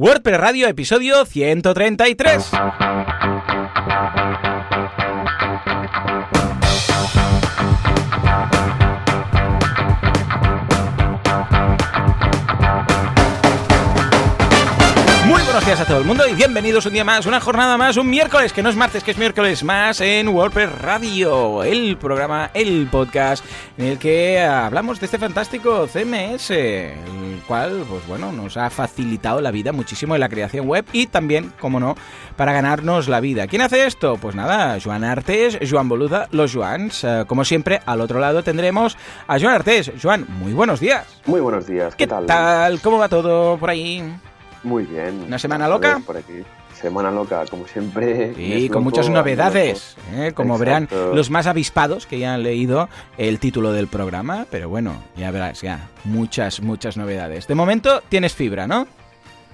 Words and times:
WordPress 0.00 0.40
Radio, 0.40 0.66
episodio 0.66 1.26
133. 1.26 2.56
A 15.80 15.86
todo 15.86 15.98
el 15.98 16.04
mundo 16.04 16.28
y 16.28 16.34
bienvenidos 16.34 16.84
un 16.84 16.92
día 16.92 17.04
más, 17.04 17.24
una 17.24 17.40
jornada 17.40 17.78
más, 17.78 17.96
un 17.96 18.10
miércoles, 18.10 18.52
que 18.52 18.62
no 18.62 18.68
es 18.68 18.76
martes, 18.76 19.02
que 19.02 19.12
es 19.12 19.16
miércoles 19.16 19.64
más 19.64 20.02
en 20.02 20.28
WordPress 20.28 20.78
Radio, 20.78 21.62
el 21.62 21.96
programa, 21.96 22.50
el 22.52 22.86
podcast 22.90 23.42
en 23.78 23.86
el 23.86 23.98
que 23.98 24.40
hablamos 24.40 25.00
de 25.00 25.06
este 25.06 25.16
fantástico 25.16 25.86
CMS, 25.86 26.50
el 26.50 27.40
cual, 27.46 27.86
pues 27.88 28.06
bueno, 28.06 28.30
nos 28.30 28.58
ha 28.58 28.68
facilitado 28.68 29.40
la 29.40 29.50
vida 29.50 29.72
muchísimo 29.72 30.14
en 30.14 30.20
la 30.20 30.28
creación 30.28 30.66
web 30.66 30.84
y 30.92 31.06
también, 31.06 31.50
como 31.58 31.80
no, 31.80 31.94
para 32.36 32.52
ganarnos 32.52 33.08
la 33.08 33.20
vida. 33.20 33.46
¿Quién 33.46 33.62
hace 33.62 33.86
esto? 33.86 34.18
Pues 34.20 34.34
nada, 34.34 34.76
Joan 34.84 35.02
Artes, 35.02 35.58
Joan 35.68 35.88
Boluda, 35.88 36.28
los 36.32 36.52
Joans. 36.52 37.04
Eh, 37.04 37.24
como 37.26 37.46
siempre, 37.46 37.80
al 37.86 38.02
otro 38.02 38.20
lado 38.20 38.42
tendremos 38.42 38.98
a 39.26 39.40
Joan 39.40 39.54
Artes. 39.54 39.92
Joan, 40.02 40.26
muy 40.28 40.52
buenos 40.52 40.78
días. 40.78 41.06
Muy 41.24 41.40
buenos 41.40 41.66
días, 41.66 41.94
¿qué, 41.94 42.06
¿Qué 42.06 42.26
tal? 42.26 42.80
¿Cómo 42.82 42.98
va 42.98 43.08
todo 43.08 43.56
por 43.56 43.70
ahí? 43.70 44.04
Muy 44.62 44.84
bien. 44.84 45.24
¿Una 45.26 45.38
semana 45.38 45.68
loca? 45.68 46.00
Por 46.04 46.16
aquí. 46.16 46.42
Semana 46.80 47.10
loca, 47.10 47.44
como 47.50 47.66
siempre. 47.66 48.34
Sí, 48.34 48.70
con 48.70 48.82
muchas 48.82 49.10
novedades. 49.10 49.96
¿eh? 50.14 50.32
Como 50.34 50.56
verán 50.56 50.88
los 51.12 51.30
más 51.30 51.46
avispados 51.46 52.06
que 52.06 52.18
ya 52.18 52.34
han 52.34 52.42
leído 52.42 52.88
el 53.18 53.38
título 53.38 53.72
del 53.72 53.86
programa. 53.86 54.46
Pero 54.50 54.70
bueno, 54.70 54.94
ya 55.16 55.30
verás, 55.30 55.60
ya. 55.60 55.88
Muchas, 56.04 56.62
muchas 56.62 56.96
novedades. 56.96 57.46
De 57.46 57.54
momento 57.54 58.02
tienes 58.08 58.34
fibra, 58.34 58.66
¿no? 58.66 58.86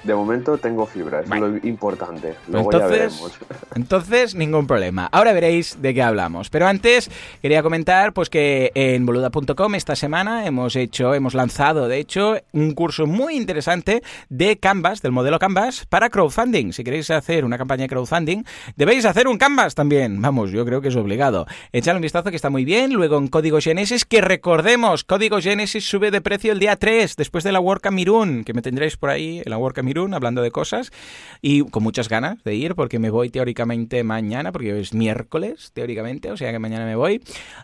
De 0.05 0.15
momento 0.15 0.59
tengo 0.59 0.87
fibra, 0.87 1.21
es 1.21 1.29
lo 1.29 1.57
importante. 1.67 2.35
Luego 2.49 2.73
entonces, 2.73 2.91
ya 2.91 2.97
veremos. 2.97 3.39
Entonces, 3.75 4.35
ningún 4.35 4.67
problema. 4.67 5.09
Ahora 5.13 5.33
veréis 5.33 5.83
de 5.83 5.93
qué 5.93 6.03
hablamos. 6.03 6.49
Pero 6.49 6.67
antes, 6.67 7.11
quería 7.43 7.63
comentar 7.63 8.13
pues 8.13 8.31
que 8.31 8.73
en 8.75 9.05
boluda.com 9.05 9.75
esta 9.75 9.97
semana 9.97 10.47
hemos 10.47 10.77
hecho, 10.77 11.13
hemos 11.13 11.35
lanzado, 11.35 11.89
de 11.89 11.99
hecho, 11.99 12.37
un 12.53 12.73
curso 12.73 13.07
muy 13.07 13.37
interesante 13.37 14.03
de 14.29 14.59
Canvas, 14.59 15.03
del 15.03 15.13
modelo 15.13 15.39
Canvas, 15.39 15.87
para 15.87 16.09
crowdfunding. 16.09 16.73
Si 16.73 16.85
queréis 16.85 17.11
hacer 17.11 17.45
una 17.45 17.59
campaña 17.59 17.83
de 17.83 17.89
crowdfunding, 17.89 18.45
debéis 18.77 19.05
hacer 19.05 19.29
un 19.29 19.39
Canvas 19.39 19.75
también. 19.75 20.23
Vamos, 20.23 20.51
yo 20.53 20.65
creo 20.65 20.81
que 20.81 20.89
es 20.89 20.97
obligado. 20.97 21.47
Echadle 21.73 21.99
un 21.99 22.03
vistazo 22.03 22.31
que 22.31 22.37
está 22.37 22.51
muy 22.51 22.65
bien. 22.65 22.93
Luego 22.93 23.19
en 23.19 23.29
Código 23.29 23.61
Genesis, 23.61 24.05
que 24.05 24.21
recordemos, 24.21 25.05
Código 25.05 25.41
Genesis 25.41 25.89
sube 25.89 26.11
de 26.11 26.21
precio 26.21 26.53
el 26.53 26.59
día 26.59 26.77
3, 26.77 27.17
después 27.17 27.45
de 27.45 27.53
la 27.53 27.61
WordCamp 27.61 27.97
Mirun, 27.97 28.45
que 28.45 28.55
me 28.55 28.63
tendréis 28.63 28.97
por 28.97 29.11
ahí 29.11 29.43
en 29.45 29.51
la 29.51 29.59
WordCamp 29.59 29.87
Hablando 29.97 30.43
de 30.43 30.51
cosas 30.51 30.93
y 31.41 31.63
con 31.63 31.83
muchas 31.83 32.09
ganas 32.09 32.43
de 32.45 32.55
ir 32.55 32.75
porque 32.75 32.99
me 32.99 33.09
voy 33.09 33.31
teóricamente 33.31 34.05
mañana, 34.05 34.53
porque 34.53 34.79
es 34.79 34.93
miércoles 34.93 35.71
teóricamente, 35.73 36.31
o 36.31 36.37
sea 36.37 36.53
que 36.53 36.59
mañana 36.59 36.85
me 36.85 36.97
voy, 36.97 37.23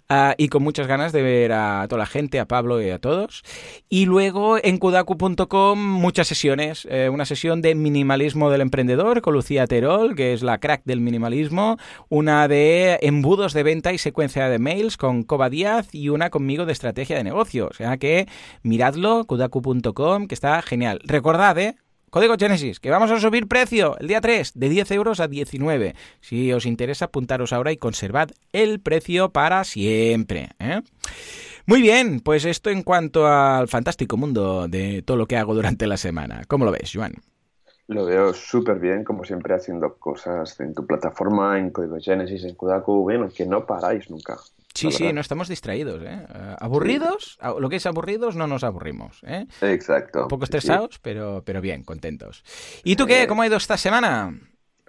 uh, 0.09 0.33
y 0.39 0.49
con 0.49 0.63
muchas 0.63 0.87
ganas 0.87 1.13
de 1.13 1.23
ver 1.23 1.53
a 1.53 1.87
toda 1.89 1.99
la 2.01 2.07
gente, 2.07 2.41
a 2.41 2.47
Pablo 2.47 2.81
y 2.81 2.89
a 2.89 2.99
todos. 2.99 3.43
Y 3.91 4.07
luego 4.07 4.57
en 4.63 4.79
kudaku.com 4.79 5.79
muchas 5.79 6.27
sesiones, 6.27 6.89
eh, 6.91 7.11
una 7.11 7.27
sesión 7.27 7.61
de 7.61 7.75
minimalismo 7.75 8.51
del 8.51 8.63
emprendedor 8.63 9.21
con 9.21 9.35
Lucía 9.35 9.67
Terol, 9.67 10.17
que 10.17 10.33
es 10.33 10.43
la 10.43 10.59
crack 10.59 10.83
del 10.85 11.01
minimalismo, 11.01 11.77
una 12.09 12.49
de 12.49 12.99
embudos 13.03 13.53
de 13.53 13.63
venta 13.63 13.93
y 13.93 13.99
secuencia 13.99 14.49
de 14.49 14.59
mails 14.59 14.97
con 14.97 15.23
Coba 15.23 15.51
Díaz 15.51 15.95
y 15.95 16.09
una 16.09 16.31
conmigo 16.31 16.65
de 16.65 16.73
estrategia 16.73 17.17
de 17.17 17.25
negocio. 17.25 17.69
O 17.69 17.75
sea 17.75 17.99
que 17.99 18.27
miradlo, 18.63 19.25
kudaku.com, 19.27 20.29
que 20.29 20.35
está 20.35 20.63
genial. 20.63 21.01
Recordad, 21.05 21.59
¿eh? 21.59 21.77
Código 22.13 22.35
Genesis, 22.39 22.79
que 22.79 22.91
vamos 22.91 23.11
a 23.11 23.19
subir 23.19 23.49
precio 23.49 23.97
el 23.99 24.07
día 24.07 24.21
3 24.21 24.53
de 24.55 24.69
10 24.69 24.91
euros 24.91 25.19
a 25.19 25.29
19. 25.29 25.95
Si 26.21 26.53
os 26.53 26.67
interesa, 26.67 27.07
apuntaros 27.07 27.55
ahora 27.55 27.73
y 27.73 27.79
conservad 27.79 28.29
el 28.53 28.81
precio 28.81 29.31
para 29.31 29.65
siempre. 29.65 30.51
¿eh? 30.59 30.83
Muy 31.65 31.81
bien, 31.81 32.21
pues 32.21 32.45
esto 32.45 32.69
en 32.69 32.83
cuanto 32.83 33.27
al 33.27 33.67
fantástico 33.67 34.19
mundo 34.19 34.69
de 34.69 35.01
todo 35.01 35.17
lo 35.17 35.25
que 35.25 35.39
hago 35.39 35.55
durante 35.55 35.87
la 35.87 35.97
semana. 35.97 36.43
¿Cómo 36.49 36.67
lo 36.67 36.73
ves, 36.73 36.93
Joan? 36.93 37.15
Lo 37.87 38.05
veo 38.05 38.35
súper 38.35 38.79
bien, 38.79 39.05
como 39.05 39.25
siempre, 39.25 39.55
haciendo 39.55 39.95
cosas 39.95 40.61
en 40.61 40.75
tu 40.75 40.87
plataforma, 40.87 41.59
en 41.59 41.71
Código 41.71 41.97
Genesis, 41.99 42.45
en 42.45 42.57
Kudaku, 42.57 43.05
bueno, 43.05 43.31
que 43.35 43.47
no 43.47 43.65
paráis 43.65 44.11
nunca. 44.11 44.37
Sí, 44.75 44.91
sí, 44.93 45.13
no 45.13 45.21
estamos 45.21 45.49
distraídos. 45.49 46.03
¿eh? 46.03 46.27
Uh, 46.29 46.65
aburridos, 46.65 47.39
sí. 47.41 47.49
lo 47.59 47.69
que 47.69 47.77
es 47.77 47.87
aburridos 47.87 48.37
no 48.37 48.47
nos 48.47 48.65
aburrimos. 48.65 49.21
¿eh? 49.25 49.47
Exacto. 49.61 50.23
Un 50.23 50.29
poco 50.29 50.45
estresados, 50.45 50.95
sí. 50.95 51.01
pero, 51.03 51.43
pero 51.45 51.61
bien, 51.61 51.85
contentos. 51.85 52.45
¿Y 52.85 52.97
tú 52.97 53.07
qué? 53.07 53.27
¿Cómo 53.27 53.43
ha 53.43 53.47
ido 53.47 53.57
esta 53.57 53.77
semana? 53.77 54.35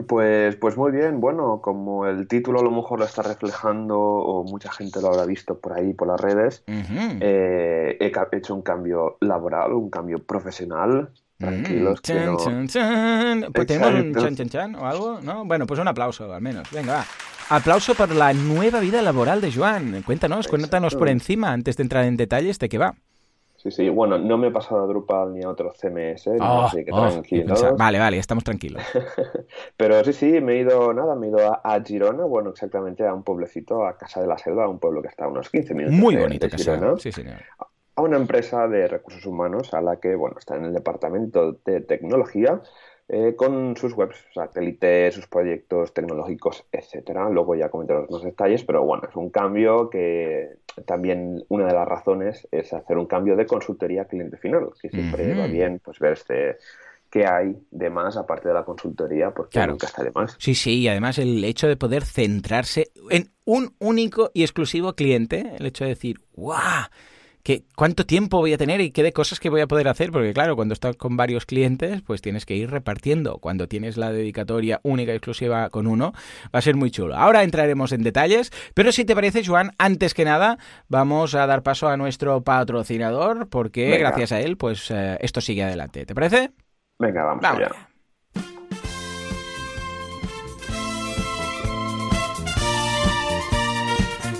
Pues, 0.07 0.55
pues 0.55 0.75
muy 0.75 0.91
bien, 0.91 1.21
bueno, 1.21 1.61
como 1.61 2.07
el 2.07 2.27
título 2.27 2.59
a 2.59 2.63
lo 2.63 2.71
mejor 2.71 2.97
lo 2.99 3.05
está 3.05 3.21
reflejando 3.21 3.99
o 3.99 4.43
mucha 4.43 4.71
gente 4.71 4.99
lo 4.99 5.09
habrá 5.09 5.25
visto 5.25 5.59
por 5.59 5.73
ahí, 5.73 5.93
por 5.93 6.07
las 6.07 6.19
redes, 6.19 6.63
uh 6.67 6.71
-huh. 6.71 7.17
eh, 7.21 7.97
he 7.99 8.37
hecho 8.37 8.55
un 8.55 8.63
cambio 8.63 9.17
laboral, 9.21 9.71
un 9.73 9.91
cambio 9.91 10.17
profesional, 10.17 11.11
tranquilos. 11.37 11.99
Mm, 11.99 12.01
chan, 12.01 12.25
no... 12.25 12.37
chan, 12.37 12.67
chan. 12.67 13.45
Pues 13.53 13.67
tenemos 13.67 13.93
un 13.93 14.13
chan, 14.15 14.35
chan, 14.35 14.49
chan 14.49 14.75
o 14.75 14.87
algo, 14.87 15.19
¿no? 15.21 15.45
Bueno, 15.45 15.67
pues 15.67 15.79
un 15.79 15.87
aplauso 15.87 16.33
al 16.33 16.41
menos. 16.41 16.69
Venga, 16.71 16.93
va. 16.93 17.05
Aplauso 17.49 17.95
por 17.95 18.13
la 18.13 18.33
nueva 18.33 18.79
vida 18.79 19.01
laboral 19.01 19.41
de 19.41 19.51
Joan. 19.51 20.01
Cuéntanos, 20.03 20.45
Exacto. 20.45 20.57
cuéntanos 20.57 20.95
por 20.95 21.09
encima 21.09 21.51
antes 21.51 21.77
de 21.77 21.83
entrar 21.83 22.05
en 22.05 22.17
detalles 22.17 22.59
de 22.59 22.69
qué 22.69 22.77
va. 22.77 22.95
Sí, 23.57 23.71
sí, 23.71 23.87
bueno, 23.87 24.17
no 24.17 24.37
me 24.37 24.47
he 24.47 24.51
pasado 24.51 24.83
a 24.83 24.87
Drupal 24.87 25.33
ni 25.33 25.41
a 25.41 25.49
otro 25.49 25.71
CMS, 25.71 26.27
oh, 26.27 26.63
así 26.63 26.83
que 26.83 26.91
oh, 26.91 27.07
tranquilo. 27.07 27.55
Vale, 27.77 27.97
vale, 27.97 28.17
estamos 28.17 28.43
tranquilos. 28.43 28.83
Pero 29.77 30.03
sí, 30.03 30.11
sí, 30.11 30.41
me 30.41 30.53
he 30.53 30.59
ido, 30.59 30.93
nada, 30.93 31.15
me 31.15 31.27
he 31.27 31.29
ido 31.29 31.49
a, 31.49 31.61
a, 31.63 31.81
Girona, 31.81 32.25
bueno, 32.25 32.49
exactamente 32.49 33.07
a 33.07 33.13
un 33.13 33.23
pueblecito, 33.23 33.85
a 33.85 33.97
Casa 33.97 34.19
de 34.19 34.27
la 34.27 34.37
Selva, 34.37 34.67
un 34.67 34.79
pueblo 34.79 35.01
que 35.01 35.07
está 35.07 35.25
a 35.25 35.27
unos 35.29 35.49
15 35.49 35.75
minutos 35.75 35.97
Muy 35.97 36.15
de, 36.15 36.21
bonito, 36.23 36.47
de 36.47 36.57
Girona. 36.57 36.97
Sí, 36.97 37.13
señor 37.13 37.37
a 37.95 38.01
una 38.01 38.17
empresa 38.17 38.67
de 38.67 38.87
recursos 38.87 39.25
humanos 39.25 39.73
a 39.73 39.81
la 39.81 39.97
que, 39.97 40.15
bueno, 40.15 40.37
está 40.39 40.55
en 40.55 40.65
el 40.65 40.73
departamento 40.73 41.59
de 41.65 41.81
tecnología 41.81 42.61
eh, 43.09 43.35
con 43.35 43.75
sus 43.75 43.93
webs, 43.93 44.25
satélites, 44.33 45.15
sus 45.15 45.27
proyectos 45.27 45.93
tecnológicos, 45.93 46.65
etcétera. 46.71 47.29
Luego 47.29 47.55
ya 47.55 47.69
comentaré 47.69 48.05
los 48.09 48.23
detalles, 48.23 48.63
pero 48.63 48.83
bueno, 48.83 49.03
es 49.09 49.15
un 49.15 49.29
cambio 49.29 49.89
que 49.89 50.57
también 50.85 51.43
una 51.49 51.67
de 51.67 51.73
las 51.73 51.87
razones 51.87 52.47
es 52.51 52.73
hacer 52.73 52.97
un 52.97 53.05
cambio 53.05 53.35
de 53.35 53.45
consultoría 53.45 54.05
cliente 54.05 54.37
final, 54.37 54.69
que 54.81 54.89
siempre 54.89 55.31
uh 55.31 55.35
-huh. 55.35 55.39
va 55.41 55.47
bien 55.47 55.81
pues 55.83 55.99
ver 55.99 56.13
este 56.13 56.57
qué 57.11 57.27
hay 57.27 57.55
de 57.69 57.91
más 57.91 58.17
aparte 58.17 58.47
de 58.47 58.55
la 58.55 58.63
consultoría, 58.63 59.29
porque 59.29 59.51
claro. 59.51 59.73
nunca 59.73 59.85
está 59.85 60.03
de 60.03 60.09
más. 60.15 60.35
Sí, 60.39 60.55
sí, 60.55 60.79
y 60.79 60.87
además 60.87 61.19
el 61.19 61.43
hecho 61.43 61.67
de 61.67 61.77
poder 61.77 62.03
centrarse 62.03 62.87
en 63.11 63.29
un 63.45 63.75
único 63.77 64.31
y 64.33 64.41
exclusivo 64.41 64.93
cliente, 64.93 65.53
el 65.59 65.67
hecho 65.67 65.83
de 65.83 65.91
decir, 65.91 66.21
¡guau! 66.33 66.87
Que 67.43 67.65
cuánto 67.75 68.05
tiempo 68.05 68.37
voy 68.37 68.53
a 68.53 68.57
tener 68.57 68.79
y 68.79 68.91
qué 68.91 69.03
de 69.03 69.11
cosas 69.11 69.39
que 69.39 69.49
voy 69.49 69.61
a 69.61 69.67
poder 69.67 69.89
hacer, 69.89 70.11
porque 70.11 70.33
claro, 70.33 70.55
cuando 70.55 70.73
estás 70.73 70.95
con 70.95 71.17
varios 71.17 71.45
clientes, 71.45 72.01
pues 72.01 72.21
tienes 72.21 72.45
que 72.45 72.55
ir 72.55 72.71
repartiendo. 72.71 73.37
Cuando 73.39 73.67
tienes 73.67 73.97
la 73.97 74.11
dedicatoria 74.11 74.79
única 74.83 75.11
y 75.11 75.15
exclusiva 75.15 75.69
con 75.69 75.87
uno, 75.87 76.13
va 76.45 76.59
a 76.59 76.61
ser 76.61 76.75
muy 76.75 76.89
chulo. 76.89 77.15
Ahora 77.15 77.43
entraremos 77.43 77.91
en 77.91 78.03
detalles, 78.03 78.51
pero 78.73 78.91
si 78.93 79.03
te 79.03 79.13
parece, 79.13 79.45
Joan, 79.45 79.71
antes 79.77 80.13
que 80.13 80.23
nada, 80.23 80.57
vamos 80.87 81.35
a 81.35 81.45
dar 81.45 81.63
paso 81.63 81.89
a 81.89 81.97
nuestro 81.97 82.43
patrocinador, 82.43 83.49
porque 83.49 83.89
Venga. 83.89 84.09
gracias 84.09 84.31
a 84.31 84.39
él, 84.39 84.55
pues 84.57 84.89
eh, 84.89 85.17
esto 85.21 85.41
sigue 85.41 85.63
adelante. 85.63 86.05
¿Te 86.05 86.15
parece? 86.15 86.51
Venga, 86.97 87.23
vamos, 87.23 87.41
vamos. 87.41 87.61
allá. 87.61 87.92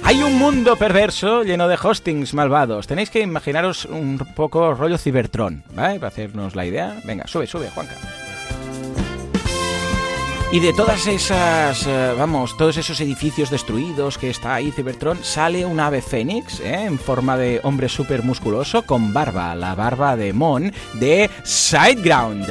Hay 0.06 0.22
un 0.22 0.38
mundo 0.38 0.76
perverso 0.76 1.44
lleno 1.44 1.68
de 1.68 1.78
hostings 1.82 2.34
malvados. 2.34 2.88
Tenéis 2.88 3.10
que 3.10 3.22
imaginaros 3.22 3.86
un 3.86 4.18
poco 4.36 4.74
rollo 4.74 4.98
Cybertron, 4.98 5.64
¿vale? 5.74 5.96
Para 5.96 6.10
hacernos 6.10 6.56
la 6.56 6.66
idea. 6.66 6.98
Venga, 7.06 7.26
sube, 7.26 7.48
sube, 7.48 7.70
Juanca. 7.70 7.96
Y 10.52 10.60
de 10.60 10.72
todas 10.74 11.08
esas, 11.08 11.88
eh, 11.88 12.14
vamos, 12.16 12.56
todos 12.58 12.78
esos 12.78 13.02
edificios 13.02 13.50
destruidos 13.50 14.20
que 14.20 14.30
está 14.30 14.54
ahí 14.54 14.72
Cybertron, 14.72 15.24
sale 15.24 15.66
un 15.66 15.80
ave 15.80 16.02
fénix 16.02 16.60
¿eh? 16.60 16.84
en 16.86 17.00
forma 17.00 17.38
de 17.38 17.60
hombre 17.64 17.90
súper 17.90 18.22
musculoso 18.22 18.84
con 18.84 19.14
barba, 19.14 19.56
la 19.56 19.74
barba 19.74 20.16
de 20.16 20.32
Mon 20.32 20.72
de 21.00 21.32
Sideground. 21.44 22.46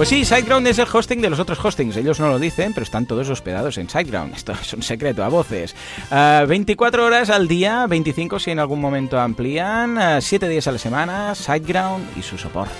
Pues 0.00 0.08
sí, 0.08 0.24
SiteGround 0.24 0.66
es 0.66 0.78
el 0.78 0.88
hosting 0.90 1.20
de 1.20 1.28
los 1.28 1.38
otros 1.40 1.62
hostings. 1.62 1.94
Ellos 1.94 2.18
no 2.20 2.28
lo 2.30 2.38
dicen, 2.38 2.72
pero 2.72 2.84
están 2.84 3.04
todos 3.04 3.28
hospedados 3.28 3.76
en 3.76 3.86
SiteGround. 3.90 4.34
Esto 4.34 4.52
es 4.52 4.72
un 4.72 4.82
secreto 4.82 5.22
a 5.22 5.28
voces. 5.28 5.76
Uh, 6.10 6.46
24 6.46 7.04
horas 7.04 7.28
al 7.28 7.46
día, 7.46 7.86
25 7.86 8.38
si 8.38 8.50
en 8.50 8.60
algún 8.60 8.80
momento 8.80 9.20
amplían, 9.20 9.98
uh, 9.98 10.22
7 10.22 10.48
días 10.48 10.66
a 10.68 10.72
la 10.72 10.78
semana, 10.78 11.34
SiteGround 11.34 12.16
y 12.16 12.22
su 12.22 12.38
soporte. 12.38 12.72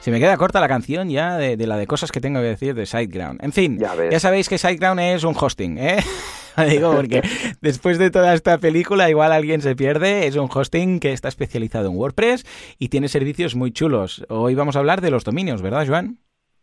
Se 0.00 0.10
me 0.10 0.20
queda 0.20 0.36
corta 0.36 0.60
la 0.60 0.68
canción 0.68 1.08
ya 1.08 1.38
de, 1.38 1.56
de, 1.56 1.66
la 1.66 1.78
de 1.78 1.86
cosas 1.86 2.12
que 2.12 2.20
tengo 2.20 2.40
que 2.40 2.48
decir 2.48 2.74
de 2.74 2.84
SiteGround. 2.84 3.42
En 3.42 3.52
fin, 3.52 3.78
ya, 3.78 3.94
ya 4.10 4.20
sabéis 4.20 4.50
que 4.50 4.58
SiteGround 4.58 5.00
es 5.00 5.24
un 5.24 5.34
hosting, 5.34 5.78
¿eh? 5.78 6.04
Digo, 6.68 6.94
porque 6.94 7.22
después 7.60 7.98
de 7.98 8.10
toda 8.10 8.34
esta 8.34 8.58
película, 8.58 9.08
igual 9.10 9.32
alguien 9.32 9.60
se 9.60 9.76
pierde. 9.76 10.26
Es 10.26 10.36
un 10.36 10.48
hosting 10.52 11.00
que 11.00 11.12
está 11.12 11.28
especializado 11.28 11.88
en 11.88 11.96
WordPress 11.96 12.44
y 12.78 12.88
tiene 12.88 13.08
servicios 13.08 13.54
muy 13.54 13.72
chulos. 13.72 14.24
Hoy 14.28 14.54
vamos 14.54 14.76
a 14.76 14.80
hablar 14.80 15.00
de 15.00 15.10
los 15.10 15.24
dominios, 15.24 15.62
¿verdad, 15.62 15.86
Joan? 15.86 16.18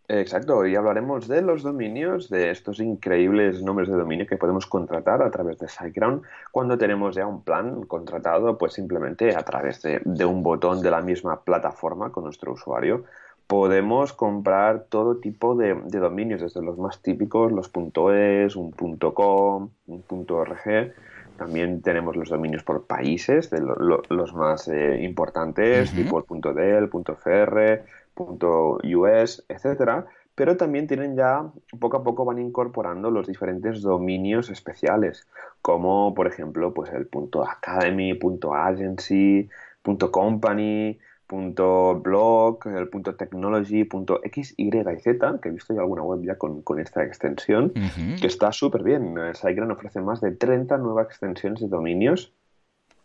Exacto, 0.08 0.58
hoy 0.58 0.76
hablaremos 0.76 1.28
de 1.28 1.42
los 1.42 1.64
dominios, 1.64 2.30
de 2.30 2.52
estos 2.52 2.80
increíbles 2.80 3.64
nombres 3.64 3.90
de 3.90 3.96
dominio 3.96 4.28
que 4.28 4.38
podemos 4.38 4.68
contratar 4.68 5.24
a 5.24 5.32
través 5.32 5.58
de 5.58 5.68
SiteGround 5.68 6.22
cuando 6.52 6.78
tenemos 6.78 7.16
ya 7.16 7.26
un 7.26 7.44
plan 7.44 7.82
contratado, 7.86 8.56
pues 8.56 8.74
simplemente 8.74 9.36
a 9.36 9.42
través 9.42 9.82
de, 9.82 10.26
un 10.26 10.44
botón 10.44 10.84
de 10.84 10.92
la 10.92 11.02
misma 11.02 11.44
plataforma 11.44 12.12
con 12.12 12.26
nuestro 12.26 12.54
usuario. 12.54 13.06
Podemos 13.48 14.14
comprar 14.14 14.86
todo 14.90 15.18
tipo 15.18 15.56
de, 15.56 15.76
dominios, 15.76 16.42
desde 16.42 16.62
los 16.64 16.78
más 16.78 17.02
típicos, 17.02 17.52
los 17.52 17.72
.es, 18.14 18.56
un 18.56 18.72
.com, 18.72 19.70
un 19.88 20.26
.org, 20.30 20.94
también 21.38 21.82
tenemos 21.82 22.16
los 22.16 22.30
dominios 22.30 22.64
por 22.64 22.86
países, 22.86 23.50
de 23.50 23.62
los 23.62 24.34
más 24.34 24.68
eh, 24.68 25.02
importantes, 25.04 25.94
tipo 25.94 26.20
el 26.20 26.56
.del, 26.56 26.90
.fr, 26.90 27.84
.us, 28.16 29.46
etcétera, 29.50 30.06
pero 30.36 30.58
también 30.58 30.88
tienen 30.88 31.16
ya, 31.16 31.50
poco 31.80 31.98
a 31.98 32.04
poco 32.04 32.26
van 32.26 32.40
incorporando 32.40 33.10
los 33.10 33.28
diferentes 33.28 33.82
dominios 33.82 34.50
especiales, 34.50 35.28
como 35.62 36.14
por 36.14 36.28
ejemplo 36.28 36.74
pues 36.74 36.92
el 36.92 37.08
.academy, 37.48 38.20
.agency, 38.54 39.50
.company, 40.12 40.98
.blog, 41.28 42.68
el 42.68 42.90
.technology, 43.18 43.88
.x, 44.24 44.54
y, 44.58 44.72
z, 44.72 45.40
que 45.42 45.50
he 45.50 45.52
visto 45.52 45.74
ya 45.74 45.82
alguna 45.82 46.04
web 46.04 46.22
ya 46.24 46.38
con, 46.38 46.64
esta 46.80 47.04
extensión, 47.04 47.74
que 48.20 48.28
está 48.28 48.52
súper 48.52 48.84
bien. 48.84 49.16
SiteGround 49.34 49.72
ofrece 49.72 50.02
más 50.02 50.22
de 50.22 50.32
30 50.32 50.78
nuevas 50.78 51.08
extensiones 51.08 51.62
de 51.62 51.68
dominios 51.68 52.34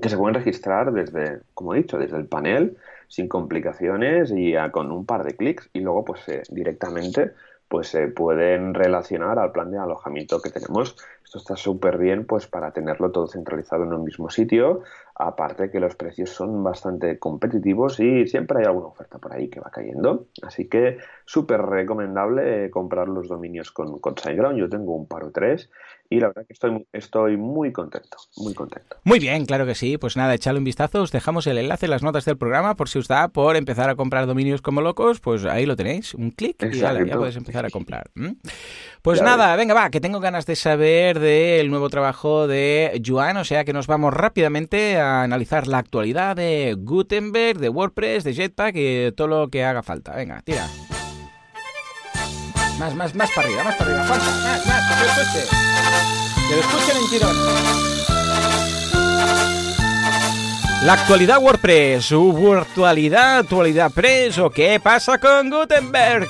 que 0.01 0.09
se 0.09 0.17
pueden 0.17 0.35
registrar 0.35 0.93
desde, 0.93 1.41
como 1.55 1.75
he 1.75 1.79
dicho, 1.79 1.99
desde 1.99 2.17
el 2.17 2.27
panel 2.27 2.77
sin 3.09 3.29
complicaciones 3.29 4.33
y 4.35 4.55
con 4.73 4.91
un 4.93 5.05
par 5.05 5.25
de 5.25 5.37
clics 5.37 5.69
y 5.73 5.81
luego 5.81 6.05
pues 6.05 6.27
eh, 6.29 6.43
directamente 6.51 7.33
pues 7.69 7.89
se 7.89 8.09
pueden 8.09 8.75
relacionar 8.75 9.39
al 9.39 9.53
plan 9.53 9.71
de 9.71 9.79
alojamiento 9.79 10.41
que 10.41 10.51
tenemos. 10.51 10.97
Esto 11.25 11.39
está 11.39 11.57
súper 11.57 11.99
bien 11.99 12.27
pues 12.27 12.49
para 12.49 12.73
tenerlo 12.73 13.13
todo 13.13 13.29
centralizado 13.29 13.85
en 13.85 13.93
un 13.93 14.03
mismo 14.03 14.29
sitio, 14.29 14.83
aparte 15.21 15.71
que 15.71 15.81
los 15.81 15.97
precios 15.97 16.31
son 16.31 16.63
bastante 16.63 17.19
competitivos 17.19 18.01
y 18.01 18.27
siempre 18.27 18.59
hay 18.59 18.65
alguna 18.65 18.87
oferta 18.87 19.19
por 19.19 19.33
ahí 19.33 19.49
que 19.49 19.61
va 19.61 19.71
cayendo. 19.71 20.27
Así 20.43 20.69
que 20.69 20.99
súper 21.25 21.63
recomendable 21.63 22.65
eh, 22.65 22.71
comprar 22.71 23.09
los 23.09 23.29
dominios 23.29 23.71
con, 23.71 23.99
con 24.01 24.17
SiteGround. 24.17 24.59
Yo 24.59 24.69
tengo 24.69 24.95
un 24.95 25.07
par 25.07 25.25
o 25.25 25.31
tres 25.31 25.71
y 26.09 26.19
la 26.19 26.29
verdad 26.29 26.45
que 26.47 26.53
estoy, 26.53 26.87
estoy 26.93 27.37
muy 27.37 27.73
contento, 27.73 28.17
muy 28.39 28.53
contento. 28.53 28.97
Muy 29.05 29.21
bien, 29.21 29.47
claro 29.47 29.65
que 29.65 29.77
sí. 29.77 29.97
Pues 29.97 30.17
nada, 30.17 30.35
echadle 30.35 30.59
un 30.59 30.65
vistazo. 30.65 31.03
Os 31.03 31.13
dejamos 31.13 31.47
el 31.47 31.59
enlace 31.59 31.87
en 31.87 31.91
las 31.91 32.03
notas 32.03 32.25
del 32.25 32.37
programa 32.37 32.75
por 32.75 32.89
si 32.89 32.99
os 32.99 33.07
da 33.07 33.29
por 33.29 33.57
empezar 33.57 33.89
a 33.91 33.95
comprar 33.95 34.27
dominios 34.27 34.61
como 34.61 34.81
locos, 34.81 35.21
pues 35.21 35.45
ahí 35.45 35.67
lo 35.67 35.77
tenéis. 35.77 36.15
Un 36.15 36.31
clic 36.31 36.63
y 36.65 36.79
ya, 36.79 37.05
ya 37.05 37.17
puedes 37.17 37.37
empezar 37.37 37.65
a 37.65 37.71
comprar. 37.71 38.11
Pues 39.03 39.23
nada, 39.23 39.55
venga, 39.57 39.75
va, 39.75 39.91
que 39.91 40.01
tengo 40.01 40.21
ganas 40.21 40.47
de 40.47 40.57
saber 40.57 41.21
del 41.21 41.71
nuevo 41.71 41.89
trabajo 41.89 42.49
de 42.49 43.01
Joan, 43.07 43.37
o 43.37 43.45
sea 43.45 43.65
que 43.65 43.73
nos 43.73 43.87
vamos 43.87 44.13
rápidamente 44.13 44.99
a 44.99 45.10
analizar 45.11 45.67
la 45.67 45.79
actualidad 45.79 46.37
de 46.37 46.77
Gutenberg, 46.79 47.59
de 47.59 47.69
WordPress, 47.69 48.25
de 48.25 48.35
Jetpack 48.35 48.75
y 48.77 49.13
todo 49.13 49.29
lo 49.29 49.49
que 49.49 49.65
haga 49.65 49.83
falta. 49.83 50.15
Venga, 50.15 50.41
tira. 50.43 50.67
Más, 52.79 52.95
más, 52.95 53.15
más 53.15 53.31
para 53.33 53.47
arriba, 53.47 53.65
más 53.65 53.77
para 53.77 53.91
arriba. 53.91 54.05
Falta, 54.05 54.27
más, 54.27 54.67
más, 54.67 54.89
que 54.89 55.05
lo. 55.05 56.49
Que 56.49 56.55
lo 56.57 56.61
escuchen 56.63 56.97
en 56.97 57.11
tirón. 57.11 57.37
La 60.85 60.95
actualidad 60.95 61.43
WordPress, 61.43 62.07
su 62.07 62.55
actualidad, 62.59 63.41
actualidad 63.41 63.93
Press 63.93 64.39
o 64.39 64.49
qué 64.49 64.81
pasa 64.81 65.19
con 65.19 65.51
Gutenberg. 65.51 66.27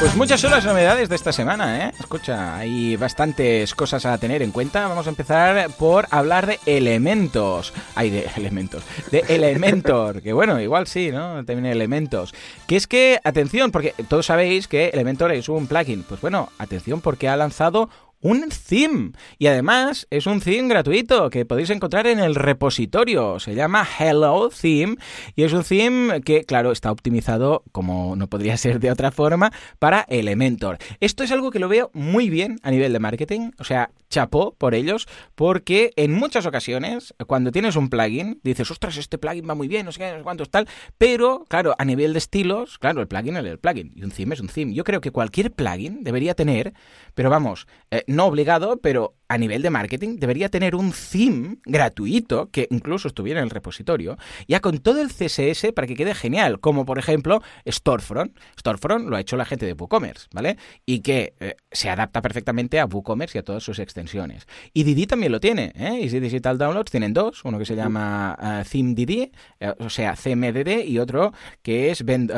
Pues 0.00 0.14
muchas 0.14 0.40
son 0.40 0.52
las 0.52 0.64
novedades 0.64 1.08
de 1.08 1.16
esta 1.16 1.32
semana, 1.32 1.88
¿eh? 1.88 1.92
Escucha, 1.98 2.56
hay 2.56 2.94
bastantes 2.94 3.74
cosas 3.74 4.06
a 4.06 4.16
tener 4.16 4.42
en 4.42 4.52
cuenta. 4.52 4.86
Vamos 4.86 5.08
a 5.08 5.10
empezar 5.10 5.70
por 5.76 6.06
hablar 6.12 6.46
de 6.46 6.60
elementos. 6.66 7.72
Hay 7.96 8.10
de 8.10 8.30
elementos. 8.36 8.84
De 9.10 9.24
Elementor, 9.28 10.22
que 10.22 10.32
bueno, 10.32 10.60
igual 10.60 10.86
sí, 10.86 11.10
¿no? 11.10 11.44
También 11.44 11.66
elementos. 11.66 12.32
Que 12.68 12.76
es 12.76 12.86
que, 12.86 13.18
atención, 13.24 13.72
porque 13.72 13.92
todos 14.08 14.26
sabéis 14.26 14.68
que 14.68 14.90
Elementor 14.90 15.32
es 15.32 15.48
un 15.48 15.66
plugin. 15.66 16.04
Pues 16.04 16.20
bueno, 16.20 16.50
atención 16.58 17.00
porque 17.00 17.28
ha 17.28 17.36
lanzado 17.36 17.90
un 18.20 18.48
theme. 18.48 19.12
Y 19.38 19.46
además 19.46 20.06
es 20.10 20.26
un 20.26 20.40
theme 20.40 20.68
gratuito 20.68 21.30
que 21.30 21.44
podéis 21.44 21.70
encontrar 21.70 22.06
en 22.06 22.18
el 22.18 22.34
repositorio. 22.34 23.38
Se 23.38 23.54
llama 23.54 23.86
Hello 23.98 24.50
Theme 24.50 24.96
y 25.34 25.44
es 25.44 25.52
un 25.52 25.64
theme 25.64 26.20
que, 26.22 26.44
claro, 26.44 26.72
está 26.72 26.90
optimizado, 26.90 27.62
como 27.72 28.16
no 28.16 28.28
podría 28.28 28.56
ser 28.56 28.80
de 28.80 28.90
otra 28.90 29.10
forma, 29.10 29.52
para 29.78 30.04
Elementor. 30.08 30.78
Esto 31.00 31.24
es 31.24 31.32
algo 31.32 31.50
que 31.50 31.58
lo 31.58 31.68
veo 31.68 31.90
muy 31.92 32.30
bien 32.30 32.58
a 32.62 32.70
nivel 32.70 32.92
de 32.92 32.98
marketing. 32.98 33.50
O 33.58 33.64
sea, 33.64 33.90
chapó 34.10 34.54
por 34.56 34.74
ellos, 34.74 35.06
porque 35.34 35.92
en 35.96 36.14
muchas 36.14 36.46
ocasiones, 36.46 37.14
cuando 37.26 37.52
tienes 37.52 37.76
un 37.76 37.88
plugin, 37.88 38.40
dices, 38.42 38.70
ostras, 38.70 38.96
este 38.96 39.18
plugin 39.18 39.48
va 39.48 39.54
muy 39.54 39.68
bien, 39.68 39.86
no 39.86 39.92
sé 39.92 40.00
qué, 40.00 40.10
no 40.10 40.18
sé 40.18 40.22
cuántos 40.22 40.50
tal, 40.50 40.66
pero, 40.96 41.44
claro, 41.48 41.74
a 41.78 41.84
nivel 41.84 42.12
de 42.12 42.18
estilos, 42.18 42.78
claro, 42.78 43.00
el 43.00 43.08
plugin 43.08 43.36
es 43.36 43.44
el 43.44 43.58
plugin 43.58 43.92
y 43.94 44.02
un 44.02 44.10
theme 44.10 44.34
es 44.34 44.40
un 44.40 44.48
theme. 44.48 44.74
Yo 44.74 44.84
creo 44.84 45.00
que 45.00 45.10
cualquier 45.10 45.52
plugin 45.52 46.02
debería 46.04 46.34
tener, 46.34 46.72
pero 47.14 47.30
vamos, 47.30 47.66
eh, 47.90 48.04
no 48.08 48.26
obligado, 48.26 48.80
pero 48.80 49.14
a 49.28 49.38
nivel 49.38 49.62
de 49.62 49.70
marketing 49.70 50.16
debería 50.18 50.48
tener 50.48 50.74
un 50.74 50.92
theme 50.92 51.58
gratuito 51.64 52.48
que 52.50 52.66
incluso 52.70 53.08
estuviera 53.08 53.40
en 53.40 53.44
el 53.44 53.50
repositorio, 53.50 54.16
ya 54.46 54.60
con 54.60 54.78
todo 54.78 55.00
el 55.00 55.08
CSS 55.08 55.72
para 55.74 55.86
que 55.86 55.94
quede 55.94 56.14
genial, 56.14 56.60
como 56.60 56.86
por 56.86 56.98
ejemplo 56.98 57.42
Storefront. 57.66 58.36
Storefront 58.58 59.08
lo 59.08 59.16
ha 59.16 59.20
hecho 59.20 59.36
la 59.36 59.44
gente 59.44 59.66
de 59.66 59.74
WooCommerce, 59.74 60.28
¿vale? 60.32 60.56
Y 60.86 61.00
que 61.00 61.34
eh, 61.40 61.56
se 61.70 61.90
adapta 61.90 62.22
perfectamente 62.22 62.80
a 62.80 62.86
WooCommerce 62.86 63.38
y 63.38 63.40
a 63.40 63.42
todas 63.42 63.62
sus 63.62 63.78
extensiones. 63.78 64.46
Y 64.72 64.84
Didi 64.84 65.06
también 65.06 65.32
lo 65.32 65.40
tiene, 65.40 65.72
¿eh? 65.74 66.00
Easy 66.02 66.20
Digital 66.20 66.56
Downloads 66.56 66.90
tienen 66.90 67.12
dos, 67.12 67.44
uno 67.44 67.58
que 67.58 67.66
se 67.66 67.76
llama 67.76 68.36
uh, 68.40 68.68
ThemeDD, 68.68 69.30
eh, 69.60 69.74
o 69.78 69.90
sea, 69.90 70.14
CMDD, 70.16 70.84
y 70.86 70.98
otro 70.98 71.32
que 71.62 71.90
es 71.90 72.04
Bend, 72.04 72.30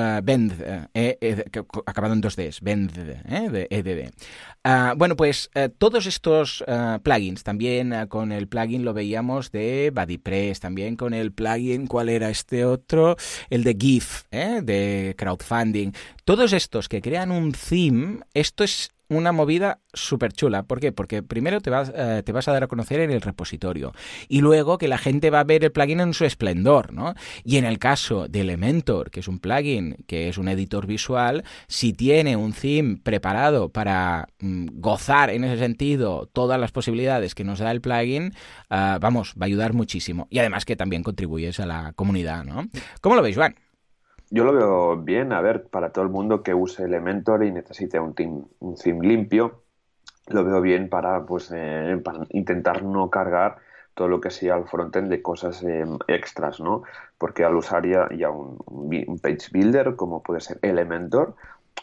acabado 1.86 2.14
en 2.14 2.20
dos 2.20 2.36
Ds, 2.36 2.60
Bend, 2.62 2.92
de 2.92 3.66
EDD. 3.70 4.10
Ah, 4.64 4.94
bueno, 4.96 5.16
pues 5.16 5.50
todos 5.78 6.06
estos 6.06 6.64
plugins. 7.02 7.42
También 7.42 7.92
eh, 7.92 8.06
con 8.08 8.32
el 8.32 8.48
plugin 8.48 8.84
lo 8.84 8.92
veíamos 8.92 9.50
de 9.50 9.92
BuddyPress, 9.94 10.60
también 10.60 10.96
con 10.96 11.14
el 11.14 11.32
plugin, 11.32 11.86
¿cuál 11.86 12.08
era 12.08 12.30
este 12.30 12.64
otro? 12.64 13.16
El 13.48 13.64
de 13.64 13.76
GIF, 13.78 14.24
¿eh? 14.30 14.60
de 14.62 15.14
crowdfunding. 15.16 15.92
Todos 16.24 16.52
estos 16.52 16.88
que 16.88 17.00
crean 17.00 17.30
un 17.30 17.52
theme, 17.52 18.20
esto 18.34 18.64
es 18.64 18.90
una 19.10 19.32
movida 19.32 19.80
súper 19.92 20.32
chula. 20.32 20.62
¿Por 20.62 20.80
qué? 20.80 20.92
Porque 20.92 21.22
primero 21.22 21.60
te 21.60 21.68
vas, 21.68 21.92
eh, 21.94 22.22
te 22.24 22.32
vas 22.32 22.48
a 22.48 22.52
dar 22.52 22.62
a 22.64 22.68
conocer 22.68 23.00
en 23.00 23.10
el 23.10 23.20
repositorio 23.20 23.92
y 24.28 24.40
luego 24.40 24.78
que 24.78 24.88
la 24.88 24.98
gente 24.98 25.30
va 25.30 25.40
a 25.40 25.44
ver 25.44 25.64
el 25.64 25.72
plugin 25.72 26.00
en 26.00 26.14
su 26.14 26.24
esplendor, 26.24 26.92
¿no? 26.92 27.14
Y 27.44 27.56
en 27.56 27.64
el 27.64 27.78
caso 27.78 28.28
de 28.28 28.40
Elementor, 28.40 29.10
que 29.10 29.20
es 29.20 29.28
un 29.28 29.40
plugin, 29.40 29.96
que 30.06 30.28
es 30.28 30.38
un 30.38 30.48
editor 30.48 30.86
visual, 30.86 31.44
si 31.66 31.92
tiene 31.92 32.36
un 32.36 32.52
theme 32.52 32.98
preparado 33.02 33.68
para 33.68 34.28
mm, 34.38 34.80
gozar 34.80 35.30
en 35.30 35.44
ese 35.44 35.58
sentido 35.58 36.30
todas 36.32 36.60
las 36.60 36.70
posibilidades 36.70 37.34
que 37.34 37.44
nos 37.44 37.58
da 37.58 37.72
el 37.72 37.80
plugin, 37.80 38.32
ah, 38.70 38.98
vamos, 39.00 39.34
va 39.34 39.44
a 39.44 39.46
ayudar 39.46 39.72
muchísimo. 39.72 40.28
Y 40.30 40.38
además 40.38 40.64
que 40.64 40.76
también 40.76 41.02
contribuyes 41.02 41.58
a 41.58 41.66
la 41.66 41.92
comunidad, 41.94 42.44
¿no? 42.44 42.68
¿Cómo 43.00 43.16
lo 43.16 43.22
veis, 43.22 43.36
Juan? 43.36 43.56
Yo 44.30 44.44
lo 44.44 44.52
veo 44.52 44.96
bien, 44.96 45.32
a 45.32 45.40
ver, 45.40 45.66
para 45.68 45.90
todo 45.92 46.04
el 46.04 46.10
mundo 46.10 46.42
que 46.42 46.54
use 46.54 46.84
Elementor 46.84 47.44
y 47.44 47.50
necesite 47.50 47.98
un 47.98 48.14
theme, 48.14 48.42
un 48.60 48.76
theme 48.76 49.06
limpio, 49.06 49.64
lo 50.28 50.44
veo 50.44 50.60
bien 50.60 50.88
para, 50.88 51.26
pues, 51.26 51.50
eh, 51.52 52.00
para 52.02 52.20
intentar 52.30 52.84
no 52.84 53.10
cargar 53.10 53.56
todo 53.94 54.06
lo 54.06 54.20
que 54.20 54.30
sea 54.30 54.56
el 54.56 54.66
frontend 54.66 55.10
de 55.10 55.20
cosas 55.20 55.62
eh, 55.64 55.84
extras, 56.06 56.60
¿no? 56.60 56.84
Porque 57.18 57.44
al 57.44 57.56
usar 57.56 57.84
ya, 57.86 58.30
un, 58.30 59.18
page 59.20 59.48
builder, 59.52 59.96
como 59.96 60.22
puede 60.22 60.40
ser 60.40 60.58
Elementor, 60.62 61.34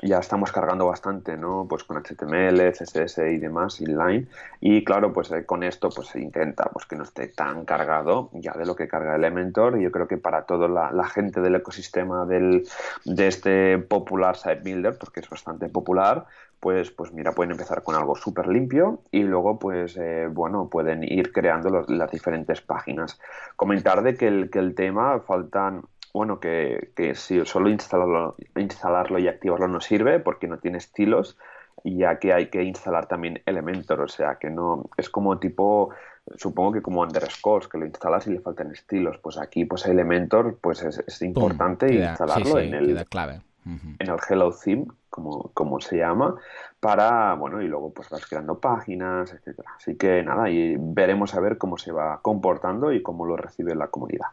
ya 0.01 0.19
estamos 0.19 0.51
cargando 0.51 0.85
bastante, 0.85 1.37
¿no? 1.37 1.65
Pues 1.67 1.83
con 1.83 1.97
HTML, 1.97 2.71
CSS 2.71 3.17
y 3.31 3.37
demás, 3.37 3.81
inline. 3.81 4.27
Y 4.59 4.83
claro, 4.83 5.11
pues 5.11 5.31
eh, 5.31 5.45
con 5.45 5.63
esto 5.63 5.89
pues 5.89 6.09
se 6.09 6.21
intenta 6.21 6.65
pues 6.65 6.85
que 6.85 6.95
no 6.95 7.03
esté 7.03 7.27
tan 7.27 7.65
cargado 7.65 8.29
ya 8.33 8.53
de 8.53 8.65
lo 8.65 8.75
que 8.75 8.87
carga 8.87 9.15
Elementor. 9.15 9.79
Y 9.79 9.83
yo 9.83 9.91
creo 9.91 10.07
que 10.07 10.17
para 10.17 10.43
toda 10.43 10.67
la, 10.67 11.07
gente 11.07 11.41
del 11.41 11.55
ecosistema 11.55 12.25
del, 12.25 12.67
de 13.05 13.27
este 13.27 13.77
popular 13.79 14.37
site 14.37 14.61
builder, 14.63 14.97
porque 14.97 15.21
es 15.21 15.29
bastante 15.29 15.67
popular, 15.69 16.25
pues, 16.59 16.91
pues 16.91 17.11
mira, 17.11 17.31
pueden 17.31 17.51
empezar 17.51 17.83
con 17.83 17.95
algo 17.95 18.15
súper 18.15 18.47
limpio 18.47 19.01
y 19.11 19.23
luego 19.23 19.57
pues 19.59 19.95
eh, 19.97 20.27
bueno, 20.29 20.69
pueden 20.69 21.03
ir 21.03 21.31
creando 21.31 21.85
las 21.87 22.11
diferentes 22.11 22.61
páginas. 22.61 23.19
Comentar 23.55 24.03
de 24.03 24.15
que 24.15 24.27
el, 24.27 24.49
que 24.49 24.59
el 24.59 24.75
tema 24.75 25.19
faltan 25.21 25.83
bueno, 26.17 26.39
que, 26.39 26.91
si 27.15 27.45
solo 27.45 27.69
instalarlo, 27.69 28.35
instalarlo 28.55 29.19
y 29.19 29.27
activarlo 29.27 29.67
no 29.67 29.79
sirve 29.79 30.19
porque 30.19 30.47
no 30.47 30.57
tiene 30.57 30.79
estilos 30.79 31.37
ya 31.83 32.19
que 32.19 32.33
hay 32.33 32.47
que 32.47 32.63
instalar 32.63 33.07
también 33.07 33.41
Elementor, 33.45 34.01
o 34.01 34.07
sea 34.07 34.35
que 34.35 34.49
no 34.49 34.89
es 34.97 35.09
como 35.09 35.37
tipo 35.37 35.91
supongo 36.35 36.73
que 36.73 36.81
como 36.81 37.01
underscores, 37.01 37.67
que 37.67 37.77
lo 37.77 37.85
instalas 37.85 38.27
y 38.27 38.31
le 38.31 38.41
faltan 38.41 38.71
estilos. 38.71 39.17
Pues 39.19 39.37
aquí, 39.37 39.63
pues 39.63 39.85
Elementor, 39.85 40.57
pues 40.59 40.83
es, 40.83 41.21
importante 41.21 41.93
instalarlo 41.93 42.59
en 42.59 42.73
el 42.73 43.05
clave. 43.05 43.41
en 43.65 44.09
el 44.09 44.17
Hello 44.27 44.51
Theme, 44.51 44.87
como, 45.09 45.51
como 45.53 45.79
se 45.79 45.97
llama, 45.97 46.35
para, 46.79 47.33
bueno, 47.35 47.61
y 47.61 47.67
luego 47.67 47.93
pues 47.93 48.09
vas 48.09 48.25
creando 48.25 48.59
páginas, 48.59 49.33
etcétera. 49.33 49.71
Así 49.77 49.95
que 49.95 50.21
nada, 50.23 50.49
y 50.49 50.75
veremos 50.77 51.33
a 51.33 51.39
ver 51.39 51.57
cómo 51.57 51.77
se 51.77 51.91
va 51.91 52.19
comportando 52.21 52.91
y 52.91 53.01
cómo 53.01 53.25
lo 53.25 53.37
recibe 53.37 53.73
la 53.75 53.87
comunidad. 53.87 54.27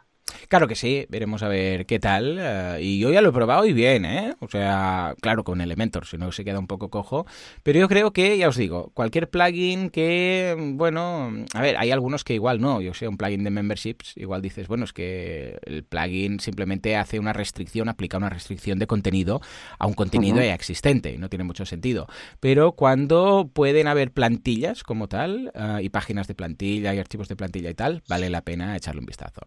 Claro 0.49 0.69
que 0.69 0.75
sí, 0.75 1.07
veremos 1.09 1.43
a 1.43 1.49
ver 1.49 1.87
qué 1.87 1.99
tal. 1.99 2.39
Eh, 2.41 2.79
y 2.83 2.99
yo 2.99 3.13
ya 3.13 3.21
lo 3.21 3.31
he 3.31 3.33
probado 3.33 3.67
y 3.67 3.73
bien, 3.73 4.05
¿eh? 4.05 4.35
O 4.41 4.49
sea, 4.49 5.15
claro, 5.21 5.45
con 5.45 5.61
Elementor, 5.61 6.07
si 6.07 6.17
no 6.17 6.33
se 6.33 6.45
queda 6.45 6.59
un 6.59 6.67
poco 6.67 6.91
cojo. 6.91 7.27
Pero 7.63 7.81
yo 7.81 7.89
creo 7.89 8.13
que, 8.13 8.37
ya 8.39 8.49
os 8.49 8.57
digo, 8.57 8.91
cualquier 8.95 9.29
plugin 9.31 9.91
que, 9.91 10.55
bueno, 10.75 11.33
a 11.53 11.61
ver, 11.61 11.77
hay 11.77 11.91
algunos 11.91 12.25
que 12.25 12.35
igual 12.35 12.61
no. 12.61 12.81
Yo 12.81 12.95
sé, 12.95 13.09
un 13.09 13.17
plugin 13.17 13.45
de 13.45 13.51
memberships, 13.51 14.17
igual 14.17 14.43
dices, 14.43 14.69
bueno, 14.69 14.85
es 14.85 14.93
que 14.93 15.59
el 15.65 15.85
plugin 15.85 16.41
simplemente 16.41 16.97
hace 16.97 17.19
una 17.19 17.33
restricción, 17.33 17.89
aplica 17.89 18.17
una 18.17 18.31
restricción 18.31 18.79
de 18.79 18.87
contenido 18.87 19.41
a 19.79 19.87
un 19.87 19.95
contenido 19.95 20.37
ya 20.39 20.55
existente 20.55 21.13
y 21.13 21.19
no 21.19 21.29
tiene 21.29 21.45
mucho 21.45 21.67
sentido. 21.67 22.07
Pero 22.41 22.73
cuando 22.73 23.51
pueden 23.53 23.89
haber 23.89 24.13
plantillas 24.13 24.83
como 24.83 25.09
tal, 25.09 25.53
eh, 25.55 25.79
y 25.83 25.89
páginas 25.89 26.29
de 26.29 26.35
plantilla 26.35 26.95
y 26.95 26.99
archivos 26.99 27.29
de 27.29 27.37
plantilla 27.37 27.71
y 27.71 27.75
tal, 27.75 28.03
vale 28.09 28.31
la 28.31 28.43
pena 28.43 28.77
echarle 28.77 29.01
un 29.01 29.07
vistazo. 29.07 29.41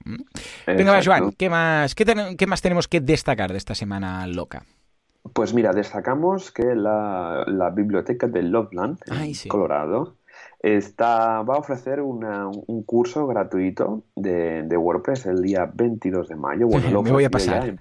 Venga, 0.67 1.00
Joan, 1.03 1.31
¿qué 1.31 1.50
más, 1.50 1.95
qué, 1.95 2.47
más 2.47 2.62
tenemos 2.62 2.88
que 2.88 3.00
destacar 3.00 3.51
de 3.51 3.57
esta 3.57 3.74
semana 3.74 4.27
loca? 4.27 4.63
Pues 5.33 5.53
mira, 5.53 5.74
destacamos 5.74 6.51
que 6.51 6.75
la, 6.75 7.71
biblioteca 7.74 8.27
de 8.27 8.43
Loveland, 8.43 9.00
en 9.07 9.33
Colorado, 9.50 10.15
está, 10.59 11.41
va 11.43 11.55
a 11.55 11.57
ofrecer 11.57 12.01
un 12.01 12.83
curso 12.86 13.27
gratuito 13.27 14.03
de, 14.15 14.65
WordPress 14.77 15.27
el 15.27 15.41
día 15.41 15.69
22 15.74 16.27
de 16.29 16.36
mayo. 16.36 16.67
Bueno, 16.67 16.89
lo 16.89 17.03
Me 17.03 17.12
voy 17.12 17.25
a 17.25 17.29
pasar. 17.29 17.75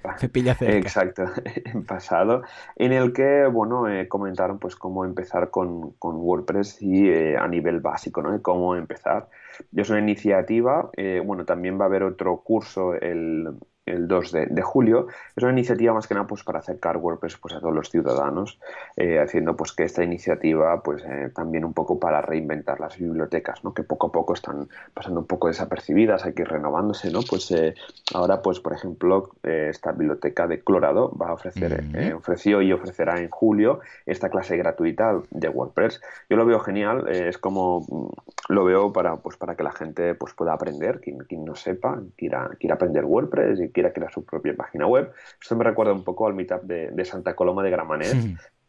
Exacto, 0.77 1.25
en 1.65 1.85
pasado, 1.85 2.43
en 2.77 2.93
el 2.93 3.13
que, 3.13 3.47
bueno, 3.47 3.89
eh, 3.89 4.09
comentaron 4.09 4.59
pues 4.59 4.77
cómo 4.77 5.05
empezar 5.05 5.51
con, 5.51 5.95
WordPress 6.01 6.83
y 6.83 7.09
eh, 7.09 7.37
a 7.37 7.49
nivel 7.49 7.81
básico, 7.81 8.23
¿no? 8.23 8.41
cómo 8.43 8.77
empezar. 8.77 9.29
Es 9.75 9.91
una 9.91 10.01
iniciativa, 10.01 10.91
eh, 10.97 11.23
bueno, 11.25 11.45
también 11.45 11.79
va 11.81 11.85
a 11.85 11.89
haber 11.89 12.03
otro 12.03 12.43
curso 12.43 12.95
el, 12.95 13.49
el 13.87 14.09
2 14.09 14.33
de, 14.33 14.63
julio. 14.63 15.07
Es 15.37 15.43
una 15.43 15.53
iniciativa 15.53 15.95
más 15.95 16.07
que 16.09 16.15
nada 16.15 16.27
pues, 16.27 16.43
para 16.43 16.59
acercar 16.59 16.97
WordPress 16.97 17.37
pues, 17.37 17.55
a 17.55 17.61
todos 17.61 17.75
los 17.75 17.89
ciudadanos, 17.89 18.59
eh, 18.97 19.21
haciendo 19.21 19.57
pues, 19.57 19.73
que 19.73 19.85
esta 19.85 20.03
iniciativa 20.03 20.83
pues, 20.83 21.05
eh, 21.05 21.31
también 21.35 21.65
un 21.65 21.73
poco 21.73 21.99
para 21.99 22.21
reinventar 22.21 22.81
las 22.81 22.99
bibliotecas, 22.99 23.63
¿no? 23.63 23.73
que 23.73 23.85
poco 23.85 24.09
a 24.09 24.13
poco 24.13 24.35
están 24.35 24.69
pasando 24.93 25.21
un 25.21 25.27
poco 25.27 25.47
desapercibidas, 25.49 26.25
hay 26.25 26.35
que 26.35 26.43
ir 26.43 26.49
renovándose. 26.49 27.11
¿no? 27.11 27.21
Pues, 27.29 27.51
eh, 27.53 27.75
ahora, 28.13 28.43
pues, 28.43 28.59
por 28.59 28.73
ejemplo, 28.73 29.31
esta 29.43 29.93
biblioteca 29.93 30.49
de 30.49 30.61
Colorado 30.61 31.17
va 31.17 31.29
a 31.29 31.33
ofrecer, 31.35 31.85
ofreció 32.15 32.63
y 32.63 32.73
ofrecerá 32.73 33.21
en 33.21 33.31
julio 33.31 33.81
esta 34.05 34.29
clase 34.31 34.57
gratuita 34.57 35.21
de 35.31 35.49
WordPress. 35.49 36.01
Yo 36.29 36.37
lo 36.37 36.45
veo 36.45 36.59
genial, 36.59 37.09
es 37.09 37.39
como 37.39 37.81
mm, 37.81 38.53
lo 38.53 38.65
veo 38.65 38.93
para, 38.93 39.17
pues, 39.17 39.37
para 39.37 39.55
que 39.55 39.63
la 39.63 39.73
gente 39.73 40.15
pues, 40.15 40.35
pueda 40.35 40.53
aprender, 40.53 41.01
quien, 41.01 41.19
quien 41.19 41.45
no 41.45 41.55
sepa, 41.55 42.03
quiera, 42.17 42.51
quiera 42.59 42.75
aprender 42.75 43.05
WordPress 43.05 43.61
y 43.61 43.76
quiera 43.77 43.93
crear 43.93 44.11
su 44.11 44.25
propia 44.25 44.57
página 44.57 44.87
web. 44.87 45.13
Esto 45.39 45.55
me 45.55 45.63
recuerda 45.63 45.93
un 45.93 46.03
poco 46.03 46.27
al 46.27 46.33
meetup 46.33 46.63
de, 46.63 47.05
Santa 47.05 47.37
Coloma 47.37 47.63
de 47.63 47.71
Gramanet, 47.71 48.17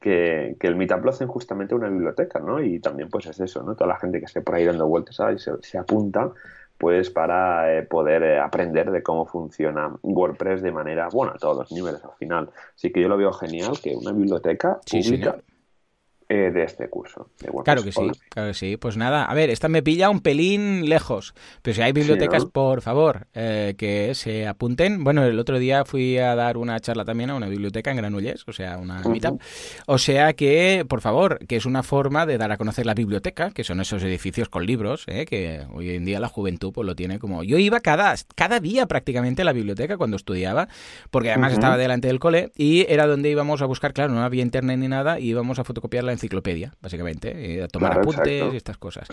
que, 0.02 0.58
el 0.60 0.76
meetup 0.76 1.06
lo 1.06 1.12
hacen 1.12 1.30
justamente 1.30 1.74
una 1.74 1.88
biblioteca, 1.88 2.40
¿no? 2.40 2.62
Y 2.62 2.82
también 2.82 3.10
pues 3.10 3.26
es 3.28 3.40
eso, 3.40 3.64
¿no? 3.64 3.74
Toda 3.76 3.88
la 3.88 4.00
gente 4.00 4.20
que 4.20 4.26
esté 4.26 4.42
por 4.42 4.56
ahí 4.56 4.66
dando 4.66 4.86
vueltas 4.86 5.18
y 5.34 5.40
se, 5.40 5.78
apunta 5.78 6.32
pues 6.78 7.10
para 7.10 7.74
eh, 7.74 7.84
poder 7.84 8.22
eh, 8.22 8.40
aprender 8.40 8.92
de 8.92 9.02
cómo 9.02 9.26
funciona 9.26 9.96
WordPress 10.04 10.62
de 10.62 10.72
manera, 10.74 11.08
bueno, 11.08 11.32
a 11.34 11.38
todos 11.38 11.58
los 11.58 11.72
niveles 11.72 12.04
al 12.04 12.16
final. 12.20 12.50
Así 12.76 12.92
que 12.92 13.02
yo 13.02 13.08
lo 13.08 13.16
veo 13.18 13.32
genial 13.32 13.80
que 13.82 13.96
una 13.96 14.12
biblioteca 14.12 14.82
pública 14.92 15.38
eh, 16.30 16.52
de 16.52 16.64
este 16.64 16.90
curso. 16.90 17.30
claro 17.64 17.84
que 17.84 17.94
sí, 17.94 18.12
claro 18.30 18.50
que 18.50 18.54
sí. 18.54 18.76
Pues 18.76 18.98
nada, 18.98 19.24
a 19.24 19.34
ver, 19.34 19.50
esta 19.50 19.70
me 19.70 19.82
pilla 19.82 20.10
un 20.10 20.20
pelín 20.20 20.90
lejos, 20.90 21.34
pero 21.62 21.74
si 21.74 21.82
hay 21.82 21.94
bibliotecas, 21.94 22.44
por 22.46 22.82
favor, 22.82 23.28
eh, 23.34 23.76
que 23.78 24.14
se 24.14 24.46
apunten. 24.46 25.06
Bueno, 25.06 25.24
el 25.24 25.40
otro 25.40 25.58
día 25.58 25.86
fui 25.86 26.18
a 26.18 26.36
dar 26.36 26.58
una 26.58 26.82
charla 26.82 27.06
también 27.06 27.30
a 27.30 27.36
una 27.36 27.48
biblioteca 27.48 27.92
en 27.92 27.98
Granollers, 27.98 28.44
o 28.46 28.52
sea, 28.52 28.78
una 28.78 29.02
meetup. 29.04 29.42
O 29.86 29.98
sea 29.98 30.34
que, 30.34 30.86
por 30.90 31.00
favor, 31.00 31.40
que 31.48 31.56
es 31.56 31.66
una 31.66 31.82
forma 31.82 32.26
de 32.26 32.38
dar 32.38 32.52
a 32.52 32.58
conocer 32.58 32.86
la 32.86 32.94
biblioteca, 32.94 33.52
que 33.52 33.64
son 33.64 33.80
esos 33.80 34.04
edificios 34.04 34.50
con 34.50 34.66
libros, 34.66 35.06
eh, 35.08 35.26
que 35.26 35.66
hoy 35.74 35.92
en 35.92 36.04
día 36.04 36.20
la 36.20 36.28
juventud 36.28 36.74
pues 36.74 36.86
lo 36.86 36.96
tiene 36.96 37.20
como... 37.20 37.46
Yo 37.46 37.58
iba 37.58 37.80
cada, 37.80 38.14
cada 38.36 38.60
día 38.60 38.86
prácticamente 38.86 39.44
a 39.44 39.46
la 39.46 39.54
biblioteca 39.54 39.96
cuando 39.96 40.18
estudiaba, 40.18 40.68
porque 41.10 41.30
además 41.32 41.54
estaba 41.54 41.78
delante 41.78 42.10
del 42.10 42.20
cole 42.20 42.52
y 42.58 42.86
era 42.90 43.08
donde 43.08 43.30
íbamos 43.30 43.62
a 43.62 43.66
buscar, 43.66 43.94
claro, 43.94 44.12
no 44.12 44.24
había 44.24 44.44
internet 44.44 44.78
ni 44.78 44.90
nada, 44.90 45.22
y 45.22 45.30
íbamos 45.30 45.58
a 45.60 45.64
fotocopiar 45.64 46.04
la 46.04 46.17
enciclopedia, 46.18 46.74
básicamente, 46.82 47.58
eh, 47.58 47.64
a 47.64 47.68
tomar 47.68 48.00
apuntes 48.00 48.54
y 48.54 48.56
estas 48.56 48.78
cosas. 48.78 49.08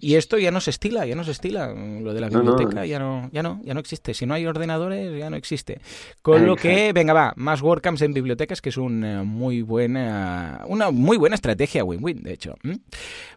Y 0.00 0.14
esto 0.14 0.38
ya 0.38 0.50
no 0.50 0.60
se 0.60 0.70
estila, 0.70 1.06
ya 1.06 1.14
no 1.14 1.24
se 1.24 1.30
estila. 1.30 1.72
Lo 1.74 2.14
de 2.14 2.20
la 2.20 2.28
biblioteca 2.28 2.84
ya 2.84 2.98
no, 2.98 3.28
ya 3.32 3.42
no, 3.42 3.60
ya 3.62 3.74
no 3.74 3.80
existe. 3.80 4.14
Si 4.14 4.26
no 4.26 4.34
hay 4.34 4.46
ordenadores, 4.46 5.18
ya 5.18 5.30
no 5.30 5.36
existe. 5.36 5.80
Con 6.22 6.46
lo 6.46 6.56
que, 6.56 6.92
venga, 6.92 7.12
va, 7.12 7.32
más 7.36 7.62
WordCamps 7.62 8.02
en 8.02 8.12
bibliotecas, 8.12 8.60
que 8.60 8.70
es 8.70 8.76
una 8.76 9.22
muy 9.22 9.62
buena, 9.62 10.64
una 10.66 10.90
muy 10.90 11.16
buena 11.16 11.34
estrategia 11.34 11.84
win-win, 11.84 12.22
de 12.22 12.32
hecho. 12.32 12.54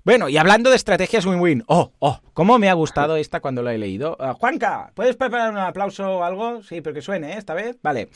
Bueno, 0.04 0.30
y 0.30 0.38
hablando 0.38 0.70
de 0.70 0.76
estrategias 0.76 1.26
win-win, 1.26 1.64
oh, 1.68 1.92
oh, 2.00 2.20
cómo 2.34 2.58
me 2.58 2.70
ha 2.70 2.74
gustado 2.74 3.16
esta 3.18 3.40
cuando 3.42 3.62
la 3.62 3.74
he 3.74 3.78
leído. 3.78 4.16
Ah, 4.20 4.34
Juanca, 4.34 4.92
¿puedes 4.96 5.16
preparar 5.16 5.52
un 5.52 5.58
aplauso 5.58 6.20
o 6.20 6.24
algo? 6.24 6.64
Sí, 6.64 6.82
pero 6.82 6.94
que 6.94 7.02
suene, 7.02 7.34
¿eh? 7.34 7.38
esta 7.38 7.54
vez. 7.54 7.78
Vale. 7.82 8.10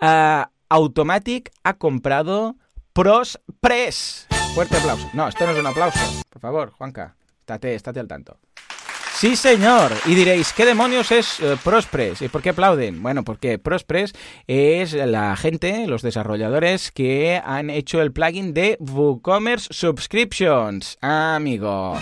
Uh, 0.00 0.44
Automatic 0.68 1.50
ha 1.62 1.74
comprado 1.74 2.56
Prospress. 2.94 4.28
Fuerte 4.54 4.76
aplauso. 4.76 5.10
No, 5.14 5.26
esto 5.26 5.44
no 5.44 5.52
es 5.52 5.58
un 5.58 5.66
aplauso. 5.66 5.98
Por 6.30 6.40
favor, 6.40 6.70
Juanca, 6.70 7.16
estate, 7.40 7.74
estate 7.74 7.98
al 7.98 8.06
tanto. 8.06 8.38
Sí, 9.16 9.34
señor. 9.34 9.92
Y 10.06 10.14
diréis, 10.14 10.52
¿qué 10.52 10.64
demonios 10.64 11.10
es 11.10 11.40
uh, 11.40 11.56
Prospress? 11.56 12.22
¿Y 12.22 12.28
por 12.28 12.40
qué 12.40 12.50
aplauden? 12.50 13.02
Bueno, 13.02 13.24
porque 13.24 13.58
Prospress 13.58 14.12
es 14.46 14.92
la 14.92 15.34
gente, 15.36 15.86
los 15.88 16.02
desarrolladores 16.02 16.92
que 16.92 17.40
han 17.44 17.68
hecho 17.68 18.00
el 18.00 18.12
plugin 18.12 18.54
de 18.54 18.76
WooCommerce 18.78 19.68
Subscriptions. 19.72 20.96
amigo. 21.00 21.98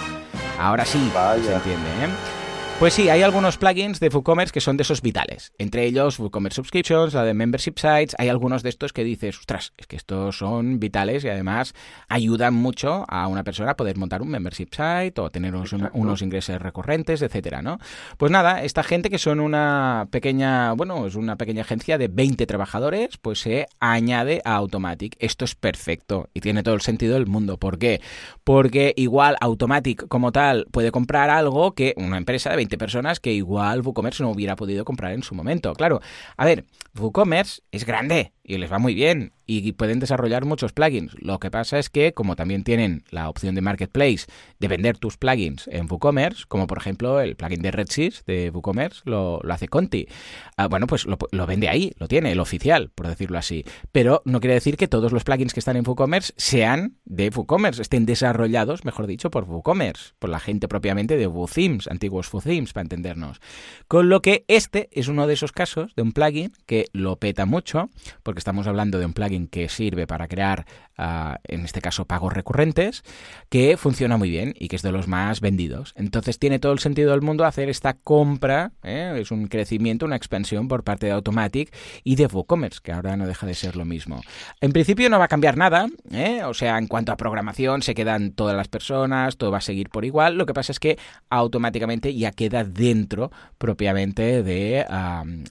Ahora 0.58 0.84
sí, 0.84 1.10
se 1.42 1.54
entiende, 1.54 1.88
¿eh? 2.04 2.41
Pues 2.82 2.94
sí, 2.94 3.08
hay 3.08 3.22
algunos 3.22 3.58
plugins 3.58 4.00
de 4.00 4.08
WooCommerce 4.08 4.52
que 4.52 4.60
son 4.60 4.76
de 4.76 4.82
esos 4.82 5.02
vitales. 5.02 5.52
Entre 5.56 5.84
ellos 5.84 6.18
WooCommerce 6.18 6.56
Subscriptions, 6.56 7.14
la 7.14 7.22
de 7.22 7.32
Membership 7.32 7.74
Sites. 7.76 8.16
Hay 8.18 8.28
algunos 8.28 8.64
de 8.64 8.70
estos 8.70 8.92
que 8.92 9.04
dices, 9.04 9.38
ostras, 9.38 9.72
es 9.76 9.86
que 9.86 9.94
estos 9.94 10.38
son 10.38 10.80
vitales 10.80 11.22
y 11.22 11.28
además 11.28 11.74
ayudan 12.08 12.54
mucho 12.54 13.04
a 13.06 13.28
una 13.28 13.44
persona 13.44 13.70
a 13.70 13.76
poder 13.76 13.96
montar 13.98 14.20
un 14.20 14.30
membership 14.30 14.70
site 14.72 15.20
o 15.20 15.30
tener 15.30 15.54
unos, 15.54 16.22
ingresos 16.22 16.60
recurrentes, 16.60 17.22
etcétera, 17.22 17.62
¿no? 17.62 17.78
Pues 18.16 18.32
nada, 18.32 18.64
esta 18.64 18.82
gente 18.82 19.10
que 19.10 19.18
son 19.18 19.38
una 19.38 20.08
pequeña, 20.10 20.72
bueno, 20.72 21.06
es 21.06 21.14
una 21.14 21.36
pequeña 21.36 21.60
agencia 21.62 21.98
de 21.98 22.08
20 22.08 22.46
trabajadores, 22.48 23.16
pues 23.16 23.38
se 23.38 23.68
añade 23.78 24.42
a 24.44 24.56
Automatic. 24.56 25.14
Esto 25.20 25.44
es 25.44 25.54
perfecto 25.54 26.30
y 26.34 26.40
tiene 26.40 26.64
todo 26.64 26.74
el 26.74 26.80
sentido 26.80 27.14
del 27.14 27.28
mundo. 27.28 27.58
¿Por 27.58 27.78
qué? 27.78 28.00
Porque 28.42 28.92
igual 28.96 29.36
Automatic 29.40 30.08
como 30.08 30.32
tal 30.32 30.66
puede 30.72 30.90
comprar 30.90 31.30
algo 31.30 31.76
que 31.76 31.94
una 31.96 32.16
empresa 32.16 32.50
de 32.50 32.56
20 32.56 32.71
personas 32.78 33.20
que 33.20 33.32
igual 33.32 33.80
WooCommerce 33.80 34.22
no 34.22 34.30
hubiera 34.30 34.56
podido 34.56 34.84
comprar 34.84 35.12
en 35.12 35.22
su 35.22 35.34
momento. 35.34 35.72
Claro, 35.74 36.00
a 36.36 36.44
ver, 36.44 36.64
WooCommerce 36.98 37.62
es 37.70 37.84
grande 37.84 38.32
y 38.44 38.58
les 38.58 38.72
va 38.72 38.78
muy 38.78 38.94
bien 38.94 39.32
y 39.60 39.72
pueden 39.72 39.98
desarrollar 39.98 40.44
muchos 40.44 40.72
plugins. 40.72 41.14
Lo 41.18 41.38
que 41.38 41.50
pasa 41.50 41.78
es 41.78 41.90
que, 41.90 42.12
como 42.12 42.36
también 42.36 42.64
tienen 42.64 43.04
la 43.10 43.28
opción 43.28 43.54
de 43.54 43.60
Marketplace 43.60 44.26
de 44.58 44.68
vender 44.68 44.98
tus 44.98 45.16
plugins 45.16 45.68
en 45.68 45.86
WooCommerce, 45.90 46.44
como 46.48 46.66
por 46.66 46.78
ejemplo 46.78 47.20
el 47.20 47.36
plugin 47.36 47.62
de 47.62 47.70
Redsys 47.70 48.24
de 48.24 48.50
WooCommerce 48.50 49.02
lo, 49.04 49.40
hace 49.50 49.68
Conti, 49.68 50.08
ah, 50.56 50.68
bueno, 50.68 50.86
pues 50.86 51.06
lo, 51.06 51.46
vende 51.46 51.68
ahí, 51.68 51.92
lo 51.98 52.08
tiene, 52.08 52.32
el 52.32 52.40
oficial, 52.40 52.90
por 52.94 53.08
decirlo 53.08 53.38
así. 53.38 53.64
Pero 53.90 54.22
no 54.24 54.40
quiere 54.40 54.54
decir 54.54 54.76
que 54.76 54.88
todos 54.88 55.12
los 55.12 55.24
plugins 55.24 55.52
que 55.52 55.60
están 55.60 55.76
en 55.76 55.86
WooCommerce 55.86 56.32
sean 56.36 56.96
de 57.04 57.28
WooCommerce, 57.28 57.82
estén 57.82 58.06
desarrollados, 58.06 58.84
mejor 58.84 59.06
dicho, 59.06 59.30
por 59.30 59.44
WooCommerce, 59.44 60.12
por 60.18 60.30
la 60.30 60.40
gente 60.40 60.68
propiamente 60.68 61.16
de 61.16 61.26
WooThemes, 61.26 61.88
antiguos 61.88 62.32
WooThemes, 62.32 62.72
para 62.72 62.82
entendernos. 62.82 63.40
Con 63.88 64.08
lo 64.08 64.22
que 64.22 64.44
este 64.48 64.88
es 64.92 65.08
uno 65.08 65.26
de 65.26 65.34
esos 65.34 65.52
casos 65.52 65.94
de 65.94 66.02
un 66.02 66.12
plugin 66.12 66.52
que 66.66 66.86
lo 66.92 67.16
peta 67.16 67.44
mucho, 67.44 67.90
porque 68.32 68.38
estamos 68.38 68.66
hablando 68.66 68.98
de 68.98 69.04
un 69.04 69.12
plugin 69.12 69.46
que 69.46 69.68
sirve 69.68 70.06
para 70.06 70.26
crear, 70.26 70.64
uh, 70.96 71.34
en 71.44 71.66
este 71.66 71.82
caso, 71.82 72.06
pagos 72.06 72.32
recurrentes, 72.32 73.04
que 73.50 73.76
funciona 73.76 74.16
muy 74.16 74.30
bien 74.30 74.54
y 74.58 74.68
que 74.68 74.76
es 74.76 74.80
de 74.80 74.90
los 74.90 75.06
más 75.06 75.42
vendidos. 75.42 75.92
Entonces 75.96 76.38
tiene 76.38 76.58
todo 76.58 76.72
el 76.72 76.78
sentido 76.78 77.10
del 77.10 77.20
mundo 77.20 77.44
hacer 77.44 77.68
esta 77.68 77.92
compra, 77.92 78.72
¿eh? 78.82 79.18
es 79.18 79.32
un 79.32 79.48
crecimiento, 79.48 80.06
una 80.06 80.16
expansión 80.16 80.66
por 80.66 80.82
parte 80.82 81.04
de 81.04 81.12
Automatic 81.12 81.76
y 82.04 82.16
de 82.16 82.24
WooCommerce, 82.24 82.80
que 82.82 82.92
ahora 82.92 83.18
no 83.18 83.26
deja 83.26 83.46
de 83.46 83.52
ser 83.52 83.76
lo 83.76 83.84
mismo. 83.84 84.22
En 84.62 84.72
principio 84.72 85.10
no 85.10 85.18
va 85.18 85.26
a 85.26 85.28
cambiar 85.28 85.58
nada, 85.58 85.90
¿eh? 86.10 86.42
o 86.44 86.54
sea, 86.54 86.78
en 86.78 86.86
cuanto 86.86 87.12
a 87.12 87.18
programación 87.18 87.82
se 87.82 87.92
quedan 87.92 88.32
todas 88.32 88.56
las 88.56 88.68
personas, 88.68 89.36
todo 89.36 89.50
va 89.50 89.58
a 89.58 89.60
seguir 89.60 89.90
por 89.90 90.06
igual, 90.06 90.38
lo 90.38 90.46
que 90.46 90.54
pasa 90.54 90.72
es 90.72 90.80
que 90.80 90.98
automáticamente 91.28 92.14
ya 92.14 92.30
queda 92.30 92.64
dentro 92.64 93.30
propiamente 93.58 94.42
de 94.42 94.86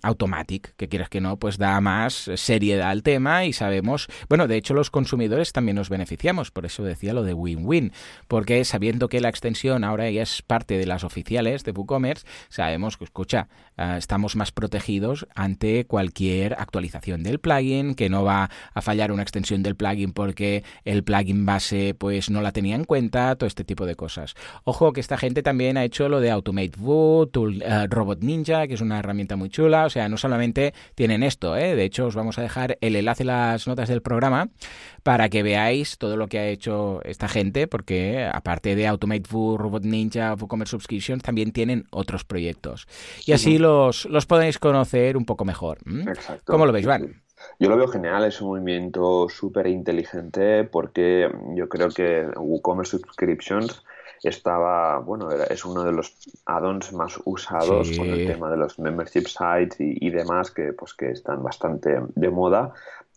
Automatic, 0.02 0.74
que 0.78 0.90
quieras 0.90 1.10
que 1.10 1.22
no, 1.22 1.38
pues 1.38 1.60
da 1.60 1.80
más 1.80 2.28
seriedad 2.72 2.90
al 2.90 3.04
tema 3.04 3.46
y 3.46 3.54
sabemos, 3.54 4.08
bueno, 4.30 4.48
de 4.48 4.56
hecho 4.56 4.74
los 4.74 4.90
consumidores 4.90 5.52
también 5.52 5.76
nos 5.76 5.90
beneficiamos, 5.90 6.52
por 6.52 6.66
eso 6.66 6.84
decía 6.84 7.14
lo 7.14 7.24
de 7.24 7.34
win-win, 7.34 7.92
porque 8.28 8.64
sabiendo 8.66 9.10
que 9.10 9.20
la 9.20 9.30
extensión 9.30 9.84
ahora 9.84 10.10
ya 10.10 10.22
es 10.22 10.42
parte 10.42 10.78
de 10.78 10.86
las 10.86 11.04
oficiales 11.04 11.64
de 11.64 11.72
WooCommerce, 11.72 12.26
sabemos 12.50 12.98
que, 12.98 13.04
escucha, 13.04 13.50
ah, 13.78 13.98
estamos 13.98 14.36
más 14.36 14.52
protegidos 14.52 15.28
ante 15.36 15.86
cualquier 15.86 16.54
actualización 16.54 17.24
del 17.24 17.40
plugin, 17.40 17.96
que 17.96 18.10
no 18.10 18.24
va 18.24 18.50
a 18.74 18.82
fallar 18.82 19.12
una 19.12 19.24
extensión 19.24 19.64
del 19.64 19.76
plugin 19.76 20.14
porque 20.14 20.64
el 20.86 21.04
plugin 21.04 21.46
base 21.46 21.94
pues 21.98 22.30
no 22.30 22.42
la 22.42 22.52
tenía 22.52 22.76
en 22.76 22.86
cuenta, 22.86 23.36
todo 23.36 23.48
este 23.48 23.64
tipo 23.64 23.86
de 23.86 23.96
cosas. 23.96 24.36
Ojo 24.64 24.94
que 24.94 25.02
esta 25.02 25.18
gente 25.18 25.44
también 25.44 25.78
ha 25.78 25.84
hecho 25.84 26.08
lo 26.10 26.20
de 26.20 26.32
Automate 26.32 26.80
Woo, 26.80 27.28
Tool, 27.28 27.62
eh, 27.64 27.88
Robot 27.90 28.22
Ninja, 28.22 28.68
que 28.68 28.76
es 28.76 28.82
una 28.82 29.00
herramienta 29.00 29.36
muy 29.36 29.50
chula, 29.50 29.86
o 29.86 29.90
sea, 29.90 30.08
no 30.08 30.18
solamente 30.18 30.74
tienen 30.96 31.24
esto, 31.24 31.58
¿eh? 31.58 31.76
de 31.76 31.84
hecho 31.84 32.06
os 32.06 32.16
vamos 32.16 32.38
a 32.38 32.42
dejar 32.42 32.61
el 32.82 32.96
enlace 32.96 33.24
en 33.24 33.28
las 33.28 33.68
notas 33.68 33.90
del 33.90 34.02
programa 34.02 34.50
para 35.04 35.30
que 35.30 35.44
veáis 35.44 35.98
todo 35.98 36.18
lo 36.18 36.28
que 36.28 36.40
ha 36.40 36.48
hecho 36.48 37.02
esta 37.04 37.28
gente, 37.28 37.68
porque 37.68 38.30
aparte 38.32 38.76
de 38.76 38.88
Automate 38.88 39.24
Woo, 39.32 39.58
Robot 39.58 39.84
Ninja, 39.84 40.36
WooCommerce 40.36 40.72
Subscriptions, 40.72 41.24
también 41.24 41.52
tienen 41.52 41.86
otros 41.92 42.24
proyectos. 42.24 42.88
Y 43.26 43.34
así 43.34 43.58
los, 43.58 44.06
los 44.06 44.26
podéis 44.26 44.60
conocer 44.60 45.18
un 45.18 45.26
poco 45.26 45.46
mejor. 45.46 45.80
Exacto. 46.08 46.52
¿Cómo 46.52 46.66
lo 46.66 46.72
veis, 46.72 46.86
Juan? 46.86 47.22
Yo 47.60 47.70
lo 47.70 47.78
veo 47.78 47.88
genial, 47.88 48.24
es 48.26 48.42
un 48.42 48.50
movimiento 48.50 49.28
súper 49.30 49.68
inteligente 49.68 50.64
porque 50.64 51.30
yo 51.56 51.68
creo 51.70 51.90
que 51.90 52.28
WooCommerce 52.36 52.98
Subscriptions 52.98 53.84
estaba, 54.30 55.00
bueno, 55.00 55.32
es 55.32 55.66
uno 55.66 55.84
de 55.84 55.92
los 55.92 56.16
add-ons 56.46 56.94
más 56.94 57.20
usados 57.26 57.98
con 57.98 58.08
el 58.08 58.28
tema 58.28 58.52
de 58.52 58.58
los 58.58 58.78
membership 58.78 59.26
sites 59.26 59.78
y, 59.80 60.10
demás 60.10 60.52
que, 60.52 60.74
pues, 60.74 60.94
que 60.94 61.12
están 61.12 61.42
bastante 61.42 62.02
de 62.16 62.30
moda. 62.30 62.74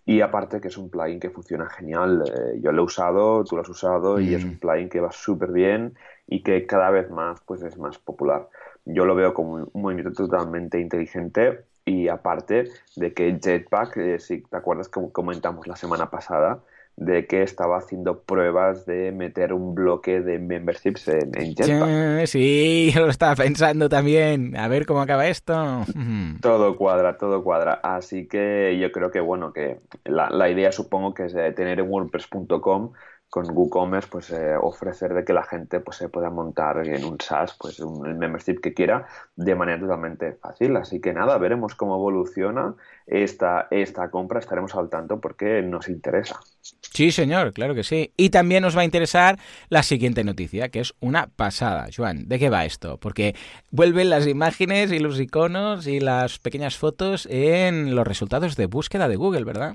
Y 0.07 0.21
aparte 0.21 0.61
que 0.61 0.69
es 0.69 0.77
un 0.77 0.91
plugin 0.91 1.19
que 1.19 1.31
funciona 1.31 1.67
genial. 1.69 2.25
Eh, 2.27 2.61
yo 2.61 2.73
lo 2.73 2.83
he 2.83 2.85
usado, 2.85 3.43
tú 3.45 3.57
lo 3.57 3.63
has 3.63 3.69
usado 3.69 4.21
y 4.21 4.35
es 4.35 4.45
mm. 4.45 4.49
un 4.49 4.59
plugin 4.59 4.89
que 4.89 5.01
va 5.01 5.11
súper 5.13 5.51
bien 5.51 5.95
y 6.27 6.43
que 6.43 6.67
cada 6.67 6.91
vez 6.91 7.11
más 7.11 7.41
pues 7.47 7.63
es 7.63 7.79
más 7.79 7.99
popular. 7.99 8.49
Yo 8.85 9.07
lo 9.07 9.15
veo 9.15 9.33
como 9.33 9.55
un 9.55 9.83
movimiento 9.83 10.13
totalmente 10.13 10.79
inteligente 10.79 11.65
y 11.87 12.09
aparte 12.09 12.71
de 12.97 13.15
que 13.15 13.39
Jetpack, 13.43 13.97
eh, 13.97 14.19
si 14.19 14.43
te 14.43 14.57
acuerdas 14.57 14.89
que 14.89 15.01
comentamos 15.13 15.67
la 15.67 15.77
semana 15.77 16.11
pasada, 16.11 16.61
de 16.97 17.27
que 17.27 17.43
estaba 17.43 17.79
haciendo 17.79 18.21
pruebas 18.21 18.87
de 18.87 19.11
meter 19.11 19.53
un 19.53 19.75
bloque 19.75 20.21
de 20.21 20.39
memberships 20.39 21.09
en, 21.09 21.33
Jetpack. 21.55 22.27
Sí, 22.27 22.91
yo 22.95 23.01
lo 23.01 23.11
estaba 23.11 23.35
pensando 23.35 23.89
también. 23.89 24.57
A 24.57 24.69
ver 24.69 24.87
cómo 24.87 25.01
acaba 25.01 25.27
esto. 25.27 25.55
todo 26.41 26.77
cuadra, 26.77 27.17
todo 27.17 27.43
cuadra. 27.43 27.81
Así 27.83 28.27
que 28.27 28.79
yo 28.81 28.93
creo 28.93 29.11
que, 29.11 29.21
bueno, 29.21 29.53
que 29.53 29.81
la, 30.05 30.31
la 30.31 30.49
idea 30.49 30.71
supongo 30.71 31.15
que 31.15 31.25
es 31.25 31.33
tener 31.55 31.81
en 31.81 31.91
WordPress.com 31.91 32.93
con 33.35 33.51
WooCommerce 33.51 34.09
pues 34.09 34.31
eh, 34.31 34.55
ofrecer 34.61 35.13
de 35.13 35.25
que 35.25 35.33
la 35.33 35.43
gente 35.43 35.81
pues 35.81 35.97
se 35.97 36.09
pueda 36.09 36.31
montar 36.31 36.87
en 36.87 37.05
un 37.05 37.21
SaaS 37.21 37.57
pues 37.59 37.81
un, 37.81 38.07
el 38.07 38.15
membership 38.15 38.61
que 38.61 38.73
quiera 38.73 39.07
de 39.35 39.55
manera 39.57 39.81
totalmente 39.81 40.35
fácil. 40.35 40.77
Así 40.77 41.01
que 41.01 41.13
nada 41.13 41.37
veremos 41.39 41.75
cómo 41.75 41.97
evoluciona 41.97 42.75
esta 43.07 43.67
esta 43.73 44.09
compra. 44.11 44.39
Estaremos 44.39 44.75
al 44.77 44.89
tanto 44.89 45.21
porque 45.21 45.63
nos 45.63 45.89
interesa. 45.89 46.39
Sí 46.61 47.11
señor 47.11 47.53
claro 47.53 47.75
que 47.75 47.83
sí. 47.83 48.13
Y 48.17 48.31
también 48.31 48.63
nos 48.63 48.77
va 48.77 48.83
a 48.83 48.85
interesar 48.85 49.39
la 49.69 49.83
siguiente 49.83 50.23
noticia 50.23 50.69
que 50.69 50.81
es 50.81 50.95
una 51.01 51.27
pasada 51.27 51.89
Joan. 51.95 52.29
De 52.29 52.39
qué 52.39 52.51
va 52.51 52.65
esto 52.65 52.99
porque 52.99 53.35
vuelven 53.73 54.11
las 54.11 54.29
imágenes 54.29 54.93
y 54.93 55.01
los 55.01 55.19
iconos 55.19 55.89
y 55.89 55.99
las 55.99 56.39
pequeñas 56.39 56.77
fotos 56.77 57.27
en 57.29 57.97
los 57.97 58.07
resultados 58.07 58.55
de 58.55 58.67
búsqueda 58.67 59.09
de 59.09 59.17
Google 59.17 59.45
verdad 59.45 59.75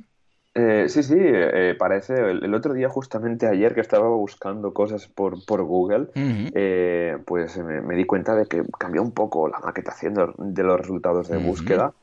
eh, 0.59 0.89
sí, 0.89 1.03
sí, 1.03 1.15
eh, 1.17 1.74
parece. 1.79 2.13
El, 2.15 2.53
otro 2.53 2.74
día, 2.74 2.89
justamente 2.89 3.48
ayer 3.48 3.74
que 3.74 3.79
estaba 3.79 4.09
buscando 4.09 4.74
cosas 4.74 5.07
por, 5.07 5.45
por 5.45 5.63
Google, 5.63 6.07
eh, 6.15 7.17
pues 7.25 7.57
me, 7.57 7.95
di 7.95 8.03
cuenta 8.05 8.35
de 8.35 8.45
que 8.45 8.63
cambió 8.77 9.01
un 9.01 9.11
poco 9.13 9.48
la 9.48 9.59
maquetación 9.59 10.15
de, 10.37 10.63
los 10.63 10.79
resultados 10.79 11.29
de 11.29 11.37
búsqueda 11.37 11.93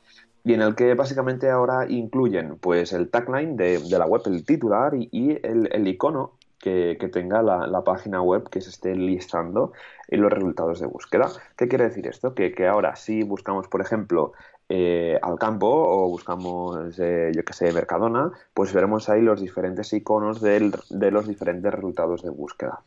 y 0.43 0.55
en 0.55 0.63
el 0.63 0.75
que 0.75 0.95
básicamente 0.95 1.51
ahora 1.51 1.87
incluyen 1.89 2.57
pues 2.59 2.93
el 2.95 3.11
tagline 3.11 3.57
de, 3.57 3.81
la 3.91 4.07
web, 4.07 4.23
el 4.27 4.45
titular 4.45 4.95
y, 4.95 5.39
el, 5.43 5.87
icono 5.87 6.33
que, 6.59 6.97
tenga 7.13 7.43
la, 7.43 7.83
página 7.85 8.23
web 8.23 8.49
que 8.49 8.63
se 8.63 8.71
esté 8.71 8.95
listando 8.95 9.73
en 10.09 10.23
los 10.23 10.33
resultados 10.33 10.81
de 10.81 10.87
búsqueda. 10.87 11.31
¿Qué 11.57 11.69
quiere 11.69 11.85
decir 11.85 12.07
esto? 12.07 12.35
Que, 12.35 12.53
que 12.53 12.67
ahora 12.67 12.97
si 12.97 13.23
buscamos, 13.23 13.69
por 13.69 13.83
ejemplo, 13.83 14.33
eh, 14.69 15.19
al 15.23 15.39
campo 15.39 15.69
o 15.69 16.09
buscamos, 16.09 16.99
eh, 16.99 17.31
yo 17.35 17.45
que 17.45 17.53
sé, 17.53 17.73
Mercadona, 17.73 18.33
pues 18.53 18.73
veremos 18.73 19.09
ahí 19.09 19.23
los 19.23 19.41
diferentes 19.41 19.93
iconos 19.93 20.41
de 20.41 20.71
los 21.11 21.29
diferentes 21.29 21.73
resultados 21.73 22.23
de 22.23 22.31
búsqueda. 22.31 22.81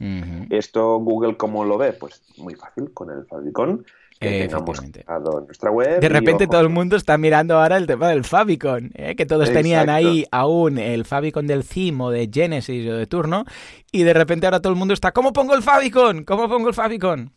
Esto 0.50 0.98
Google, 0.98 1.38
¿cómo 1.38 1.64
lo 1.64 1.78
ve? 1.78 1.94
Pues 1.94 2.22
muy 2.38 2.56
fácil, 2.56 2.92
con 2.94 3.10
el 3.12 3.26
favicon 3.26 3.86
que 4.20 4.48
tengamos 4.48 4.84
en 4.84 4.94
nuestra 5.46 5.72
web. 5.72 6.02
De 6.02 6.10
repente 6.10 6.48
todo 6.48 6.62
el 6.62 6.70
mundo 6.70 6.98
está 6.98 7.18
mirando 7.18 7.58
ahora 7.58 7.78
el 7.78 7.88
tema 7.88 8.10
del 8.10 8.26
favicon, 8.26 8.92
¿eh? 8.96 9.16
que 9.16 9.26
todos 9.26 9.52
tenían 9.52 9.90
ahí 9.90 10.26
aún 10.32 10.78
el 10.78 11.06
favicon 11.06 11.48
del 11.48 11.64
theme 11.66 12.04
o 12.04 12.10
de 12.10 12.30
Genesis 12.32 12.90
o 12.90 12.96
de 12.96 13.08
turno, 13.08 13.46
y 13.92 14.04
de 14.04 14.14
repente 14.14 14.46
ahora 14.46 14.62
todo 14.62 14.74
el 14.74 14.80
mundo 14.80 14.94
está, 14.94 15.14
¿cómo 15.14 15.32
pongo 15.32 15.56
el 15.56 15.64
favicon? 15.64 16.26
¿Cómo 16.26 16.50
pongo 16.50 16.68
el 16.68 16.74
favicon? 16.74 17.32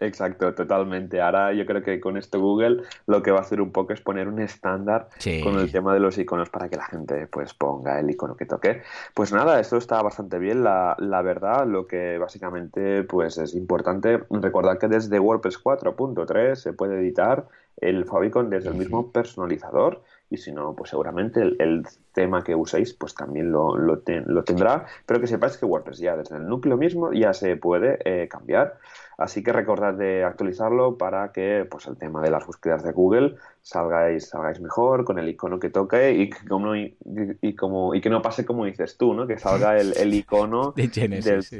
Exacto, 0.00 0.54
totalmente. 0.54 1.20
Ahora 1.20 1.52
yo 1.52 1.66
creo 1.66 1.82
que 1.82 2.00
con 2.00 2.16
esto 2.16 2.40
Google 2.40 2.84
lo 3.06 3.22
que 3.22 3.30
va 3.30 3.38
a 3.38 3.42
hacer 3.42 3.60
un 3.60 3.70
poco 3.70 3.92
es 3.92 4.00
poner 4.00 4.28
un 4.28 4.40
estándar 4.40 5.08
con 5.42 5.58
el 5.58 5.70
tema 5.70 5.92
de 5.92 6.00
los 6.00 6.16
iconos 6.16 6.48
para 6.48 6.70
que 6.70 6.76
la 6.76 6.86
gente 6.86 7.26
pues 7.26 7.52
ponga 7.52 8.00
el 8.00 8.08
icono 8.08 8.34
que 8.34 8.46
toque. 8.46 8.82
Pues 9.12 9.30
nada, 9.30 9.60
esto 9.60 9.76
está 9.76 10.00
bastante 10.00 10.38
bien. 10.38 10.64
La, 10.64 10.96
la 10.98 11.20
verdad, 11.20 11.66
lo 11.66 11.86
que 11.86 12.16
básicamente 12.16 13.04
pues 13.04 13.36
es 13.36 13.54
importante 13.54 14.22
recordar 14.30 14.78
que 14.78 14.88
desde 14.88 15.20
WordPress 15.20 15.62
4.3 15.62 16.54
se 16.54 16.72
puede 16.72 16.98
editar 16.98 17.46
el 17.76 18.06
favicon 18.06 18.48
desde 18.48 18.70
el 18.70 18.76
mismo 18.76 19.12
personalizador 19.12 20.02
y 20.30 20.36
si 20.36 20.52
no, 20.52 20.74
pues 20.74 20.90
seguramente 20.90 21.42
el, 21.42 21.84
tema 22.12 22.42
que 22.42 22.56
uséis 22.56 22.92
pues 22.92 23.14
también 23.14 23.52
lo, 23.52 23.76
lo, 23.76 24.00
tendrá, 24.00 24.86
pero 25.06 25.20
que 25.20 25.28
sepáis 25.28 25.56
que 25.56 25.64
WordPress 25.64 25.98
ya 25.98 26.16
desde 26.16 26.36
el 26.36 26.48
núcleo 26.48 26.76
mismo 26.76 27.12
ya 27.12 27.32
se 27.32 27.56
puede 27.56 27.98
eh, 28.04 28.26
cambiar. 28.28 28.78
Así 29.16 29.44
que 29.44 29.52
recordad 29.52 29.94
de 29.94 30.24
actualizarlo 30.24 30.96
para 30.98 31.30
que 31.30 31.66
pues 31.70 31.86
el 31.86 31.96
tema 31.96 32.20
de 32.20 32.30
las 32.30 32.46
búsquedas 32.46 32.82
de 32.82 32.90
Google 32.90 33.36
salgáis, 33.62 34.28
salgáis 34.28 34.60
mejor 34.60 35.04
con 35.04 35.18
el 35.18 35.28
icono 35.28 35.60
que 35.60 35.70
toque 35.70 36.12
y, 36.12 36.30
como, 36.30 36.74
y, 36.74 37.54
como, 37.54 37.94
y 37.94 38.00
que 38.00 38.10
no 38.10 38.22
pase 38.22 38.44
como 38.44 38.64
dices 38.64 38.96
tú, 38.96 39.14
¿no? 39.14 39.26
que 39.26 39.38
salga 39.38 39.76
el, 39.76 40.14
icono 40.14 40.72
de 40.72 40.88
Genesis, 40.88 41.50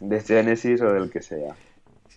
de 0.00 0.20
Genesis 0.20 0.82
o 0.82 0.92
del 0.92 1.10
que 1.10 1.22
sea. 1.22 1.56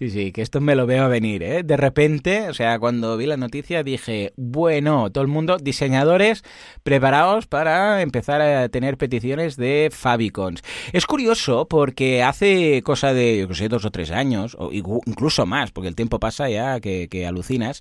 Sí, 0.04 0.10
sí, 0.10 0.32
que 0.34 0.42
esto 0.42 0.60
me 0.60 0.76
lo 0.76 0.86
veo 0.86 1.08
venir, 1.08 1.44
¿eh? 1.44 1.64
De 1.64 1.78
repente, 1.78 2.50
o 2.50 2.54
sea, 2.54 2.78
cuando 2.78 3.16
vi 3.16 3.26
la 3.26 3.38
noticia 3.38 3.84
dije, 3.84 4.34
bueno, 4.36 5.10
todo 5.10 5.22
el 5.22 5.30
mundo, 5.30 5.56
diseñadores, 5.56 6.44
preparaos 6.84 7.48
para 7.48 8.02
empezar 8.02 8.42
a 8.42 8.68
tener 8.68 8.98
peticiones 8.98 9.56
de 9.56 9.88
Fabicons. 9.94 10.62
Es 10.92 11.06
curioso 11.06 11.70
porque 11.70 12.22
hace 12.22 12.82
cosa 12.84 13.14
de, 13.14 13.46
yo 13.48 13.56
sé, 13.56 13.70
dos 13.70 13.86
o 13.86 13.92
tres 13.92 14.12
años, 14.12 14.58
o 14.60 14.72
incluso 14.74 15.46
más, 15.46 15.72
porque 15.72 15.88
el 15.88 15.96
tiempo 15.96 16.20
pasa 16.20 16.50
ya 16.50 16.82
que, 16.82 17.26
alucinas, 17.26 17.80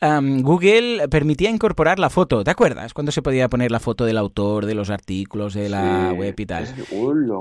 Google 0.00 1.06
permitía 1.08 1.50
incorporar 1.50 2.00
la 2.00 2.10
foto, 2.10 2.42
¿te 2.42 2.50
acuerdas? 2.50 2.94
Cuando 2.94 3.12
se 3.12 3.22
podía 3.22 3.48
poner 3.48 3.70
la 3.70 3.78
foto 3.78 4.04
del 4.06 4.18
autor, 4.18 4.66
de 4.66 4.74
los 4.74 4.90
artículos, 4.90 5.54
de 5.54 5.68
la 5.68 6.12
web 6.18 6.34
y 6.36 6.46
tal. 6.46 6.66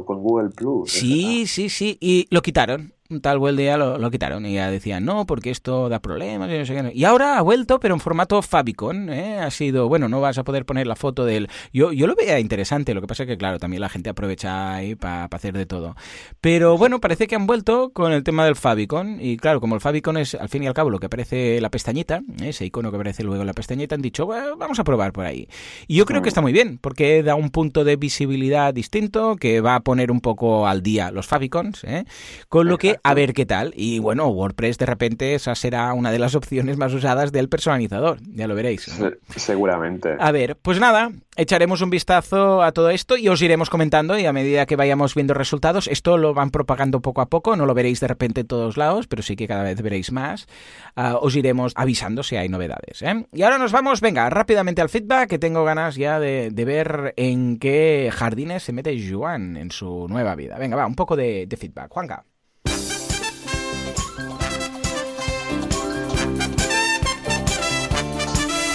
con 0.06 0.22
Google 0.22 0.52
Plus. 0.52 0.92
Sí, 0.92 1.48
sí, 1.48 1.70
sí, 1.70 1.98
y 2.00 2.28
lo 2.30 2.44
quitaron 2.44 2.94
un 3.12 3.22
tal 3.22 3.40
buen 3.40 3.56
día 3.56 3.76
lo, 3.76 3.98
lo, 3.98 4.12
quitaron 4.12 4.46
y 4.46 4.54
ya 4.54 4.70
decían, 4.70 5.04
no, 5.04 5.26
porque 5.26 5.50
esto 5.50 5.90
da 5.90 6.00
problemas 6.00 6.48
y 6.52 6.60
no 6.60 6.66
sé 6.66 6.76
qué. 6.76 6.92
Y 6.94 7.06
ahora 7.06 7.40
ha 7.40 7.42
vuelto, 7.42 7.80
pero 7.80 7.96
en 7.96 8.00
formato 8.00 8.40
Fabicon, 8.44 9.10
¿eh? 9.10 9.40
Ha 9.40 9.50
sido, 9.50 9.90
bueno, 9.90 10.08
no 10.08 10.22
vas 10.22 10.38
a 10.38 10.44
poder 10.44 10.64
poner 10.64 10.86
la 10.86 10.96
foto 10.96 11.26
del... 11.26 11.50
Yo, 11.74 11.92
yo 11.92 12.06
lo 12.06 12.14
veía 12.14 12.40
interesante, 12.40 12.94
lo 12.94 13.02
que 13.02 13.08
pasa 13.08 13.24
es 13.24 13.28
que, 13.28 13.36
claro, 13.36 13.58
también 13.58 13.82
la 13.82 13.90
gente 13.90 14.12
aprovecha 14.12 14.76
ahí 14.76 14.94
para 14.94 15.26
hacer 15.26 15.58
de 15.58 15.66
todo. 15.66 15.96
Pero 16.40 16.78
bueno, 16.78 17.02
parece 17.02 17.26
que 17.26 17.34
han 17.36 17.48
vuelto 17.48 17.90
con 17.94 18.12
el 18.12 18.24
tema 18.24 18.46
del 18.46 18.56
Fabicon 18.56 19.18
y 19.20 19.38
claro, 19.38 19.60
como 19.60 19.74
el 19.74 19.82
Fabicon 19.82 20.18
es 20.18 20.36
al 20.36 20.50
fin 20.50 20.62
y 20.62 20.68
al 20.68 20.76
cabo 20.76 20.92
lo 20.92 21.00
que 21.00 21.08
aparece 21.08 21.60
la 21.62 21.72
pestañita, 21.72 22.22
ese 22.44 22.66
icono 22.68 22.92
que 22.92 22.98
aparece 22.98 23.24
luego 23.24 23.42
en 23.42 23.48
la 23.48 23.54
pestañita, 23.54 23.96
han 23.96 24.04
dicho, 24.04 24.28
bueno, 24.28 24.56
vamos 24.56 24.78
a 24.78 24.84
probar 24.84 25.14
por 25.14 25.26
ahí. 25.26 25.48
Y 25.88 25.96
yo 25.96 26.06
creo 26.06 26.22
que 26.22 26.30
está 26.30 26.42
muy 26.42 26.54
bien, 26.54 26.78
porque 26.78 27.24
da 27.24 27.34
un 27.34 27.50
punto 27.50 27.84
de 27.84 27.96
visibilidad 27.96 28.72
distinto 28.72 29.36
que 29.36 29.62
va 29.62 29.74
a 29.74 29.80
poner 29.80 30.12
un 30.12 30.22
poco 30.22 30.68
al 30.68 30.84
día 30.84 31.10
los 31.10 31.26
Fabicons, 31.26 31.84
¿eh? 31.86 32.06
con 32.50 32.68
lo 32.68 32.78
que 32.78 32.99
a 33.04 33.14
ver 33.14 33.34
qué 33.34 33.46
tal. 33.46 33.74
Y 33.76 34.00
bueno, 34.00 34.28
WordPress 34.28 34.78
de 34.78 34.86
repente 34.86 35.36
esa 35.36 35.56
será 35.56 35.94
una 35.94 36.12
de 36.12 36.20
las 36.20 36.36
opciones 36.36 36.78
más 36.78 36.94
usadas 36.94 37.32
del 37.32 37.50
personalizador, 37.50 38.20
ya 38.32 38.48
lo 38.48 38.56
veréis. 38.56 38.90
seguramente. 39.36 40.16
A 40.20 40.32
ver, 40.32 40.58
pues 40.58 40.80
nada, 40.80 41.12
echaremos 41.36 41.82
un 41.82 41.90
vistazo 41.90 42.62
a 42.62 42.72
todo 42.72 42.90
esto 42.90 43.18
y 43.18 43.30
os 43.30 43.42
iremos 43.42 43.70
comentando 43.70 44.18
y 44.18 44.26
a 44.26 44.34
medida 44.34 44.66
que 44.66 44.76
vayamos 44.76 45.16
viendo 45.16 45.34
resultados, 45.34 45.88
esto 45.88 46.18
lo 46.18 46.34
van 46.34 46.52
propagando 46.52 47.02
poco 47.02 47.22
a 47.22 47.30
poco, 47.30 47.56
no 47.56 47.66
lo 47.66 47.74
veréis 47.74 48.00
de 48.00 48.08
repente 48.08 48.42
en 48.42 48.48
todos 48.48 48.78
lados, 48.78 49.08
pero 49.08 49.24
sí 49.24 49.36
que 49.36 49.48
cada 49.48 49.64
vez 49.64 49.82
veréis 49.82 50.12
más. 50.12 50.48
Uh, 50.96 51.16
os 51.22 51.36
iremos 51.36 51.74
avisando 51.76 52.24
si 52.24 52.36
hay 52.36 52.50
novedades. 52.50 53.02
¿eh? 53.02 53.26
Y 53.34 53.42
ahora 53.44 53.58
nos 53.58 53.72
vamos, 53.72 54.02
venga, 54.02 54.30
rápidamente 54.30 54.82
al 54.82 54.90
feedback, 54.90 55.30
que 55.30 55.40
tengo 55.40 55.64
ganas 55.64 55.96
ya 55.96 56.20
de, 56.20 56.52
de 56.52 56.66
ver 56.66 57.14
en 57.18 57.58
qué 57.58 58.10
jardines 58.14 58.64
se 58.64 58.74
mete 58.74 58.98
Joan 59.10 59.58
en 59.58 59.72
su 59.72 60.08
nueva 60.10 60.36
vida. 60.36 60.58
Venga, 60.58 60.76
va, 60.76 60.86
un 60.86 60.96
poco 60.96 61.16
de, 61.16 61.46
de 61.48 61.58
feedback. 61.58 61.92
Juanca. 61.92 62.26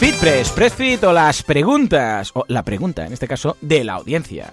FitPress, 0.04 0.50
PressFit 0.50 1.02
o 1.04 1.14
las 1.14 1.42
preguntas, 1.42 2.30
o 2.34 2.44
la 2.48 2.62
pregunta 2.62 3.06
en 3.06 3.14
este 3.14 3.26
caso 3.26 3.56
de 3.62 3.84
la 3.84 3.94
audiencia. 3.94 4.52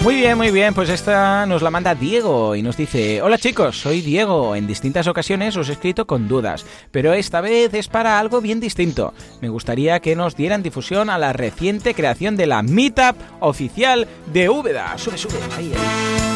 Muy 0.00 0.16
bien, 0.16 0.36
muy 0.36 0.50
bien, 0.50 0.74
pues 0.74 0.88
esta 0.88 1.46
nos 1.46 1.62
la 1.62 1.70
manda 1.70 1.94
Diego 1.94 2.56
y 2.56 2.62
nos 2.62 2.76
dice, 2.76 3.22
hola 3.22 3.38
chicos, 3.38 3.78
soy 3.78 4.00
Diego, 4.00 4.56
en 4.56 4.66
distintas 4.66 5.06
ocasiones 5.06 5.56
os 5.56 5.68
he 5.68 5.74
escrito 5.74 6.04
con 6.04 6.26
dudas, 6.26 6.66
pero 6.90 7.12
esta 7.12 7.40
vez 7.40 7.72
es 7.74 7.86
para 7.86 8.18
algo 8.18 8.40
bien 8.40 8.58
distinto. 8.58 9.14
Me 9.40 9.50
gustaría 9.50 10.00
que 10.00 10.16
nos 10.16 10.34
dieran 10.34 10.64
difusión 10.64 11.10
a 11.10 11.16
la 11.18 11.32
reciente 11.32 11.94
creación 11.94 12.36
de 12.36 12.48
la 12.48 12.64
Meetup 12.64 13.16
oficial 13.38 14.08
de 14.32 14.48
Úbeda. 14.48 14.98
Sube, 14.98 15.16
sube, 15.16 15.38
ahí, 15.56 15.72
ahí. 15.72 16.33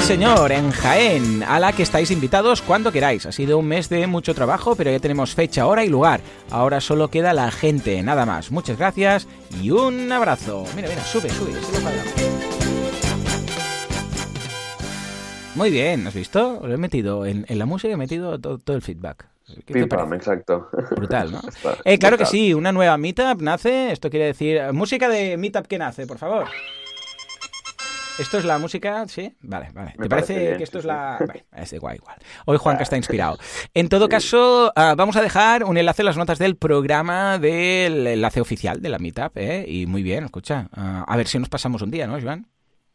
Sí, 0.00 0.06
señor, 0.06 0.50
en 0.50 0.70
Jaén, 0.70 1.42
a 1.42 1.60
la 1.60 1.74
que 1.74 1.82
estáis 1.82 2.10
invitados 2.10 2.62
cuando 2.62 2.90
queráis. 2.90 3.26
Ha 3.26 3.32
sido 3.32 3.58
un 3.58 3.68
mes 3.68 3.90
de 3.90 4.06
mucho 4.06 4.34
trabajo, 4.34 4.74
pero 4.74 4.90
ya 4.90 4.98
tenemos 4.98 5.34
fecha, 5.34 5.66
hora 5.66 5.84
y 5.84 5.90
lugar. 5.90 6.22
Ahora 6.50 6.80
solo 6.80 7.08
queda 7.08 7.34
la 7.34 7.50
gente, 7.50 8.02
nada 8.02 8.24
más. 8.24 8.50
Muchas 8.50 8.78
gracias 8.78 9.28
y 9.60 9.70
un 9.70 10.10
abrazo. 10.10 10.64
Mira, 10.74 10.88
mira, 10.88 11.04
sube, 11.04 11.28
sube, 11.28 11.52
Muy 15.54 15.70
bien, 15.70 16.06
¿has 16.06 16.14
visto? 16.14 16.60
Lo 16.64 16.72
he 16.72 16.78
metido 16.78 17.26
en, 17.26 17.44
en 17.46 17.58
la 17.58 17.66
música, 17.66 17.92
he 17.92 17.98
metido 17.98 18.40
todo, 18.40 18.56
todo 18.56 18.76
el 18.76 18.82
feedback. 18.82 19.26
Pim, 19.66 19.86
pam, 19.86 20.14
exacto. 20.14 20.70
Brutal, 20.96 21.30
¿no? 21.32 21.40
eh, 21.84 21.98
claro 21.98 22.16
que 22.16 22.24
sí, 22.24 22.54
una 22.54 22.72
nueva 22.72 22.96
meetup 22.96 23.42
nace. 23.42 23.92
Esto 23.92 24.08
quiere 24.08 24.26
decir 24.26 24.62
música 24.72 25.10
de 25.10 25.36
meetup 25.36 25.66
que 25.66 25.76
nace, 25.76 26.06
por 26.06 26.16
favor. 26.16 26.46
¿Esto 28.20 28.36
es 28.36 28.44
la 28.44 28.58
música? 28.58 29.08
¿Sí? 29.08 29.34
Vale, 29.40 29.70
vale. 29.72 29.94
¿Te 29.98 30.08
parece, 30.08 30.38
bien, 30.38 30.56
que 30.58 30.64
esto 30.64 30.78
sí, 30.80 30.80
es 30.80 30.82
sí. 30.82 30.88
la...? 30.88 31.18
Vale, 31.26 31.46
es 31.56 31.72
igual, 31.72 31.96
igual. 31.96 32.16
Hoy 32.44 32.58
Juanca 32.58 32.82
está 32.82 32.98
inspirado. 32.98 33.38
En 33.72 33.88
todo 33.88 34.10
caso, 34.10 34.72
uh, 34.76 34.94
vamos 34.94 35.16
a 35.16 35.22
dejar 35.22 35.64
un 35.64 35.78
enlace 35.78 36.02
en 36.02 36.06
las 36.06 36.18
notas 36.18 36.38
del 36.38 36.56
programa 36.56 37.38
del 37.38 38.06
enlace 38.06 38.40
oficial 38.42 38.82
de 38.82 38.88
la 38.90 38.98
Meetup, 38.98 39.36
¿eh? 39.36 39.64
Y 39.66 39.86
muy 39.86 40.02
bien, 40.02 40.24
escucha. 40.24 40.68
Uh, 40.76 41.04
a 41.06 41.16
ver 41.16 41.28
si 41.28 41.38
nos 41.38 41.48
pasamos 41.48 41.80
un 41.80 41.90
día, 41.90 42.06
¿no, 42.06 42.20
Joan? 42.20 42.46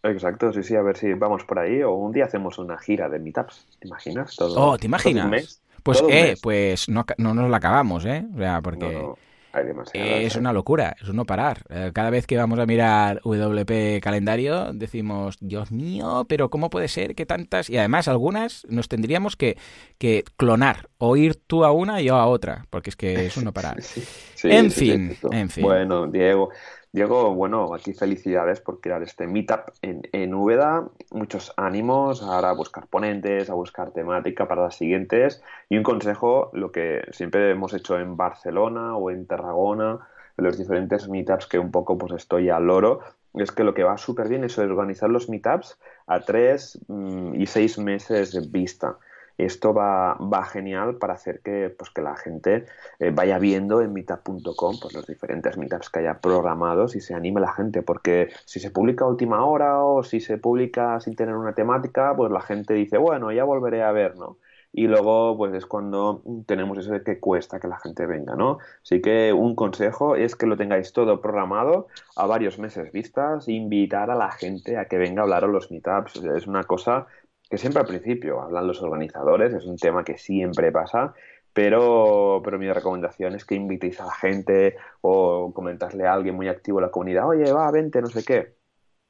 Exacto, 0.03 0.53
sí, 0.53 0.61
sí, 0.61 0.75
a 0.75 0.83
ver 0.83 0.95
si 0.95 1.13
vamos 1.13 1.43
por 1.45 1.57
ahí 1.57 1.81
o 1.81 1.93
un 1.93 2.11
día 2.11 2.25
hacemos 2.25 2.59
una 2.59 2.77
gira 2.77 3.09
de 3.09 3.17
meetups. 3.17 3.65
¿Te 3.79 3.87
imaginas? 3.87 4.35
Todo, 4.35 4.61
oh, 4.61 4.77
¿te 4.77 4.85
imaginas? 4.85 5.23
todo 5.23 5.25
un 5.25 5.31
mes, 5.31 5.61
pues, 5.81 5.97
todo 5.97 6.07
un 6.07 6.13
eh, 6.13 6.23
mes. 6.23 6.39
pues 6.41 6.89
no, 6.89 7.03
no 7.17 7.33
nos 7.33 7.49
la 7.49 7.57
acabamos, 7.57 8.05
¿eh? 8.05 8.25
O 8.35 8.37
sea, 8.37 8.61
porque... 8.61 8.93
No, 8.93 9.01
no, 9.01 9.17
hay 9.55 9.65
Eh, 9.93 10.25
es 10.25 10.35
una 10.35 10.51
locura, 10.51 10.95
es 11.01 11.07
un 11.07 11.15
no 11.15 11.25
parar. 11.25 11.63
Eh, 11.69 11.91
Cada 11.93 12.09
vez 12.09 12.27
que 12.27 12.35
vamos 12.37 12.59
a 12.59 12.65
mirar 12.65 13.21
WP 13.23 14.01
calendario 14.01 14.73
decimos, 14.73 15.37
Dios 15.39 15.71
mío, 15.71 16.25
pero 16.27 16.49
¿cómo 16.49 16.69
puede 16.69 16.89
ser 16.89 17.15
que 17.15 17.25
tantas? 17.25 17.69
Y 17.69 17.77
además 17.77 18.07
algunas 18.09 18.65
nos 18.69 18.89
tendríamos 18.89 19.35
que, 19.37 19.57
que 19.97 20.25
clonar, 20.37 20.89
o 20.97 21.15
ir 21.15 21.35
tú 21.35 21.63
a 21.63 21.71
una 21.71 22.01
y 22.01 22.05
yo 22.05 22.15
a 22.17 22.27
otra, 22.27 22.65
porque 22.69 22.89
es 22.89 22.95
que 22.97 23.25
es 23.27 23.37
un 23.37 23.45
no 23.45 23.53
parar. 23.53 23.77
Sí, 24.35 24.49
En 24.49 24.69
sí, 24.69 24.85
fin, 24.89 25.17
en 25.31 25.49
fin. 25.49 25.63
Bueno, 25.63 26.07
Diego, 26.07 26.51
Diego, 26.95 27.35
bueno, 27.35 27.73
aquí 27.73 27.93
felicidades 27.93 28.61
por 28.61 28.79
crear 28.79 29.03
este 29.03 29.27
meetup 29.27 29.67
en, 29.81 30.03
en 30.13 30.33
Úbeda. 30.33 30.87
Muchos 31.11 31.51
ánimos 31.57 32.23
ahora 32.23 32.51
a 32.51 32.53
buscar 32.53 32.87
ponentes, 32.87 33.49
a 33.49 33.53
buscar 33.53 33.91
temática 33.91 34.47
para 34.47 34.63
las 34.63 34.77
siguientes. 34.77 35.43
Y 35.67 35.75
un 35.75 35.83
consejo, 35.83 36.51
lo 36.53 36.71
que 36.71 37.01
siempre 37.11 37.51
hemos 37.51 37.73
hecho 37.73 37.99
en 37.99 38.15
Barcelona 38.15 38.95
o 38.95 39.11
en 39.11 39.27
Tarragona, 39.27 40.07
los 40.37 40.57
diferentes 40.57 41.09
meetups 41.09 41.47
que 41.47 41.59
un 41.59 41.69
poco 41.69 41.97
pues 41.97 42.13
estoy 42.13 42.49
al 42.49 42.67
loro, 42.67 43.01
es 43.33 43.51
que 43.51 43.65
lo 43.65 43.73
que 43.73 43.83
va 43.83 43.97
súper 43.97 44.29
bien 44.29 44.45
es 44.45 44.57
organizar 44.57 45.09
los 45.09 45.27
meetups 45.27 45.77
a 46.07 46.21
tres 46.21 46.79
mm, 46.87 47.35
y 47.35 47.45
seis 47.45 47.77
meses 47.77 48.31
de 48.31 48.47
vista. 48.47 48.95
Esto 49.37 49.73
va, 49.73 50.15
va 50.15 50.45
genial 50.45 50.97
para 50.97 51.13
hacer 51.13 51.41
que, 51.41 51.69
pues, 51.69 51.89
que 51.89 52.01
la 52.01 52.15
gente 52.15 52.65
eh, 52.99 53.11
vaya 53.13 53.39
viendo 53.39 53.81
en 53.81 53.93
meetup.com 53.93 54.79
pues, 54.81 54.93
los 54.93 55.07
diferentes 55.07 55.57
meetups 55.57 55.89
que 55.89 55.99
haya 55.99 56.19
programados 56.19 56.95
y 56.95 57.01
se 57.01 57.13
anime 57.13 57.41
la 57.41 57.53
gente, 57.53 57.81
porque 57.81 58.29
si 58.45 58.59
se 58.59 58.71
publica 58.71 59.05
a 59.05 59.09
última 59.09 59.45
hora 59.45 59.83
o 59.83 60.03
si 60.03 60.19
se 60.19 60.37
publica 60.37 60.99
sin 60.99 61.15
tener 61.15 61.35
una 61.35 61.53
temática, 61.53 62.15
pues 62.15 62.31
la 62.31 62.41
gente 62.41 62.73
dice, 62.73 62.97
bueno, 62.97 63.31
ya 63.31 63.43
volveré 63.43 63.83
a 63.83 63.91
ver, 63.91 64.15
¿no? 64.15 64.37
Y 64.77 64.87
luego, 64.87 65.37
pues 65.37 65.53
es 65.53 65.65
cuando 65.65 66.21
tenemos 66.45 66.77
eso 66.77 66.91
de 66.91 67.01
que 67.01 67.17
cuesta 67.17 67.61
que 67.61 67.67
la 67.69 67.79
gente 67.79 68.05
venga, 68.05 68.35
¿no? 68.35 68.57
Así 68.83 69.01
que 69.01 69.31
un 69.31 69.55
consejo 69.55 70.17
es 70.17 70.35
que 70.35 70.47
lo 70.47 70.57
tengáis 70.57 70.91
todo 70.91 71.21
programado 71.21 71.87
a 72.17 72.25
varios 72.25 72.59
meses 72.59 72.91
vistas, 72.91 73.47
invitar 73.47 74.11
a 74.11 74.15
la 74.15 74.31
gente 74.31 74.77
a 74.77 74.85
que 74.89 74.97
venga 74.97 75.21
a 75.21 75.23
hablar 75.23 75.45
a 75.45 75.47
los 75.47 75.71
meetups. 75.71 76.17
Es 76.25 76.45
una 76.45 76.65
cosa 76.65 77.07
que 77.49 77.57
siempre 77.57 77.81
al 77.81 77.87
principio 77.87 78.41
hablan 78.41 78.67
los 78.67 78.81
organizadores, 78.81 79.53
es 79.53 79.65
un 79.65 79.77
tema 79.77 80.03
que 80.03 80.17
siempre 80.17 80.71
pasa, 80.71 81.13
pero, 81.53 82.41
pero 82.43 82.59
mi 82.59 82.71
recomendación 82.71 83.35
es 83.35 83.45
que 83.45 83.55
invitéis 83.55 83.99
a 84.01 84.05
la 84.05 84.13
gente 84.13 84.77
o 85.01 85.53
comentarle 85.53 86.05
a 86.05 86.13
alguien 86.13 86.35
muy 86.35 86.47
activo 86.47 86.79
en 86.79 86.85
la 86.85 86.91
comunidad, 86.91 87.27
oye, 87.27 87.51
va, 87.51 87.71
vente, 87.71 88.01
no 88.01 88.07
sé 88.07 88.23
qué, 88.23 88.55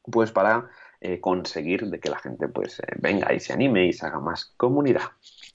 pues 0.04 0.32
para 0.32 0.70
eh, 1.02 1.20
conseguir 1.20 1.86
de 1.88 2.00
que 2.00 2.10
la 2.10 2.20
gente 2.20 2.48
pues 2.48 2.80
eh, 2.80 2.84
venga 2.98 3.34
y 3.34 3.40
se 3.40 3.54
anime 3.54 3.86
y 3.88 3.94
se 3.94 4.06
haga 4.06 4.20
más 4.20 4.54
comunidad. 4.58 5.04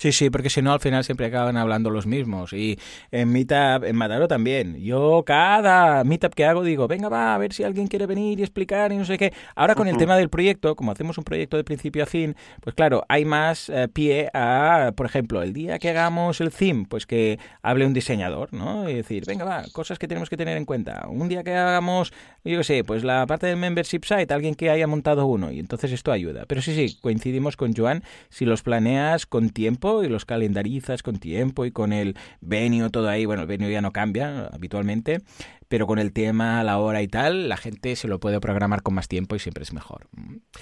Sí, 0.01 0.13
sí, 0.13 0.31
porque 0.31 0.49
si 0.49 0.63
no 0.63 0.73
al 0.73 0.81
final 0.81 1.05
siempre 1.05 1.27
acaban 1.27 1.59
hablando 1.59 1.91
los 1.91 2.07
mismos. 2.07 2.55
Y 2.55 2.79
en 3.11 3.31
Meetup, 3.31 3.85
en 3.85 3.97
Mataró 3.97 4.29
también. 4.29 4.77
Yo 4.83 5.25
cada 5.27 6.05
Meetup 6.05 6.33
que 6.33 6.47
hago 6.47 6.63
digo, 6.65 6.89
venga, 6.89 7.11
va, 7.11 7.35
a 7.35 7.39
ver 7.39 7.53
si 7.53 7.65
alguien 7.65 7.87
quiere 7.87 8.07
venir 8.07 8.41
y 8.41 8.43
explicar 8.43 8.93
y 8.93 8.97
no 8.97 9.05
sé 9.05 9.19
qué. 9.19 9.35
Ahora 9.55 9.75
con 9.75 9.89
el 9.89 9.99
tema 9.99 10.17
del 10.17 10.31
proyecto, 10.31 10.75
como 10.75 10.91
hacemos 10.91 11.19
un 11.19 11.25
proyecto 11.25 11.59
de 11.59 11.65
principio 11.65 12.03
a 12.03 12.07
fin, 12.07 12.35
pues 12.63 12.75
claro, 12.75 13.05
hay 13.11 13.27
más 13.27 13.69
eh, 13.69 13.89
pie 13.93 14.31
a, 14.33 14.93
por 14.97 15.05
ejemplo, 15.05 15.43
el 15.43 15.53
día 15.53 15.79
que 15.79 15.91
hagamos 15.91 16.41
el 16.41 16.51
theme, 16.51 16.87
pues 16.89 17.07
que 17.07 17.39
hable 17.61 17.85
un 17.85 17.93
diseñador, 17.93 18.55
¿no? 18.55 18.89
Y 18.89 18.95
decir, 18.95 19.25
venga, 19.27 19.45
va, 19.45 19.65
cosas 19.73 19.99
que 19.99 20.09
tenemos 20.09 20.31
que 20.31 20.39
tener 20.39 20.57
en 20.57 20.65
cuenta. 20.65 21.09
Un 21.11 21.29
día 21.29 21.45
que 21.45 21.55
hagamos, 21.55 22.11
yo 22.43 22.57
qué 22.57 22.65
sé, 22.65 22.85
pues 22.85 23.05
la 23.05 23.27
parte 23.27 23.49
del 23.49 23.59
membership 23.59 24.05
site, 24.05 24.33
alguien 24.33 24.55
que 24.55 24.71
haya 24.71 24.87
montado 24.87 25.27
uno. 25.31 25.51
Y 25.51 25.59
entonces 25.59 25.93
esto 25.93 26.13
ayuda. 26.13 26.45
Pero 26.47 26.63
sí, 26.63 26.75
sí, 26.75 26.99
coincidimos 27.01 27.57
con 27.57 27.75
Joan, 27.75 28.03
si 28.29 28.45
los 28.45 28.63
planeas 28.63 29.27
con 29.27 29.51
tiempo 29.51 30.03
y 30.05 30.09
los 30.09 30.25
calendarizas 30.25 31.03
con 31.03 31.17
tiempo 31.19 31.65
y 31.65 31.71
con 31.71 31.93
el 31.93 32.17
venio 32.41 32.91
todo 32.91 33.09
ahí, 33.09 33.25
bueno, 33.27 33.43
el 33.43 33.49
venio 33.49 33.69
ya 33.71 33.81
no 33.81 33.93
cambia 33.93 34.47
habitualmente, 34.53 35.21
pero 35.69 35.87
con 35.87 35.99
el 35.99 36.13
tema, 36.13 36.63
la 36.65 36.79
hora 36.79 37.01
y 37.01 37.09
tal, 37.09 37.49
la 37.49 37.57
gente 37.57 37.95
se 37.97 38.09
lo 38.09 38.19
puede 38.19 38.41
programar 38.41 38.83
con 38.83 38.95
más 38.95 39.07
tiempo 39.09 39.37
y 39.37 39.39
siempre 39.39 39.63
es 39.63 39.73
mejor. 39.73 40.09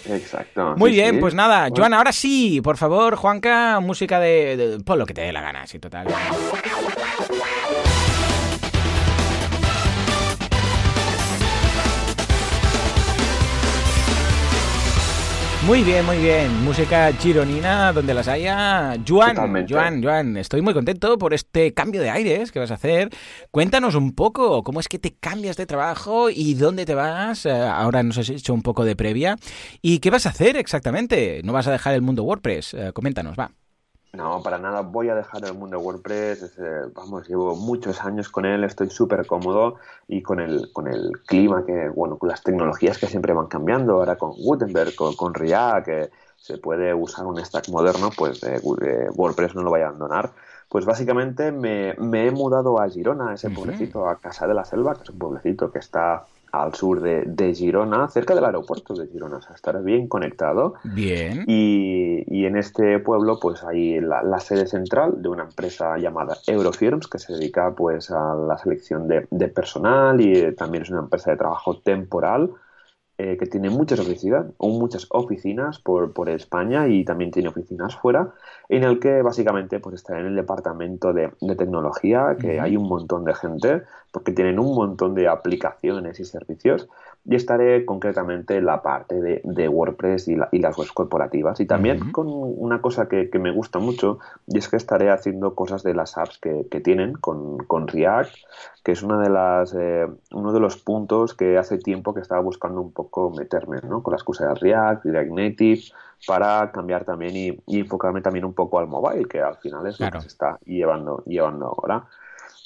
Exacto. 0.07 0.75
Muy 0.77 0.91
sí, 0.91 0.97
bien, 0.97 1.15
sí. 1.15 1.21
pues 1.21 1.35
nada, 1.35 1.63
Bueno. 1.63 1.77
Joan, 1.77 1.95
ahora 1.95 2.13
sí, 2.13 2.61
por 2.63 2.77
favor, 2.77 3.17
Juanca, 3.17 3.81
música 3.81 4.21
de, 4.21 4.57
de 4.57 4.81
pon 4.81 4.99
lo 4.99 5.07
que 5.07 5.15
te 5.15 5.23
dé 5.23 5.33
la 5.33 5.41
gana, 5.41 5.67
sí, 5.67 5.79
total. 5.79 6.07
Muy 15.69 15.85
bien, 15.85 16.07
muy 16.07 16.17
bien. 16.17 16.65
Música 16.65 17.13
gironina 17.13 17.93
donde 17.93 18.15
las 18.15 18.27
haya. 18.27 18.95
Juan, 19.07 19.67
Juan, 19.69 20.03
Juan, 20.03 20.37
estoy 20.39 20.63
muy 20.63 20.73
contento 20.73 21.19
por 21.19 21.35
este 21.35 21.75
cambio 21.75 22.01
de 22.01 22.09
aires 22.09 22.51
que 22.51 22.59
vas 22.59 22.71
a 22.71 22.75
hacer. 22.75 23.11
Cuéntanos 23.51 23.95
un 23.95 24.15
poco 24.15 24.63
cómo 24.63 24.81
es 24.81 24.89
que 24.89 24.99
te 24.99 25.15
cambias 25.15 25.59
de 25.59 25.67
trabajo 25.67 26.31
y 26.31 26.55
dónde 26.55 26.87
te 26.87 26.95
vas. 26.95 27.45
Eh, 27.45 27.53
ahora 27.53 28.03
nos 28.03 28.17
has 28.17 28.31
hecho 28.31 28.55
un 28.55 28.63
poco 28.63 28.87
de 28.87 28.97
previa. 28.97 29.37
¿Y 29.83 29.99
qué 29.99 30.09
vas 30.09 30.25
a 30.25 30.31
hacer 30.31 30.57
exactamente? 30.57 31.43
¿No 31.45 31.53
vas 31.53 31.67
a 31.67 31.73
dejar 31.73 31.93
el 31.93 32.01
mundo 32.01 32.25
WordPress? 32.25 32.73
Eh, 32.73 32.93
coméntanos, 32.95 33.39
va. 33.39 33.51
No, 34.12 34.42
para 34.42 34.59
nada 34.59 34.81
voy 34.81 35.11
a 35.11 35.14
dejar 35.14 35.44
el 35.44 35.55
mundo 35.55 35.79
WordPress. 35.79 36.59
vamos, 36.94 37.29
llevo 37.29 37.55
muchos 37.55 38.03
años 38.03 38.29
con 38.31 38.47
él, 38.47 38.64
estoy 38.64 38.88
súper 38.90 39.27
cómodo 39.27 39.77
y 40.07 40.23
con 40.23 40.40
el, 40.40 40.73
con 40.73 40.88
el 40.88 41.12
clima, 41.27 41.64
que 41.66 41.88
bueno, 41.90 42.16
con 42.16 42.29
las 42.29 42.42
tecnologías 42.42 42.99
que 42.99 43.07
siempre 43.07 43.35
van 43.35 43.47
cambiando, 43.49 43.94
ahora 43.94 44.16
con 44.16 44.33
Gutenberg, 44.33 44.94
con, 44.94 45.14
con 45.14 45.35
React, 45.35 45.85
que 45.85 46.11
se 46.37 46.57
puede 46.57 46.94
usar 46.94 47.27
un 47.27 47.44
stack 47.44 47.68
moderno, 47.68 48.11
pues 48.16 48.40
WordPress 49.14 49.55
no 49.55 49.62
lo 49.62 49.71
voy 49.71 49.81
a 49.83 49.88
abandonar. 49.88 50.33
Pues 50.68 50.85
básicamente 50.85 51.53
me, 51.53 51.94
me 51.94 52.27
he 52.27 52.31
mudado 52.31 52.81
a 52.81 52.88
Girona, 52.88 53.35
ese 53.35 53.51
pueblecito, 53.51 54.09
a 54.09 54.16
Casa 54.16 54.47
de 54.47 54.55
la 54.55 54.64
Selva, 54.64 54.94
que 54.94 55.03
es 55.03 55.11
un 55.11 55.18
pueblecito 55.18 55.71
que 55.71 55.79
está 55.79 56.27
al 56.53 56.75
sur 56.75 57.01
de, 57.01 57.55
Girona, 57.55 58.09
cerca 58.09 58.35
del 58.35 58.45
aeropuerto 58.45 58.95
de 58.95 59.07
Girona, 59.09 59.37
o 59.39 59.43
sea, 59.43 59.55
estar 59.55 59.83
bien 59.83 60.09
conectado. 60.09 60.75
Bien. 60.85 61.45
Y, 61.47 62.47
en 62.49 62.57
este 62.57 62.99
pueblo, 63.01 63.39
pues 63.41 63.63
hay 63.63 64.01
la, 64.01 64.41
sede 64.41 64.67
central 64.67 65.21
de 65.21 65.29
una 65.29 65.43
empresa 65.43 65.99
llamada 65.99 66.39
Eurofirms, 66.47 67.07
que 67.09 67.19
se 67.19 67.35
dedica 67.35 67.75
pues 67.75 68.11
a 68.11 68.35
la 68.35 68.57
selección 68.57 69.07
de, 69.07 69.27
de 69.31 69.49
personal 69.49 70.21
y 70.21 70.55
también 70.55 70.85
es 70.85 70.91
una 70.91 71.01
empresa 71.01 71.31
de 71.31 71.37
trabajo 71.37 71.79
temporal 71.81 72.51
eh, 73.21 73.37
que 73.37 73.47
tiene 73.47 73.69
muchas 73.69 73.99
oficinas, 73.99 74.47
muchas 74.61 75.07
oficinas 75.11 75.81
por, 75.81 76.13
por, 76.13 76.29
España 76.29 76.87
y 76.87 77.05
también 77.05 77.33
tiene 77.33 77.49
oficinas 77.49 77.97
fuera, 77.97 78.33
en 78.69 78.85
el 78.85 79.01
que 79.01 79.23
básicamente 79.23 79.81
pues 79.81 79.97
está 79.97 80.21
en 80.21 80.27
el 80.27 80.37
departamento 80.37 81.13
de, 81.13 81.33
tecnología, 81.57 82.37
que 82.41 82.61
hay 82.61 82.77
un 82.77 82.89
montón 82.89 83.25
de 83.25 83.35
gente, 83.35 83.83
porque 84.13 84.31
tienen 84.31 84.61
un 84.61 84.73
montón 84.73 85.17
de 85.17 85.27
aplicaciones 85.27 86.21
y 86.21 86.25
servicios, 86.25 86.89
y 87.29 87.35
estaré 87.35 87.85
concretamente 87.85 88.57
en 88.57 88.64
la 88.64 88.81
parte 88.81 89.21
de, 89.21 89.69
WordPress 89.69 90.29
y, 90.29 90.37
las 90.37 90.79
webs 90.79 90.93
corporativas. 90.93 91.61
Y 91.61 91.67
también 91.67 92.11
con 92.11 92.27
una 92.31 92.81
cosa 92.81 93.07
que, 93.07 93.29
me 93.38 93.53
gusta 93.53 93.79
mucho, 93.79 94.19
y 94.47 94.57
es 94.57 94.69
que 94.71 94.77
estaré 94.77 95.11
haciendo 95.11 95.55
cosas 95.55 95.83
de 95.83 95.93
las 95.93 96.17
apps 96.17 96.38
que, 96.38 96.81
tienen 96.81 97.12
con, 97.12 97.59
con, 97.59 97.87
React, 97.87 98.33
que 98.83 98.93
es 98.93 99.03
una 99.03 99.21
de 99.21 99.29
las, 99.29 99.77
eh, 99.79 100.07
uno 100.33 100.55
de 100.55 100.61
los 100.61 100.79
puntos 100.79 101.35
que 101.35 101.59
hace 101.59 101.77
tiempo 101.77 102.14
que 102.14 102.21
estaba 102.21 102.41
buscando 102.41 102.81
un 102.81 102.93
poco 102.93 103.31
meterme, 103.31 103.81
¿no? 103.87 104.03
Con 104.03 104.12
las 104.12 104.25
cosas 104.25 104.49
de 104.49 104.55
React, 104.55 105.05
React 105.05 105.31
Native, 105.31 105.83
para 106.27 106.73
cambiar 106.73 107.05
también 107.05 107.61
y, 107.67 107.79
enfocarme 107.79 108.23
también 108.23 108.47
un 108.47 108.55
poco 108.55 108.79
al 108.79 108.87
mobile, 108.87 109.27
que 109.27 109.43
al 109.43 109.57
final 109.57 109.87
es 109.87 110.01
lo 110.01 110.11
que 110.11 110.23
se 110.23 110.29
está 110.29 110.59
llevando, 110.64 111.23
llevando 111.27 111.67
ahora. 111.67 112.07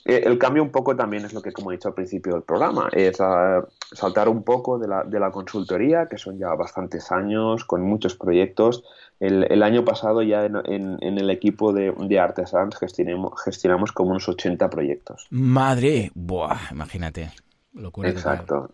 Eh, 0.05 0.23
el 0.25 0.39
cambio 0.39 0.63
un 0.63 0.71
poco 0.71 0.97
también 0.97 1.25
es 1.25 1.33
lo 1.33 1.43
que, 1.43 1.53
como 1.53 1.71
he 1.71 1.77
dicho 1.77 1.89
al 1.89 1.95
principio 1.95 2.35
del 2.35 2.43
programa, 2.43 2.89
es 2.93 3.21
ah, 3.21 3.65
saltar 3.93 4.29
un 4.29 4.43
poco 4.43 4.79
de 4.79 4.89
la, 4.89 5.05
de 5.05 5.21
la, 5.21 5.31
consultoría, 5.31 6.09
que 6.09 6.19
son 6.19 6.39
ya 6.39 6.55
bastantes 6.55 7.13
años, 7.13 7.65
con 7.65 7.83
muchos 7.83 8.17
proyectos. 8.17 8.85
El, 9.21 9.45
el 9.51 9.63
año 9.63 9.85
pasado 9.85 10.23
ya 10.23 10.45
en, 10.45 10.57
en, 11.01 11.19
el 11.19 11.31
equipo 11.31 11.73
de, 11.73 11.93
de 11.97 12.19
Artesans 12.19 12.77
gestionamos, 12.77 13.41
gestionamos 13.45 13.93
como 13.93 14.11
unos 14.11 14.29
80 14.29 14.69
proyectos. 14.69 15.29
Madre, 15.31 16.11
buah, 16.15 16.73
imagínate. 16.73 17.31
Locura 17.73 18.09
Exacto 18.09 18.71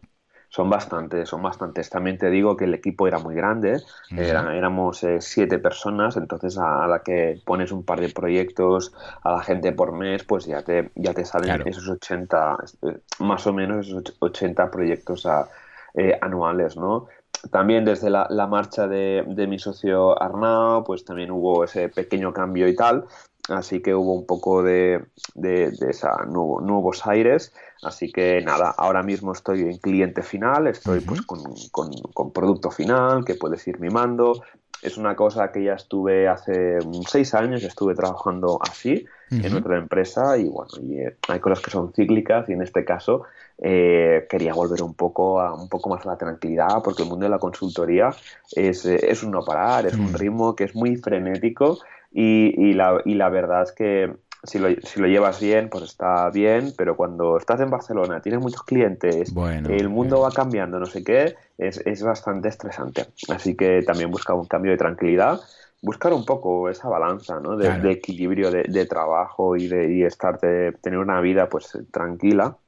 son 0.48 0.70
bastantes, 0.70 1.28
son 1.28 1.42
bastantes. 1.42 1.90
También 1.90 2.18
te 2.18 2.30
digo 2.30 2.56
que 2.56 2.64
el 2.64 2.74
equipo 2.74 3.06
era 3.06 3.18
muy 3.18 3.34
grande, 3.34 3.82
éramos 4.10 5.04
eh, 5.04 5.20
siete 5.20 5.58
personas, 5.58 6.16
entonces 6.16 6.58
a, 6.58 6.86
la 6.86 7.00
que 7.00 7.40
pones 7.44 7.70
un 7.70 7.84
par 7.84 8.00
de 8.00 8.08
proyectos 8.08 8.92
a 9.22 9.32
la 9.32 9.42
gente 9.42 9.72
por 9.72 9.92
mes, 9.92 10.24
pues 10.24 10.46
ya 10.46 10.62
te, 10.62 10.90
ya 10.94 11.12
te 11.12 11.24
salen 11.24 11.66
esos 11.66 11.88
80, 11.88 12.56
eh, 12.82 12.98
más 13.20 13.46
o 13.46 13.52
menos 13.52 13.86
esos 13.86 14.16
80 14.18 14.70
proyectos 14.70 15.26
eh, 15.94 16.18
anuales, 16.20 16.76
¿no? 16.76 17.06
También 17.50 17.84
desde 17.84 18.10
la, 18.10 18.46
marcha 18.48 18.88
de, 18.88 19.24
de, 19.28 19.46
mi 19.46 19.58
socio 19.58 20.20
Arnau, 20.20 20.82
pues 20.82 21.04
también 21.04 21.30
hubo 21.30 21.62
ese 21.62 21.88
pequeño 21.88 22.32
cambio 22.32 22.66
y 22.66 22.74
tal, 22.74 23.04
así 23.48 23.80
que 23.80 23.94
hubo 23.94 24.14
un 24.14 24.26
poco 24.26 24.62
de, 24.62 25.04
de, 25.34 25.72
esa 25.88 26.24
nuevo, 26.24 26.60
nuevos 26.60 27.06
aires. 27.06 27.52
Así 27.82 28.10
que 28.10 28.40
nada, 28.42 28.74
ahora 28.76 29.02
mismo 29.02 29.32
estoy 29.32 29.62
en 29.62 29.78
cliente 29.78 30.22
final, 30.22 30.66
estoy 30.66 31.00
pues 31.00 31.22
con, 31.22 31.40
con, 31.70 32.32
producto 32.32 32.70
final 32.70 33.24
que 33.24 33.34
puedes 33.34 33.66
ir 33.68 33.78
mimando. 33.78 34.42
Es 34.82 34.96
una 34.96 35.16
cosa 35.16 35.50
que 35.50 35.64
ya 35.64 35.74
estuve 35.74 36.28
hace 36.28 36.78
seis 37.08 37.34
años, 37.34 37.62
estuve 37.64 37.94
trabajando 37.94 38.60
así 38.62 39.04
en 39.30 39.54
otra 39.54 39.76
empresa 39.76 40.38
y 40.38 40.48
bueno, 40.48 40.70
y, 40.80 41.00
eh, 41.00 41.16
hay 41.28 41.40
cosas 41.40 41.60
que 41.60 41.70
son 41.70 41.92
cíclicas 41.92 42.48
y 42.48 42.52
en 42.52 42.62
este 42.62 42.84
caso 42.84 43.24
eh, 43.58 44.26
quería 44.30 44.54
volver 44.54 44.82
un 44.82 44.94
poco 44.94 45.40
a 45.40 45.52
un 45.52 45.68
poco 45.68 45.90
más 45.90 46.06
a 46.06 46.10
la 46.10 46.16
tranquilidad 46.16 46.80
porque 46.82 47.02
el 47.02 47.08
mundo 47.08 47.24
de 47.24 47.30
la 47.30 47.38
consultoría 47.38 48.10
es, 48.52 48.86
eh, 48.86 49.00
es 49.02 49.22
un 49.24 49.32
no 49.32 49.44
parar, 49.44 49.86
es 49.86 49.94
un 49.94 50.14
ritmo 50.14 50.54
que 50.54 50.64
es 50.64 50.74
muy 50.74 50.96
frenético 50.96 51.78
y, 52.12 52.72
la, 52.72 53.02
y 53.04 53.14
la 53.14 53.28
verdad 53.28 53.62
es 53.64 53.72
que 53.72 54.14
si 54.42 54.58
lo, 54.58 54.68
si 54.82 55.00
lo 55.00 55.06
llevas 55.06 55.40
bien, 55.40 55.68
pues 55.68 55.84
está 55.84 56.30
bien, 56.30 56.72
pero 56.76 56.96
cuando 56.96 57.38
estás 57.38 57.60
en 57.60 57.70
Barcelona, 57.70 58.20
tienes 58.20 58.40
muchos 58.40 58.62
clientes, 58.62 59.32
el 59.68 59.88
mundo 59.88 60.20
va 60.20 60.30
cambiando, 60.30 60.78
no 60.78 60.86
sé 60.86 61.02
qué, 61.02 61.36
es, 61.56 61.78
es 61.84 62.02
bastante 62.02 62.48
estresante. 62.48 63.06
Así 63.28 63.56
que 63.56 63.82
también 63.82 64.10
busca 64.10 64.34
un 64.34 64.46
cambio 64.46 64.72
de 64.72 64.78
tranquilidad 64.78 65.40
buscar 65.80 66.12
un 66.12 66.24
poco 66.24 66.68
esa 66.68 66.88
balanza 66.88 67.38
¿no? 67.38 67.56
de, 67.56 67.92
equilibrio 67.92 68.50
de, 68.50 68.64
de, 68.64 68.86
trabajo 68.86 69.56
y 69.56 69.68
de 69.68 69.92
y 69.92 70.02
estar 70.02 70.40
de 70.40 70.72
tener 70.72 70.98
una 70.98 71.20
vida 71.20 71.48
pues 71.48 71.78
tranquila 71.92 72.58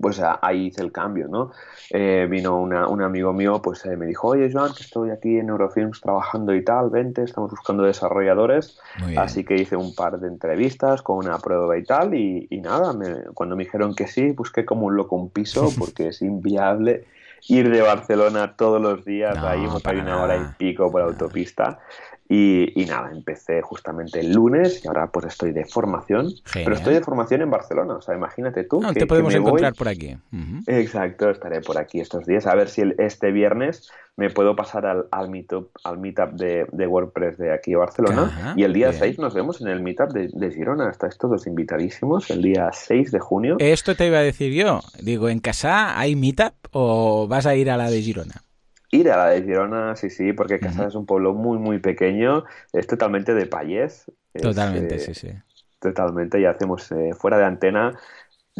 pues 0.00 0.20
ahí 0.42 0.66
hice 0.66 0.82
el 0.82 0.92
cambio, 0.92 1.28
¿no? 1.28 1.52
Eh, 1.90 2.26
vino 2.28 2.60
un 2.60 3.02
amigo 3.02 3.32
mío, 3.32 3.60
pues 3.62 3.84
eh, 3.86 3.96
me 3.96 4.06
dijo, 4.06 4.28
oye 4.28 4.50
Joan, 4.52 4.74
que 4.74 4.82
estoy 4.82 5.10
aquí 5.10 5.38
en 5.38 5.48
Eurofilms 5.48 6.00
trabajando 6.00 6.54
y 6.54 6.64
tal, 6.64 6.90
vente, 6.90 7.22
estamos 7.22 7.50
buscando 7.50 7.84
desarrolladores, 7.84 8.78
así 9.16 9.44
que 9.44 9.54
hice 9.54 9.76
un 9.76 9.94
par 9.94 10.18
de 10.18 10.28
entrevistas 10.28 11.02
con 11.02 11.18
una 11.18 11.38
prueba 11.38 11.76
y 11.78 11.84
tal, 11.84 12.14
y, 12.14 12.48
nada, 12.62 12.94
cuando 13.34 13.56
me 13.56 13.64
dijeron 13.64 13.94
que 13.94 14.06
sí, 14.06 14.32
busqué 14.32 14.64
como 14.64 14.86
un 14.86 14.96
loco 14.96 15.16
un 15.16 15.30
piso, 15.30 15.68
porque 15.78 16.08
es 16.08 16.22
inviable 16.22 17.04
ir 17.48 17.70
de 17.70 17.82
Barcelona 17.82 18.56
todos 18.56 18.80
los 18.80 19.04
días, 19.04 19.38
ahí 19.38 19.66
hay 19.84 19.98
una 19.98 20.22
hora 20.22 20.36
y 20.36 20.44
pico 20.58 20.90
por 20.90 21.02
autopista, 21.02 21.78
y, 22.28 22.84
nada, 22.88 23.10
empecé 23.12 23.62
justamente 23.62 24.20
el 24.20 24.32
lunes 24.32 24.84
y 24.84 24.88
ahora 24.88 25.10
pues 25.12 25.26
estoy 25.26 25.52
de 25.52 25.64
formación, 25.64 26.32
pero 26.52 26.74
estoy 26.74 26.94
de 26.94 27.00
formación 27.00 27.42
en 27.42 27.50
Barcelona, 27.50 27.94
o 27.94 28.00
sea, 28.00 28.16
imagínate 28.16 28.64
tú. 28.64 28.80
No, 28.80 28.92
te 28.92 29.06
podemos 29.06 29.34
encontrar 29.34 29.74
por 29.74 29.88
aquí. 29.88 30.16
Exacto, 30.66 31.30
estaré 31.30 31.60
por 31.60 31.78
aquí 31.78 32.00
estos 32.00 32.26
días, 32.26 32.46
a 32.46 32.54
ver 32.54 32.68
si 32.68 32.82
este 32.98 33.30
viernes 33.30 33.90
me 34.16 34.30
puedo 34.30 34.56
pasar 34.56 34.86
al, 34.86 35.06
al 35.10 35.28
meetup, 35.28 35.70
al 35.84 35.98
meetup 35.98 36.32
de, 36.32 36.66
de, 36.72 36.86
WordPress 36.86 37.36
de 37.36 37.52
aquí 37.52 37.74
a 37.74 37.78
Barcelona 37.78 38.54
y 38.56 38.62
el 38.62 38.72
día 38.72 38.92
6 38.92 39.18
nos 39.18 39.34
vemos 39.34 39.60
en 39.60 39.68
el 39.68 39.82
meetup 39.82 40.10
de, 40.10 40.30
de 40.32 40.50
Girona, 40.52 40.88
estáis 40.90 41.18
todos 41.18 41.46
invitadísimos 41.46 42.30
el 42.30 42.42
día 42.42 42.70
6 42.72 43.12
de 43.12 43.20
junio. 43.20 43.56
Esto 43.58 43.94
te 43.94 44.06
iba 44.06 44.18
a 44.18 44.22
decir 44.22 44.52
yo, 44.54 44.80
digo, 45.00 45.28
¿en 45.28 45.40
casa 45.40 45.98
hay 45.98 46.16
meetup 46.16 46.54
o 46.72 47.28
vas 47.28 47.46
a 47.46 47.54
ir 47.56 47.70
a 47.70 47.76
la 47.76 47.90
de 47.90 48.00
Girona? 48.00 48.45
Ir 48.96 49.10
a 49.10 49.16
la 49.16 49.26
de 49.30 49.42
Girona, 49.42 49.96
sí, 49.96 50.10
sí, 50.10 50.32
porque 50.32 50.58
Casas 50.58 50.88
es 50.88 50.94
un 50.94 51.06
pueblo 51.06 51.34
muy, 51.34 51.58
muy 51.58 51.78
pequeño, 51.78 52.44
es 52.72 52.86
totalmente 52.86 53.34
de 53.34 53.46
payés. 53.46 54.10
Totalmente, 54.32 54.98
sí, 54.98 55.14
sí. 55.14 55.28
Totalmente, 55.80 56.40
ya 56.40 56.50
hacemos 56.50 56.90
eh, 56.92 57.12
fuera 57.14 57.38
de 57.38 57.44
antena. 57.44 57.98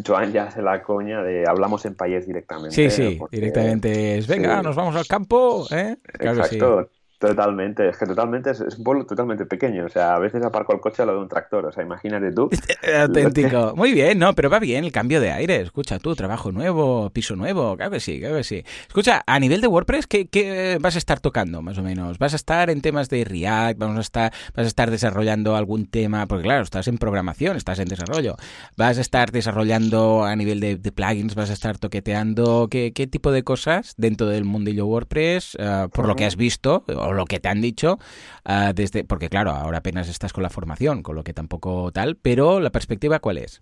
Joan 0.05 0.31
ya 0.31 0.43
hace 0.43 0.61
la 0.61 0.83
coña 0.83 1.23
de 1.23 1.45
hablamos 1.47 1.85
en 1.85 1.95
payés 1.95 2.27
directamente. 2.27 2.75
Sí, 2.75 2.89
sí, 2.89 3.19
directamente 3.31 4.19
es, 4.19 4.27
venga, 4.27 4.61
nos 4.61 4.75
vamos 4.75 4.95
al 4.95 5.07
campo, 5.07 5.65
¿eh? 5.71 5.97
Claro 6.03 6.37
Exacto, 6.37 6.89
Totalmente, 7.19 7.89
es 7.89 7.97
que 7.97 8.05
totalmente 8.05 8.51
es, 8.51 8.61
un 8.77 8.83
pueblo 8.83 9.05
totalmente 9.07 9.47
pequeño. 9.47 9.85
O 9.85 9.89
sea, 9.89 10.13
a 10.13 10.19
veces 10.19 10.43
aparco 10.43 10.73
el 10.73 10.79
coche 10.79 11.01
a 11.01 11.05
lo 11.05 11.13
de 11.13 11.19
un 11.19 11.27
tractor. 11.27 11.65
O 11.65 11.71
sea, 11.71 11.83
imagínate 11.83 12.31
tú. 12.31 12.47
Auténtico. 12.99 13.73
Muy 13.75 13.91
bien, 13.91 14.19
no, 14.19 14.33
pero 14.33 14.51
va 14.51 14.59
bien 14.59 14.83
el 14.83 14.91
cambio 14.91 15.19
de 15.19 15.31
aire. 15.31 15.61
Escucha 15.61 15.97
tú, 15.97 16.15
trabajo 16.15 16.51
nuevo, 16.51 17.09
piso 17.09 17.35
nuevo. 17.35 17.75
Claro 17.75 17.91
que 17.91 17.99
sí, 17.99 18.19
claro 18.19 18.35
que 18.35 18.43
sí. 18.43 18.63
Escucha, 18.87 19.23
a 19.25 19.39
nivel 19.39 19.61
de 19.61 19.67
WordPress, 19.67 20.05
¿qué, 20.05 20.77
vas 20.79 20.93
a 20.93 20.99
estar 20.99 21.19
tocando 21.19 21.63
más 21.63 21.79
o 21.79 21.83
menos? 21.83 22.19
¿Vas 22.19 22.33
a 22.33 22.35
estar 22.35 22.69
en 22.69 22.81
temas 22.81 23.09
de 23.09 23.25
React? 23.25 23.79
¿Vamos 23.79 23.97
a 23.97 24.01
estar, 24.01 24.31
¿Vas 24.55 24.65
a 24.65 24.67
estar 24.67 24.91
desarrollando 24.91 25.55
algún 25.55 25.87
tema? 25.87 26.27
Porque 26.27 26.43
claro, 26.43 26.61
estás 26.61 26.87
en 26.87 26.99
programación, 26.99 27.57
estás 27.57 27.79
en 27.79 27.87
desarrollo. 27.87 28.35
¿Vas 28.77 28.99
a 28.99 29.01
estar 29.01 29.31
desarrollando 29.31 30.23
a 30.23 30.35
nivel 30.35 30.59
de, 30.59 30.77
plugins? 30.91 31.33
¿Vas 31.33 31.49
a 31.49 31.53
estar 31.53 31.79
toqueteando? 31.79 32.67
¿Qué, 32.69 32.93
¿Qué, 32.93 33.07
tipo 33.07 33.31
de 33.31 33.41
cosas 33.41 33.95
dentro 33.97 34.27
del 34.27 34.43
mundillo 34.43 34.85
WordPress? 34.85 35.57
Ah, 35.59 35.87
por 35.91 36.07
lo 36.07 36.15
que 36.15 36.25
has 36.25 36.35
visto 36.35 36.83
o 37.07 37.13
lo 37.13 37.25
que 37.25 37.39
te 37.39 37.49
han 37.49 37.61
dicho, 37.61 37.99
ah, 38.45 38.73
desde 38.73 39.03
porque 39.03 39.29
claro, 39.29 39.51
ahora 39.51 39.79
apenas 39.79 40.09
estás 40.09 40.33
con 40.33 40.43
la 40.43 40.49
formación, 40.49 41.03
con 41.03 41.15
lo 41.15 41.23
que 41.23 41.33
tampoco 41.33 41.91
tal, 41.91 42.15
pero 42.15 42.59
la 42.59 42.71
perspectiva 42.71 43.19
cuál 43.19 43.37
es? 43.37 43.61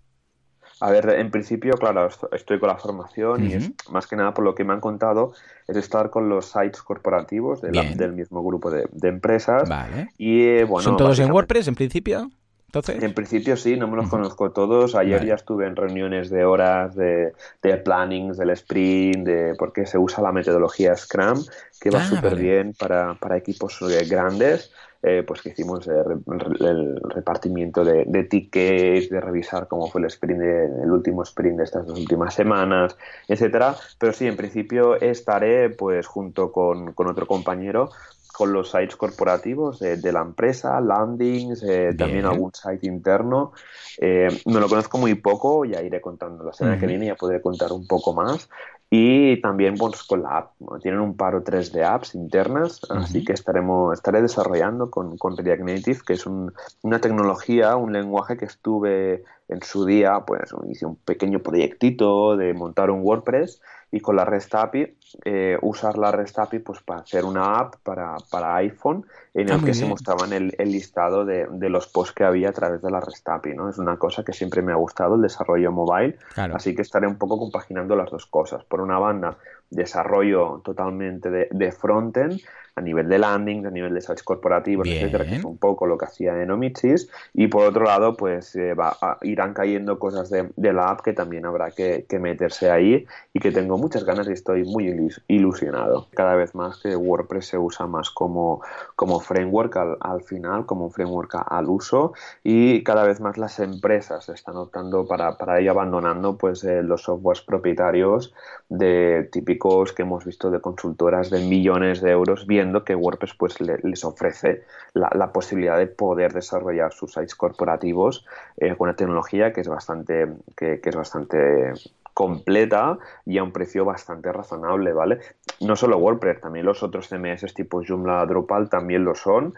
A 0.80 0.90
ver, 0.90 1.08
en 1.08 1.30
principio, 1.30 1.72
claro, 1.74 2.08
estoy 2.32 2.58
con 2.58 2.68
la 2.68 2.76
formación 2.76 3.48
y 3.48 3.54
es 3.54 3.72
más 3.90 4.06
que 4.06 4.14
nada 4.14 4.34
por 4.34 4.44
lo 4.44 4.54
que 4.54 4.62
me 4.62 4.74
han 4.74 4.80
contado, 4.80 5.32
es 5.66 5.76
estar 5.76 6.10
con 6.10 6.28
los 6.28 6.50
sites 6.50 6.82
corporativos 6.82 7.62
del 7.62 8.12
mismo 8.12 8.44
grupo 8.44 8.70
de, 8.70 8.86
empresas. 9.08 9.66
Vale. 9.68 10.10
Y, 10.18 10.42
eh, 10.42 10.64
bueno, 10.64 10.82
¿Son 10.82 10.98
todos 10.98 11.18
en 11.18 11.30
WordPress 11.30 11.68
en 11.68 11.76
principio? 11.76 12.30
En 12.74 13.14
principio 13.14 13.56
sí, 13.56 13.76
no 13.76 13.88
me 13.88 13.96
los 13.96 14.08
conozco 14.08 14.50
todos. 14.50 14.94
Ayer 14.94 15.24
ya 15.24 15.34
estuve 15.34 15.66
en 15.66 15.76
reuniones 15.76 16.28
de 16.28 16.44
horas 16.44 16.94
de, 16.94 17.32
de 17.62 17.76
plannings 17.78 18.36
del 18.36 18.50
sprint, 18.50 19.26
de, 19.26 19.54
porque 19.58 19.86
se 19.86 19.96
usa 19.96 20.22
la 20.22 20.32
metodología 20.32 20.94
Scrum, 20.96 21.42
que 21.80 21.90
va 21.90 22.00
ah, 22.00 22.06
súper 22.06 22.36
bien 22.36 22.74
para, 22.78 23.14
para, 23.14 23.36
equipos 23.36 23.80
eh, 23.82 24.04
grandes. 24.06 24.72
Eh, 25.02 25.22
pues 25.24 25.40
que 25.40 25.50
hicimos 25.50 25.86
el, 25.86 27.00
repartimiento 27.14 27.84
de, 27.84 28.24
tickets, 28.24 29.08
de 29.08 29.20
revisar 29.20 29.68
cómo 29.68 29.86
fue 29.86 30.00
el 30.00 30.08
sprint, 30.08 30.42
el 30.42 30.90
último 30.90 31.22
sprint 31.22 31.58
de 31.58 31.64
estas 31.64 31.86
dos 31.86 31.98
últimas 31.98 32.34
semanas, 32.34 32.96
etcétera. 33.28 33.76
Pero 33.98 34.12
sí, 34.12 34.26
en 34.26 34.36
principio 34.36 34.96
estaré 34.96 35.70
pues 35.70 36.06
junto 36.06 36.50
con, 36.50 36.92
con 36.92 37.06
otro 37.06 37.26
compañero 37.26 37.90
con 38.36 38.52
los 38.52 38.70
sites 38.70 38.96
corporativos 38.96 39.78
de, 39.78 40.12
la 40.12 40.20
empresa, 40.20 40.78
landings, 40.78 41.62
eh, 41.62 41.94
también 41.96 42.26
algún 42.26 42.52
site 42.52 42.86
interno. 42.86 43.52
Eh, 43.98 44.28
me 44.44 44.60
lo 44.60 44.68
conozco 44.68 44.98
muy 44.98 45.14
poco, 45.14 45.64
ya 45.64 45.80
iré 45.82 46.02
contando 46.02 46.44
la 46.44 46.52
semana 46.52 46.78
que 46.78 46.86
viene, 46.86 47.06
ya 47.06 47.14
podré 47.14 47.40
contar 47.40 47.72
un 47.72 47.86
poco 47.86 48.12
más. 48.12 48.50
Y 48.90 49.40
también 49.40 49.76
pues, 49.76 50.02
con 50.02 50.22
la 50.22 50.36
app, 50.36 50.52
tienen 50.82 51.00
un 51.00 51.16
par 51.16 51.34
o 51.34 51.42
tres 51.42 51.72
de 51.72 51.82
apps 51.82 52.14
internas, 52.14 52.82
así 52.90 53.24
que 53.24 53.32
estaremos, 53.32 53.94
estaré 53.94 54.20
desarrollando 54.20 54.90
con, 54.90 55.16
con 55.16 55.34
React 55.34 55.62
Native, 55.62 56.00
que 56.06 56.12
es 56.12 56.26
una 56.26 57.00
tecnología, 57.00 57.74
un 57.76 57.94
lenguaje 57.94 58.36
que 58.36 58.44
estuve 58.44 59.24
en 59.48 59.62
su 59.62 59.86
día, 59.86 60.24
pues 60.26 60.54
hice 60.68 60.84
un 60.84 60.96
pequeño 60.96 61.38
proyectito 61.38 62.36
de 62.36 62.52
montar 62.52 62.90
un 62.90 63.00
WordPress 63.00 63.62
y 63.90 64.00
con 64.00 64.16
la 64.16 64.24
REST 64.24 64.54
API, 64.54 64.96
eh, 65.24 65.58
usar 65.62 65.96
la 65.96 66.10
REST 66.10 66.38
API 66.40 66.58
pues, 66.58 66.82
para 66.82 67.00
hacer 67.00 67.24
una 67.24 67.56
app 67.56 67.76
para, 67.82 68.16
para 68.30 68.56
iPhone 68.56 69.06
en 69.32 69.48
el 69.48 69.60
ah, 69.60 69.62
que 69.64 69.74
se 69.74 69.86
mostraban 69.86 70.32
el, 70.32 70.54
el 70.58 70.72
listado 70.72 71.24
de, 71.24 71.46
de, 71.50 71.68
los 71.68 71.86
posts 71.86 72.14
que 72.14 72.24
había 72.24 72.48
a 72.48 72.52
través 72.52 72.82
de 72.82 72.90
la 72.90 73.00
REST 73.00 73.28
API. 73.28 73.54
¿no? 73.54 73.68
Es 73.68 73.78
una 73.78 73.96
cosa 73.96 74.24
que 74.24 74.32
siempre 74.32 74.60
me 74.62 74.72
ha 74.72 74.76
gustado, 74.76 75.14
el 75.14 75.22
desarrollo 75.22 75.70
mobile, 75.70 76.18
así 76.36 76.74
que 76.74 76.82
estaré 76.82 77.06
un 77.06 77.16
poco 77.16 77.38
compaginando 77.38 77.94
las 77.94 78.10
dos 78.10 78.26
cosas. 78.26 78.64
Por 78.64 78.80
una 78.80 78.98
banda, 78.98 79.36
desarrollo 79.70 80.60
totalmente 80.64 81.30
de, 81.30 81.48
de 81.50 81.72
frontend, 81.72 82.40
a 82.76 82.82
nivel 82.82 83.08
de 83.08 83.18
landing, 83.18 83.64
a 83.64 83.70
nivel 83.70 83.94
de 83.94 84.02
sites 84.02 84.22
corporativos, 84.22 84.86
etcétera, 84.86 85.24
que 85.24 85.36
es 85.36 85.44
un 85.44 85.56
poco 85.56 85.86
lo 85.86 85.96
que 85.96 86.04
hacía 86.04 86.42
en 86.42 86.50
Omitsis. 86.50 87.08
Y 87.32 87.48
por 87.48 87.64
otro 87.64 87.84
lado, 87.84 88.16
pues 88.16 88.54
eh, 88.54 88.74
va 88.74 88.96
irán 89.22 89.54
cayendo 89.54 89.98
cosas 89.98 90.28
de, 90.28 90.72
la 90.72 90.88
app 90.88 91.00
que 91.00 91.14
también 91.14 91.46
habrá 91.46 91.70
que, 91.70 92.04
meterse 92.20 92.70
ahí 92.70 93.06
y 93.32 93.40
que 93.40 93.50
tengo 93.50 93.78
muchas 93.78 94.04
ganas 94.04 94.28
y 94.28 94.32
estoy 94.32 94.64
muy 94.64 95.10
ilusionado. 95.28 96.08
Cada 96.14 96.34
vez 96.34 96.54
más 96.54 96.78
que 96.82 96.94
WordPress 96.94 97.46
se 97.46 97.58
usa 97.58 97.86
más 97.86 98.10
como, 98.10 98.60
como 98.94 99.20
framework 99.20 99.76
al, 100.00 100.22
final, 100.22 100.66
como 100.66 100.86
un 100.86 100.92
framework 100.92 101.34
al 101.46 101.68
uso 101.68 102.12
y 102.44 102.84
cada 102.84 103.04
vez 103.04 103.20
más 103.20 103.38
las 103.38 103.58
empresas 103.58 104.28
están 104.28 104.56
optando 104.56 105.06
para, 105.06 105.38
para 105.38 105.60
ir 105.60 105.70
abandonando 105.70 106.36
pues 106.36 106.62
eh, 106.64 106.82
los 106.82 107.02
softwares 107.02 107.42
propietarios 107.42 108.34
de 108.68 109.28
típicos 109.30 109.92
que 109.92 110.02
hemos 110.02 110.24
visto 110.24 110.50
de 110.50 110.60
consultoras 110.60 111.30
de 111.30 111.40
millones 111.40 112.00
de 112.00 112.10
euros 112.10 112.46
bien 112.46 112.72
que 112.84 112.94
WordPress 112.94 113.34
pues 113.34 113.60
les 113.60 114.04
ofrece 114.04 114.64
la, 114.92 115.32
posibilidad 115.32 115.78
de 115.78 115.86
poder 115.86 116.32
desarrollar 116.32 116.92
sus 116.92 117.12
sites 117.12 117.34
corporativos 117.34 118.26
eh, 118.56 118.74
con 118.76 118.88
una 118.88 118.96
tecnología 118.96 119.52
que 119.52 119.60
es 119.60 119.68
bastante 119.68 120.28
que, 120.56 120.80
es 120.82 120.96
bastante 120.96 121.72
completa 122.16 122.98
y 123.26 123.36
a 123.36 123.42
un 123.42 123.52
precio 123.52 123.84
bastante 123.84 124.32
razonable, 124.32 124.94
¿vale? 124.94 125.18
No 125.60 125.76
solo 125.76 125.98
WordPress, 125.98 126.40
también 126.40 126.64
los 126.64 126.82
otros 126.82 127.08
CMS 127.08 127.52
tipo 127.52 127.82
Joomla, 127.86 128.24
Drupal 128.24 128.70
también 128.70 129.04
lo 129.04 129.14
son, 129.14 129.52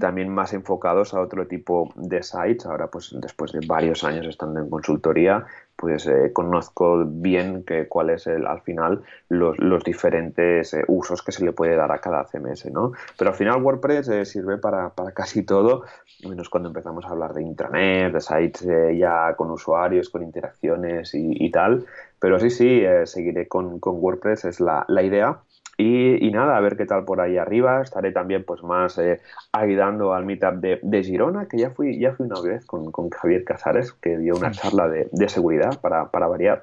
también 0.00 0.28
más 0.28 0.52
enfocados 0.52 1.14
a 1.14 1.20
otro 1.22 1.46
tipo 1.46 1.94
de 1.96 2.22
sites. 2.22 2.66
Ahora, 2.66 2.88
pues 2.88 3.16
después 3.18 3.52
de 3.52 3.66
varios 3.66 4.04
años 4.04 4.26
estando 4.26 4.60
en 4.60 4.68
consultoría, 4.68 5.46
pues 5.76 6.06
eh, 6.06 6.32
conozco 6.32 7.04
bien 7.04 7.64
que, 7.64 7.88
cuál 7.88 8.10
es 8.10 8.26
el, 8.26 8.46
al 8.46 8.60
final 8.62 9.02
los, 9.28 9.58
los 9.58 9.82
diferentes 9.82 10.72
eh, 10.74 10.84
usos 10.88 11.22
que 11.22 11.32
se 11.32 11.44
le 11.44 11.52
puede 11.52 11.74
dar 11.74 11.90
a 11.92 11.98
cada 11.98 12.24
CMS, 12.24 12.70
¿no? 12.70 12.92
Pero 13.18 13.30
al 13.30 13.36
final 13.36 13.62
WordPress 13.62 14.08
eh, 14.08 14.24
sirve 14.24 14.58
para, 14.58 14.90
para, 14.90 15.12
casi 15.12 15.42
todo, 15.42 15.84
menos 16.28 16.48
cuando 16.48 16.68
empezamos 16.68 17.04
a 17.04 17.08
hablar 17.08 17.34
de 17.34 17.42
intranet, 17.42 18.12
de 18.12 18.20
sites 18.20 18.66
ya 18.96 19.34
con 19.36 19.50
usuarios, 19.50 20.10
con 20.10 20.22
interacciones 20.22 21.14
y, 21.14 21.44
y 21.44 21.50
tal. 21.50 21.84
Pero 22.18 22.38
sí, 22.38 22.50
sí, 22.50 22.82
seguiré 23.04 23.48
con, 23.48 23.80
con, 23.80 23.96
WordPress, 23.96 24.46
es 24.46 24.60
la, 24.60 24.84
la 24.88 25.02
idea. 25.02 25.40
Y, 25.76 26.30
nada, 26.30 26.56
a 26.56 26.60
ver 26.60 26.76
qué 26.76 26.86
tal 26.86 27.04
por 27.04 27.20
ahí 27.20 27.36
arriba. 27.36 27.82
Estaré 27.82 28.12
también 28.12 28.44
pues 28.44 28.62
más 28.62 28.96
eh, 28.98 29.20
ayudando 29.52 30.14
al 30.14 30.24
meetup 30.24 30.54
de, 30.54 30.78
de, 30.82 31.02
Girona, 31.02 31.46
que 31.46 31.58
ya 31.58 31.70
fui, 31.70 31.98
ya 31.98 32.12
fui 32.12 32.26
una 32.26 32.40
vez 32.40 32.64
con, 32.64 32.92
con 32.92 33.10
Javier 33.10 33.44
Casares, 33.44 33.92
que 33.92 34.16
dio 34.18 34.36
una 34.36 34.52
charla 34.52 34.88
de, 34.88 35.08
de 35.10 35.28
seguridad 35.28 35.80
para, 35.80 36.10
para 36.10 36.28
variar. 36.28 36.62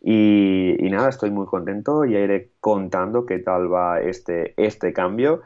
Y, 0.00 0.76
y, 0.78 0.90
nada, 0.90 1.08
estoy 1.08 1.30
muy 1.30 1.46
contento. 1.46 2.04
Ya 2.04 2.20
iré 2.20 2.50
contando 2.60 3.26
qué 3.26 3.38
tal 3.38 3.72
va 3.72 4.00
este, 4.00 4.54
este 4.56 4.92
cambio. 4.92 5.42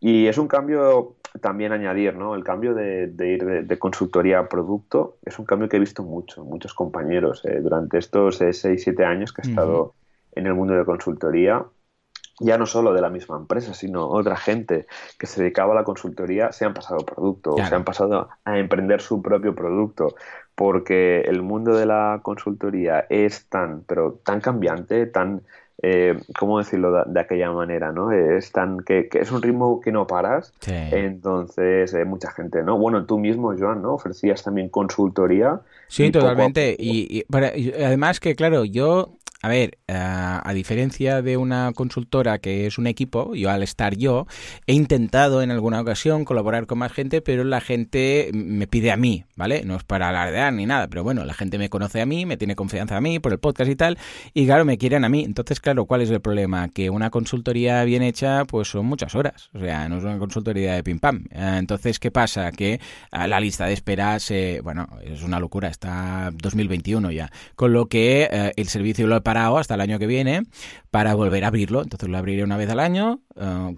Y 0.00 0.26
es 0.26 0.38
un 0.38 0.48
cambio 0.48 1.16
también 1.40 1.72
añadir, 1.72 2.14
¿no? 2.16 2.34
El 2.34 2.44
cambio 2.44 2.74
de, 2.74 3.08
de 3.08 3.28
ir 3.28 3.66
de, 3.66 3.78
consultoría 3.78 4.38
a 4.38 4.48
producto 4.48 5.18
es 5.24 5.38
un 5.38 5.44
cambio 5.44 5.68
que 5.68 5.76
he 5.76 5.80
visto 5.80 6.02
mucho, 6.02 6.44
muchos 6.44 6.72
compañeros 6.72 7.44
eh, 7.44 7.60
durante 7.60 7.98
estos 7.98 8.40
6-7 8.40 9.04
años 9.04 9.32
que 9.32 9.42
he 9.42 9.50
estado 9.50 9.94
en 10.34 10.46
el 10.46 10.54
mundo 10.54 10.74
de 10.74 10.84
consultoría 10.84 11.64
ya 12.38 12.58
no 12.58 12.66
solo 12.66 12.92
de 12.92 13.00
la 13.00 13.08
misma 13.08 13.36
empresa, 13.36 13.72
sino 13.74 14.08
otra 14.08 14.36
gente 14.36 14.86
que 15.18 15.26
se 15.26 15.40
dedicaba 15.40 15.72
a 15.72 15.76
la 15.76 15.84
consultoría 15.84 16.52
se 16.52 16.64
han 16.64 16.74
pasado 16.74 17.04
producto, 17.04 17.56
se 17.56 17.74
han 17.74 17.84
pasado 17.84 18.28
a 18.44 18.58
emprender 18.58 19.00
su 19.00 19.22
propio 19.22 19.54
producto, 19.54 20.14
porque 20.54 21.22
el 21.22 21.42
mundo 21.42 21.74
de 21.74 21.86
la 21.86 22.20
consultoría 22.22 23.06
es 23.08 23.46
tan, 23.46 23.82
pero 23.86 24.20
tan 24.22 24.40
cambiante, 24.40 25.06
tan, 25.06 25.42
eh, 25.82 26.18
¿cómo 26.38 26.58
decirlo 26.58 27.04
de, 27.06 27.20
aquella 27.20 27.52
manera? 27.52 27.92
¿no? 27.92 28.12
Es 28.12 28.52
tan, 28.52 28.80
que, 28.80 29.08
es 29.12 29.32
un 29.32 29.40
ritmo 29.40 29.80
que 29.80 29.92
no 29.92 30.06
paras, 30.06 30.52
entonces 30.66 31.94
eh, 31.94 32.04
mucha 32.04 32.30
gente, 32.32 32.62
¿no? 32.62 32.76
Bueno, 32.76 33.06
tú 33.06 33.18
mismo, 33.18 33.54
Joan, 33.58 33.80
¿no? 33.80 33.94
Ofrecías 33.94 34.42
también 34.42 34.68
consultoría. 34.68 35.60
Sí, 35.88 36.10
totalmente. 36.10 36.76
y, 36.78 37.24
además 37.32 38.20
que, 38.20 38.34
claro, 38.34 38.66
yo 38.66 39.16
a 39.46 39.48
ver, 39.48 39.78
eh, 39.86 39.94
a, 39.94 40.52
diferencia 40.54 41.22
de 41.22 41.36
una 41.36 41.70
consultora 41.72 42.38
que 42.40 42.66
es 42.66 42.78
un 42.78 42.88
equipo, 42.88 43.32
yo 43.36 43.48
al 43.48 43.62
estar 43.62 43.94
yo, 43.96 44.26
he 44.66 44.72
intentado 44.72 45.40
en 45.40 45.52
alguna 45.52 45.80
ocasión 45.80 46.24
colaborar 46.24 46.66
con 46.66 46.78
más 46.78 46.90
gente, 46.90 47.20
pero 47.20 47.44
la 47.44 47.60
gente 47.60 48.32
me 48.34 48.66
pide 48.66 48.90
a 48.90 48.96
mí, 48.96 49.24
¿vale? 49.36 49.62
No 49.64 49.76
es 49.76 49.84
para 49.84 50.08
alardear 50.08 50.52
ni 50.52 50.66
nada, 50.66 50.88
pero 50.88 51.04
bueno, 51.04 51.24
la 51.24 51.32
gente 51.32 51.58
me 51.58 51.68
conoce 51.68 52.00
a 52.00 52.06
mí, 52.06 52.26
me 52.26 52.36
tiene 52.36 52.56
confianza 52.56 52.96
a 52.96 53.00
mí 53.00 53.20
por 53.20 53.30
el 53.30 53.38
podcast 53.38 53.70
y 53.70 53.76
tal, 53.76 53.98
y 54.34 54.46
claro, 54.46 54.64
me 54.64 54.78
quieren 54.78 55.04
a 55.04 55.08
mí. 55.08 55.22
Entonces, 55.22 55.60
claro, 55.60 55.86
¿cuál 55.86 56.00
es 56.00 56.10
el 56.10 56.20
problema? 56.20 56.68
Que 56.68 56.90
una 56.90 57.10
consultoría 57.10 57.84
bien 57.84 58.02
hecha, 58.02 58.46
pues 58.46 58.66
son 58.66 58.86
muchas 58.86 59.14
horas, 59.14 59.50
o 59.54 59.60
sea, 59.60 59.88
no 59.88 59.98
es 59.98 60.02
una 60.02 60.18
consultoría 60.18 60.74
de 60.74 60.82
pim 60.82 60.98
pam. 60.98 61.24
Eh, 61.30 61.56
entonces, 61.58 62.00
¿qué 62.00 62.10
pasa? 62.10 62.50
Que 62.50 62.80
la 63.12 63.38
lista 63.38 63.66
de 63.66 63.74
esperas, 63.74 64.32
bueno, 64.64 64.88
es 65.04 65.22
una 65.22 65.38
locura, 65.38 65.68
está 65.68 66.32
2021 66.32 67.12
ya, 67.12 67.30
con 67.54 67.72
lo 67.72 67.86
que 67.86 68.28
eh, 68.28 68.52
el 68.56 68.66
servicio 68.66 69.06
lo 69.06 69.14
he 69.14 69.20
hasta 69.36 69.74
el 69.74 69.80
año 69.80 69.98
que 69.98 70.06
viene 70.06 70.42
para 70.90 71.14
volver 71.14 71.44
a 71.44 71.48
abrirlo. 71.48 71.82
Entonces 71.82 72.08
lo 72.08 72.16
abriré 72.18 72.42
una 72.42 72.56
vez 72.56 72.70
al 72.70 72.80
año, 72.80 73.20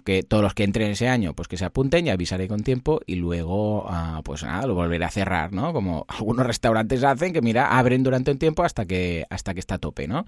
que 0.05 0.23
todos 0.23 0.41
los 0.41 0.53
que 0.53 0.63
entren 0.63 0.91
ese 0.91 1.09
año, 1.09 1.33
pues 1.33 1.47
que 1.47 1.57
se 1.57 1.65
apunten 1.65 2.07
y 2.07 2.09
avisaré 2.09 2.47
con 2.47 2.63
tiempo 2.63 3.01
y 3.05 3.15
luego, 3.15 3.85
ah, 3.89 4.21
pues 4.23 4.43
nada, 4.43 4.65
lo 4.65 4.75
volveré 4.75 5.03
a 5.05 5.11
cerrar, 5.11 5.51
¿no? 5.51 5.73
Como 5.73 6.05
algunos 6.07 6.45
restaurantes 6.45 7.03
hacen, 7.03 7.33
que 7.33 7.41
mira, 7.41 7.77
abren 7.77 8.03
durante 8.03 8.31
un 8.31 8.37
tiempo 8.37 8.63
hasta 8.63 8.85
que, 8.85 9.25
hasta 9.29 9.53
que 9.53 9.59
está 9.59 9.75
a 9.75 9.77
tope, 9.79 10.07
¿no? 10.07 10.25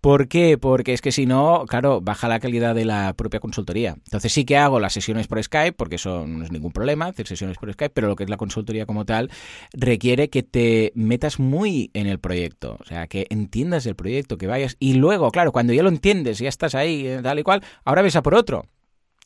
¿Por 0.00 0.28
qué? 0.28 0.58
Porque 0.58 0.92
es 0.92 1.00
que 1.00 1.12
si 1.12 1.26
no, 1.26 1.64
claro, 1.68 2.00
baja 2.00 2.28
la 2.28 2.40
calidad 2.40 2.74
de 2.74 2.84
la 2.84 3.14
propia 3.14 3.40
consultoría. 3.40 3.96
Entonces 4.04 4.32
sí 4.32 4.44
que 4.44 4.56
hago 4.56 4.80
las 4.80 4.92
sesiones 4.92 5.28
por 5.28 5.42
Skype, 5.42 5.72
porque 5.72 5.96
eso 5.96 6.26
no 6.26 6.44
es 6.44 6.50
ningún 6.50 6.72
problema, 6.72 7.06
hacer 7.06 7.26
sesiones 7.26 7.58
por 7.58 7.72
Skype, 7.72 7.94
pero 7.94 8.08
lo 8.08 8.16
que 8.16 8.24
es 8.24 8.30
la 8.30 8.36
consultoría 8.36 8.86
como 8.86 9.04
tal 9.04 9.30
requiere 9.72 10.30
que 10.30 10.42
te 10.42 10.92
metas 10.94 11.38
muy 11.38 11.90
en 11.94 12.06
el 12.06 12.18
proyecto, 12.18 12.76
o 12.80 12.84
sea, 12.84 13.06
que 13.06 13.26
entiendas 13.30 13.86
el 13.86 13.94
proyecto, 13.94 14.36
que 14.36 14.46
vayas 14.46 14.63
y 14.78 14.94
luego, 14.94 15.30
claro, 15.30 15.52
cuando 15.52 15.72
ya 15.72 15.82
lo 15.82 15.88
entiendes, 15.88 16.38
ya 16.38 16.48
estás 16.48 16.74
ahí, 16.74 17.06
eh, 17.06 17.20
tal 17.22 17.38
y 17.38 17.42
cual, 17.42 17.62
ahora 17.84 18.02
ves 18.02 18.16
a 18.16 18.22
por 18.22 18.34
otro. 18.34 18.66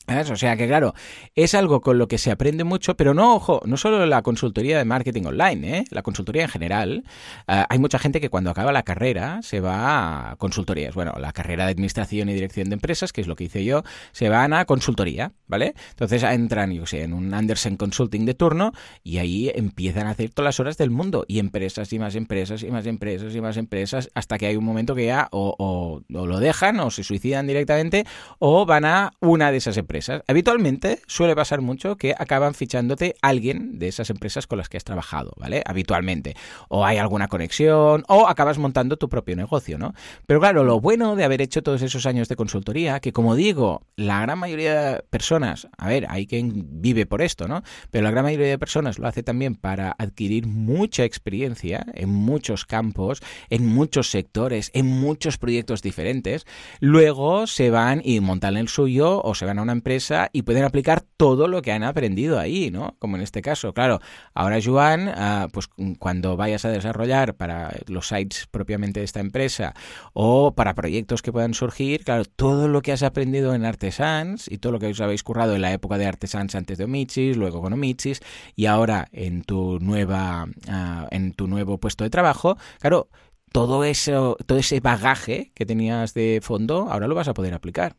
O 0.09 0.37
sea 0.37 0.57
que, 0.57 0.66
claro, 0.66 0.94
es 1.35 1.55
algo 1.55 1.83
con 1.83 1.99
lo 1.99 2.09
que 2.09 2.16
se 2.16 2.31
aprende 2.31 2.64
mucho, 2.64 2.97
pero 2.97 3.12
no, 3.12 3.37
ojo, 3.37 3.61
no 3.66 3.77
solo 3.77 4.07
la 4.07 4.23
consultoría 4.23 4.79
de 4.79 4.87
marketing 4.87 5.25
online, 5.25 5.79
¿eh? 5.79 5.85
la 5.90 6.03
consultoría 6.03 6.42
en 6.42 6.49
general. 6.49 7.05
Eh, 7.47 7.64
hay 7.68 7.79
mucha 7.79 7.99
gente 7.99 8.18
que 8.18 8.31
cuando 8.31 8.51
acaba 8.51 8.73
la 8.73 8.85
carrera 8.85 9.40
se 9.42 9.61
va 9.61 10.31
a 10.31 10.37
consultorías. 10.37 10.94
Bueno, 10.94 11.12
la 11.18 11.33
carrera 11.33 11.66
de 11.66 11.73
administración 11.73 12.31
y 12.31 12.35
dirección 12.35 12.71
de 12.71 12.75
empresas, 12.75 13.12
que 13.12 13.21
es 13.21 13.27
lo 13.27 13.37
que 13.37 13.44
hice 13.44 13.64
yo, 13.64 13.83
se 14.12 14.31
van 14.31 14.55
a 14.55 14.64
consultoría, 14.64 15.33
¿vale? 15.47 15.75
Entonces 15.90 16.23
entran, 16.23 16.73
yo 16.73 16.87
sé, 16.87 17.03
en 17.03 17.12
un 17.12 17.35
Andersen 17.35 17.77
Consulting 17.77 18.25
de 18.25 18.33
turno 18.33 18.73
y 19.03 19.18
ahí 19.18 19.53
empiezan 19.55 20.07
a 20.07 20.11
hacer 20.11 20.31
todas 20.31 20.47
las 20.47 20.61
horas 20.61 20.79
del 20.79 20.90
mundo 20.90 21.27
y 21.29 21.38
empresas 21.38 21.92
y 21.92 21.99
más 21.99 22.14
empresas 22.14 22.62
y 22.62 22.71
más 22.71 22.87
empresas 22.87 23.35
y 23.35 23.40
más 23.42 23.59
empresas 23.59 24.09
hasta 24.14 24.38
que 24.38 24.47
hay 24.47 24.57
un 24.57 24.64
momento 24.64 24.94
que 24.94 25.05
ya 25.05 25.29
o, 25.33 25.55
o 25.59 26.03
lo 26.27 26.40
dejan 26.40 26.81
o 26.81 26.90
se 26.90 27.05
suicidan 27.05 27.47
directamente 27.47 28.07
o 28.38 28.64
van 28.64 28.87
a 28.87 29.12
una 29.21 29.53
de 29.53 29.59
esas 29.59 29.77
empresas 29.77 29.98
Habitualmente 30.27 31.01
suele 31.07 31.35
pasar 31.35 31.61
mucho 31.61 31.97
que 31.97 32.15
acaban 32.17 32.55
fichándote 32.55 33.17
alguien 33.23 33.79
de 33.79 33.89
esas 33.89 34.11
empresas 34.11 34.47
con 34.47 34.59
las 34.59 34.69
que 34.69 34.77
has 34.77 34.85
trabajado, 34.85 35.33
¿vale? 35.37 35.63
Habitualmente. 35.67 36.37
O 36.69 36.85
hay 36.85 36.99
alguna 36.99 37.29
conexión, 37.29 38.05
o 38.09 38.29
acabas 38.29 38.59
montando 38.59 38.97
tu 38.97 39.09
propio 39.09 39.37
negocio, 39.37 39.79
¿no? 39.79 39.95
Pero 40.27 40.41
claro, 40.41 40.65
lo 40.65 40.81
bueno 40.81 41.17
de 41.17 41.25
haber 41.25 41.42
hecho 41.42 41.63
todos 41.63 41.83
esos 41.83 42.07
años 42.07 42.29
de 42.29 42.37
consultoría, 42.37 43.01
que 43.01 43.13
como 43.13 43.35
digo, 43.35 43.83
la 43.96 44.21
gran 44.21 44.38
mayoría 44.38 44.92
de 44.92 45.03
personas, 45.03 45.69
a 45.77 45.88
ver, 45.88 46.07
hay 46.09 46.27
quien 46.27 46.81
vive 46.81 47.07
por 47.07 47.23
esto, 47.23 47.49
¿no? 47.49 47.63
Pero 47.90 48.05
la 48.05 48.11
gran 48.11 48.25
mayoría 48.25 48.49
de 48.49 48.59
personas 48.59 48.99
lo 48.99 49.09
hace 49.09 49.23
también 49.23 49.55
para 49.55 49.94
adquirir 49.99 50.46
mucha 50.46 51.05
experiencia 51.05 51.85
en 51.94 52.11
muchos 52.11 52.65
campos, 52.65 53.21
en 53.51 53.67
muchos 53.67 54.11
sectores, 54.11 54.71
en 54.75 54.87
muchos 54.87 55.38
proyectos 55.38 55.83
diferentes. 55.83 56.46
Luego 56.81 57.46
se 57.46 57.71
van 57.71 58.01
y 58.05 58.21
montan 58.21 58.57
el 58.57 58.69
suyo 58.69 59.21
o 59.23 59.35
se 59.35 59.44
van 59.44 59.59
a 59.59 59.63
una 59.63 59.73
empresa 59.73 59.88
y 60.33 60.43
pueden 60.43 60.65
aplicar 60.65 61.01
todo 61.17 61.49
lo 61.49 61.63
que 61.63 61.73
han 61.73 61.83
aprendido 61.83 62.39
ahí, 62.39 62.71
¿no? 62.71 62.97
Como 62.99 63.17
en 63.17 63.23
este 63.23 63.43
caso. 63.43 63.73
Claro, 63.73 64.01
ahora 64.35 64.59
Joan, 64.63 65.09
ah, 65.09 65.49
pues 65.53 65.69
cuando 65.99 66.37
vayas 66.37 66.65
a 66.65 66.71
desarrollar 66.71 67.37
para 67.37 67.75
los 67.87 68.09
sites 68.09 68.47
propiamente 68.51 69.01
de 69.01 69.05
esta 69.05 69.21
empresa 69.21 69.75
o 70.13 70.55
para 70.55 70.75
proyectos 70.75 71.23
que 71.23 71.33
puedan 71.33 71.55
surgir, 71.55 72.05
claro, 72.05 72.25
todo 72.25 72.69
lo 72.69 72.83
que 72.83 72.93
has 72.93 73.03
aprendido 73.03 73.55
en 73.55 73.65
Artesans 73.65 74.51
y 74.51 74.59
todo 74.59 74.73
lo 74.73 74.79
que 74.79 74.89
os 74.89 75.01
habéis 75.01 75.23
currado 75.23 75.55
en 75.55 75.63
la 75.63 75.73
época 75.73 75.97
de 75.97 76.07
Artesans 76.07 76.55
antes 76.55 76.79
de 76.79 76.85
Omichis, 76.85 77.37
luego 77.37 77.63
con 77.63 77.73
Omichis 77.73 78.21
y 78.55 78.67
ahora 78.67 79.09
en 79.13 79.43
tu 79.43 79.79
nueva, 79.81 80.47
ah, 80.69 81.09
en 81.11 81.33
tu 81.33 81.47
nuevo 81.47 81.79
puesto 81.79 82.05
de 82.05 82.11
trabajo, 82.11 82.59
claro, 82.81 83.09
todo 83.53 83.85
eso, 83.85 84.37
todo 84.47 84.59
ese 84.59 84.81
bagaje 84.81 85.53
que 85.55 85.67
tenías 85.67 86.15
de 86.15 86.41
fondo, 86.43 86.89
ahora 86.91 87.09
lo 87.09 87.15
vas 87.15 87.29
a 87.29 87.35
poder 87.35 87.55
aplicar. 87.55 87.97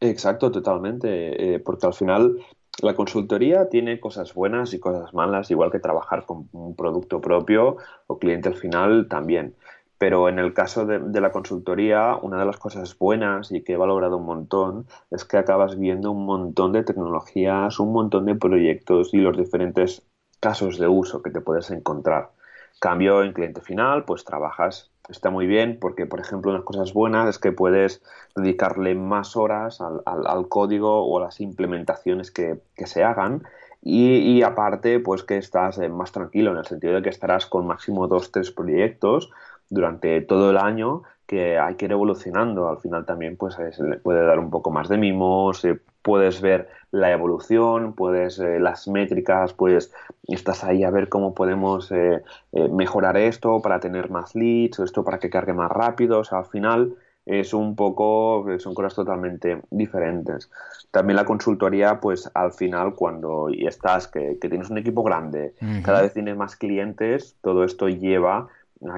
Exacto, 0.00 0.50
totalmente, 0.50 1.54
eh, 1.54 1.58
porque 1.60 1.86
al 1.86 1.94
final 1.94 2.38
la 2.82 2.94
consultoría 2.94 3.68
tiene 3.70 3.98
cosas 3.98 4.34
buenas 4.34 4.74
y 4.74 4.78
cosas 4.80 5.14
malas, 5.14 5.50
igual 5.50 5.70
que 5.70 5.78
trabajar 5.78 6.26
con 6.26 6.48
un 6.52 6.76
producto 6.76 7.20
propio 7.20 7.78
o 8.06 8.18
cliente 8.18 8.48
al 8.48 8.56
final 8.56 9.08
también. 9.08 9.54
Pero 9.98 10.28
en 10.28 10.38
el 10.38 10.52
caso 10.52 10.84
de, 10.84 10.98
de, 10.98 11.20
la 11.22 11.32
consultoría, 11.32 12.16
una 12.16 12.38
de 12.38 12.44
las 12.44 12.58
cosas 12.58 12.98
buenas 12.98 13.50
y 13.50 13.62
que 13.62 13.72
he 13.72 13.76
valorado 13.78 14.18
un 14.18 14.26
montón 14.26 14.86
es 15.10 15.24
que 15.24 15.38
acabas 15.38 15.78
viendo 15.78 16.10
un 16.10 16.26
montón 16.26 16.72
de 16.72 16.84
tecnologías, 16.84 17.80
un 17.80 17.92
montón 17.92 18.26
de 18.26 18.34
proyectos 18.34 19.14
y 19.14 19.18
los 19.18 19.38
diferentes 19.38 20.02
casos 20.40 20.78
de 20.78 20.88
uso 20.88 21.22
que 21.22 21.30
te 21.30 21.40
puedes 21.40 21.70
encontrar. 21.70 22.35
Cambio 22.80 23.22
en 23.22 23.32
cliente 23.32 23.60
final, 23.60 24.04
pues 24.04 24.24
trabajas. 24.24 24.90
Está 25.08 25.30
muy 25.30 25.46
bien 25.46 25.78
porque, 25.80 26.06
por 26.06 26.20
ejemplo, 26.20 26.50
unas 26.50 26.64
cosas 26.64 26.92
buenas 26.92 27.28
es 27.28 27.38
que 27.38 27.52
puedes 27.52 28.02
dedicarle 28.34 28.94
más 28.94 29.36
horas 29.36 29.80
al, 29.80 30.02
al, 30.04 30.48
código 30.48 31.06
o 31.06 31.18
a 31.18 31.22
las 31.22 31.40
implementaciones 31.40 32.30
que, 32.30 32.60
que 32.74 32.86
se 32.86 33.04
hagan. 33.04 33.44
Y, 33.82 34.16
y, 34.18 34.42
aparte, 34.42 34.98
pues 35.00 35.22
que 35.22 35.36
estás 35.36 35.78
eh, 35.78 35.88
más 35.88 36.12
tranquilo 36.12 36.50
en 36.50 36.58
el 36.58 36.66
sentido 36.66 36.94
de 36.94 37.02
que 37.02 37.08
estarás 37.08 37.46
con 37.46 37.66
máximo 37.66 38.08
dos, 38.08 38.32
tres 38.32 38.50
proyectos 38.50 39.30
durante 39.68 40.20
todo 40.22 40.50
el 40.50 40.58
año 40.58 41.02
que 41.26 41.58
hay 41.58 41.74
que 41.74 41.86
ir 41.86 41.92
evolucionando. 41.92 42.68
Al 42.68 42.78
final 42.78 43.04
también 43.04 43.36
pues 43.36 43.54
se 43.54 43.82
le 43.82 43.96
puede 43.96 44.24
dar 44.24 44.38
un 44.38 44.50
poco 44.50 44.70
más 44.70 44.88
de 44.88 44.96
mimos, 44.96 45.64
eh, 45.64 45.80
puedes 46.02 46.40
ver 46.40 46.68
la 46.92 47.10
evolución, 47.10 47.94
puedes 47.94 48.38
eh, 48.38 48.60
las 48.60 48.86
métricas, 48.88 49.52
pues 49.52 49.92
estás 50.28 50.64
ahí 50.64 50.84
a 50.84 50.90
ver 50.90 51.08
cómo 51.08 51.34
podemos 51.34 51.90
eh, 51.90 52.22
mejorar 52.70 53.16
esto 53.16 53.60
para 53.60 53.80
tener 53.80 54.10
más 54.10 54.34
leads 54.34 54.78
o 54.78 54.84
esto 54.84 55.04
para 55.04 55.18
que 55.18 55.30
cargue 55.30 55.52
más 55.52 55.70
rápido. 55.70 56.20
O 56.20 56.24
sea, 56.24 56.38
al 56.38 56.46
final 56.46 56.94
es 57.26 57.52
un 57.52 57.74
poco, 57.74 58.46
son 58.58 58.72
cosas 58.72 58.94
totalmente 58.94 59.60
diferentes. 59.70 60.48
También 60.92 61.16
la 61.16 61.24
consultoría, 61.24 62.00
pues 62.00 62.30
al 62.34 62.52
final 62.52 62.94
cuando 62.94 63.48
estás, 63.50 64.06
que, 64.06 64.38
tienes 64.40 64.70
un 64.70 64.78
equipo 64.78 65.02
grande, 65.02 65.54
cada 65.82 66.02
vez 66.02 66.12
tienes 66.12 66.36
más 66.36 66.54
clientes, 66.54 67.36
todo 67.42 67.64
esto 67.64 67.88
lleva 67.88 68.46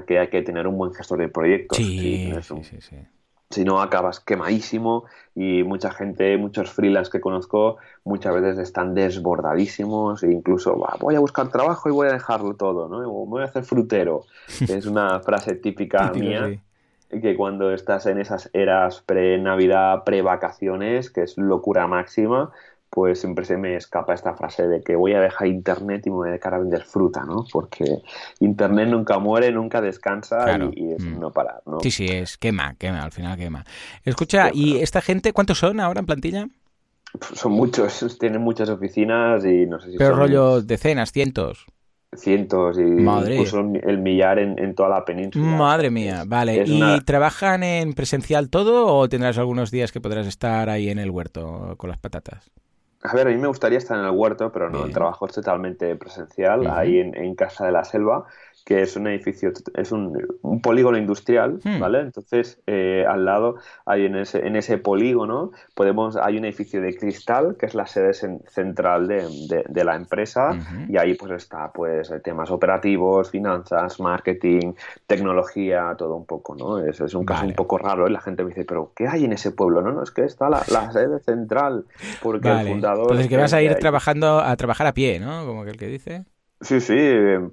que 0.07 0.19
hay 0.19 0.29
que 0.29 0.43
tener 0.43 0.67
un 0.67 0.77
buen 0.77 0.93
gestor 0.93 1.19
de 1.19 1.29
proyectos. 1.29 1.77
Sí, 1.77 2.33
sí, 2.43 2.81
sí, 2.81 2.97
Si 3.51 3.65
no, 3.65 3.81
acabas 3.81 4.21
quemadísimo 4.21 5.05
y 5.35 5.63
mucha 5.63 5.91
gente, 5.91 6.37
muchos 6.37 6.71
freelance 6.71 7.11
que 7.11 7.21
conozco, 7.21 7.77
muchas 8.05 8.35
veces 8.35 8.59
están 8.59 8.95
desbordadísimos 8.95 10.23
e 10.23 10.33
incluso 10.33 10.77
voy 11.01 11.15
a 11.15 11.21
buscar 11.21 11.49
trabajo 11.49 11.89
y 11.89 11.93
voy 11.93 12.09
a 12.09 12.13
dejarlo 12.13 12.55
todo, 12.55 12.89
¿no? 12.89 12.99
O 13.09 13.27
voy 13.27 13.43
a 13.43 13.47
hacer 13.47 13.65
frutero. 13.65 14.25
es 14.69 14.87
una 14.87 15.21
frase 15.21 15.55
típica 15.55 16.13
mía. 16.13 16.61
Que 17.09 17.37
cuando 17.37 17.73
estás 17.73 18.05
en 18.05 18.19
esas 18.19 18.51
eras 18.53 19.01
pre-Navidad, 19.01 20.05
pre-vacaciones, 20.05 21.09
que 21.09 21.23
es 21.23 21.39
locura 21.39 21.87
máxima, 21.87 22.53
pues 22.91 23.21
siempre 23.21 23.45
se 23.45 23.57
me 23.57 23.77
escapa 23.77 24.15
esta 24.15 24.35
frase 24.35 24.67
de 24.67 24.81
que 24.83 24.97
voy 24.97 25.13
a 25.15 25.21
dejar 25.21 25.49
Internet 25.49 26.07
y 26.07 26.11
me 26.11 26.17
voy 26.17 26.29
a 26.29 26.31
dedicar 26.33 26.55
a 26.55 26.59
vender 26.59 26.85
fruta, 26.85 27.25
¿no? 27.25 27.45
Porque 27.53 27.85
Internet 28.41 28.89
nunca 28.89 29.19
muere, 29.19 29.53
nunca 29.53 29.81
descansa 29.81 30.59
y, 30.73 30.93
es 30.93 31.05
mm. 31.05 31.19
no 31.21 31.33
parar, 31.33 31.63
¿no? 31.67 31.81
Sí, 31.81 31.91
sí, 31.91 32.07
es 32.07 32.39
quema, 32.39 32.75
quema, 32.75 33.03
al 33.03 33.13
final 33.13 33.37
quema. 33.37 33.65
Escucha, 34.05 34.51
¿y 34.53 34.79
esta 34.79 35.01
gente 35.01 35.33
cuántos 35.33 35.59
son 35.59 35.81
ahora 35.81 36.01
en 36.01 36.07
plantilla? 36.07 36.49
Son 37.35 37.53
muchos, 37.53 38.17
tienen 38.19 38.41
muchas 38.41 38.69
oficinas 38.71 39.45
y 39.45 39.67
no 39.67 39.81
sé 39.81 39.93
si 39.93 39.99
Pero 39.99 40.17
rollo 40.17 40.63
decenas, 40.63 41.13
cientos 41.13 41.67
cientos 42.17 42.79
y 42.79 42.83
incluso 42.83 43.61
el 43.61 43.99
millar 43.99 44.39
en, 44.39 44.75
toda 44.75 44.89
la 44.89 45.05
península. 45.05 45.45
Madre 45.45 45.91
mía, 45.91 46.25
vale. 46.27 46.65
¿Y 46.67 47.01
trabajan 47.03 47.63
en 47.63 47.93
presencial 47.93 48.49
todo 48.49 48.87
o 48.87 49.09
tendrás 49.09 49.39
algunos 49.39 49.71
días 49.71 49.93
que 49.93 50.01
podrás 50.01 50.27
estar 50.27 50.71
ahí 50.71 50.89
en 50.89 50.99
el 50.99 51.11
huerto 51.11 51.75
con 51.77 51.91
las 51.91 51.99
patatas? 51.99 52.51
A 53.03 53.15
ver, 53.15 53.29
a 53.29 53.31
mí 53.31 53.37
me 53.37 53.47
gustaría 53.47 53.79
estar 53.79 53.97
en 53.97 54.05
el 54.05 54.11
huerto, 54.11 54.51
pero 54.51 54.71
no, 54.71 54.85
el 54.85 54.93
trabajo 54.93 55.27
es 55.27 55.33
totalmente 55.33 55.95
presencial, 55.95 56.67
ahí 56.67 56.99
en, 56.99 57.15
en, 57.15 57.37
Casa 57.37 57.67
de 57.67 57.73
la 57.73 57.85
Selva 57.85 58.27
que 58.69 58.83
es 58.83 58.97
un 58.97 59.07
edificio, 59.07 59.51
es 59.77 59.93
un, 59.93 60.13
un 60.43 60.61
polígono 60.61 60.99
industrial, 60.99 61.59
hmm. 61.65 61.81
¿vale? 61.81 62.01
Entonces, 62.01 62.61
eh, 62.67 63.03
al 63.09 63.25
lado, 63.25 63.55
hay 63.87 64.05
en 64.05 64.17
ese, 64.17 64.47
en 64.47 64.57
ese 64.57 64.77
polígono, 64.77 65.53
podemos, 65.75 66.17
hay 66.17 66.37
un 66.37 66.45
edificio 66.45 66.83
de 66.83 66.95
cristal, 66.95 67.57
que 67.59 67.65
es 67.65 67.75
la 67.75 67.87
sede 67.87 68.13
central 68.13 69.09
de, 69.09 69.65
de, 69.67 69.85
la 69.85 69.97
empresa, 69.97 70.51
y 70.87 70.99
ahí 70.99 71.15
pues 71.15 71.33
está, 71.33 71.73
pues, 71.73 72.13
temas 72.23 72.51
operativos, 72.51 73.31
finanzas, 73.31 74.01
marketing, 74.01 74.75
tecnología, 75.07 75.95
todo 75.97 76.17
un 76.17 76.27
poco, 76.27 76.55
¿no? 76.55 76.79
Es, 76.79 77.01
es 77.01 77.15
un 77.15 77.25
caso 77.25 77.47
un 77.47 77.55
poco 77.55 77.79
raro, 77.79 78.07
y 78.07 78.13
la 78.13 78.21
gente 78.21 78.43
me 78.43 78.51
dice, 78.51 78.67
pero 78.67 78.93
¿qué 78.95 79.09
hay 79.09 79.25
en 79.25 79.33
ese 79.33 79.51
pueblo? 79.51 79.81
No, 79.81 79.93
no, 79.93 80.03
es 80.03 80.11
que 80.11 80.27
está 80.27 80.51
la, 80.51 80.63
la 80.71 80.93
sede 80.93 81.21
central, 81.21 81.87
porque 82.23 82.51
el 82.51 82.69
fundador... 82.69 83.05
Entonces, 83.05 83.29
que 83.29 83.39
vas 83.39 83.55
a 83.55 83.63
ir 83.63 83.75
trabajando, 83.77 84.41
a 84.41 84.55
trabajar 84.57 84.87
a 84.87 84.93
pie, 84.93 85.21
¿no? 85.21 85.47
Como 85.47 85.65
que 85.65 85.71
el 85.71 85.79
que 85.79 85.87
dice... 85.87 86.27
Sí, 86.61 86.81
sí, 86.81 86.97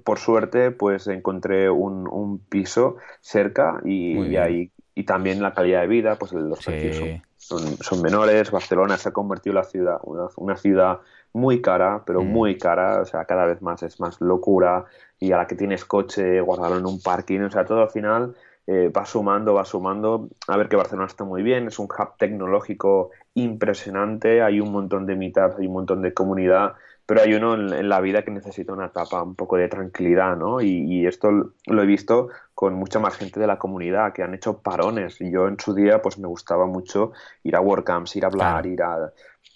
por 0.02 0.18
suerte 0.18 0.72
pues 0.72 1.06
encontré 1.06 1.70
un, 1.70 2.08
un 2.08 2.38
piso 2.38 2.96
cerca 3.20 3.80
y, 3.84 4.36
ahí 4.36 4.70
y 4.96 5.04
también 5.04 5.42
la 5.42 5.52
calidad 5.52 5.82
de 5.82 5.86
vida, 5.86 6.16
pues 6.16 6.32
los 6.32 6.64
precios 6.64 7.20
son, 7.36 7.76
son, 7.76 8.02
menores. 8.02 8.50
Barcelona 8.50 8.96
se 8.96 9.10
ha 9.10 9.12
convertido 9.12 9.52
en 9.52 9.56
la 9.56 9.64
ciudad, 9.64 9.98
una, 10.36 10.56
ciudad 10.56 11.00
muy 11.34 11.60
cara, 11.60 12.02
pero 12.06 12.22
mm. 12.22 12.26
muy 12.26 12.56
cara, 12.56 13.02
o 13.02 13.04
sea, 13.04 13.26
cada 13.26 13.44
vez 13.44 13.60
más 13.60 13.82
es 13.82 14.00
más 14.00 14.20
locura 14.22 14.86
y 15.20 15.32
a 15.32 15.36
la 15.36 15.46
que 15.46 15.54
tienes 15.54 15.84
coche, 15.84 16.40
guardarlo 16.40 16.78
en 16.78 16.86
un 16.86 17.00
parking, 17.00 17.40
o 17.40 17.50
sea, 17.50 17.66
todo 17.66 17.82
al 17.82 17.90
final 17.90 18.34
eh, 18.66 18.88
va 18.88 19.04
sumando, 19.04 19.52
va 19.52 19.66
sumando. 19.66 20.30
A 20.48 20.56
ver 20.56 20.68
que 20.68 20.76
Barcelona 20.76 21.06
está 21.06 21.24
muy 21.24 21.42
bien, 21.42 21.68
es 21.68 21.78
un 21.78 21.86
hub 21.86 22.16
tecnológico 22.18 23.10
impresionante, 23.34 24.42
hay 24.42 24.60
un 24.60 24.72
montón 24.72 25.04
de 25.04 25.14
meetups, 25.14 25.58
hay 25.58 25.66
un 25.66 25.74
montón 25.74 26.00
de 26.00 26.14
comunidad 26.14 26.72
pero 27.06 27.22
hay 27.22 27.34
uno 27.34 27.54
en, 27.54 27.88
la 27.88 28.00
vida 28.00 28.22
que 28.22 28.32
necesita 28.32 28.72
una 28.72 28.86
etapa 28.86 29.22
un 29.22 29.36
poco 29.36 29.56
de 29.56 29.68
tranquilidad, 29.68 30.36
¿no? 30.36 30.60
Y, 30.60 31.06
esto 31.06 31.52
lo 31.66 31.82
he 31.82 31.86
visto 31.86 32.28
con 32.52 32.74
mucha 32.74 32.98
más 32.98 33.16
gente 33.16 33.38
de 33.38 33.46
la 33.46 33.58
comunidad 33.58 34.12
que 34.12 34.24
han 34.24 34.34
hecho 34.34 34.58
parones. 34.58 35.20
Y 35.20 35.30
yo 35.30 35.46
en 35.46 35.58
su 35.60 35.72
día, 35.72 36.02
pues 36.02 36.18
me 36.18 36.26
gustaba 36.26 36.66
mucho 36.66 37.12
ir 37.44 37.54
a 37.54 37.60
WordCamps, 37.60 38.16
ir 38.16 38.24
a 38.24 38.28
hablar, 38.28 38.66
ir 38.66 38.82
a... 38.82 39.12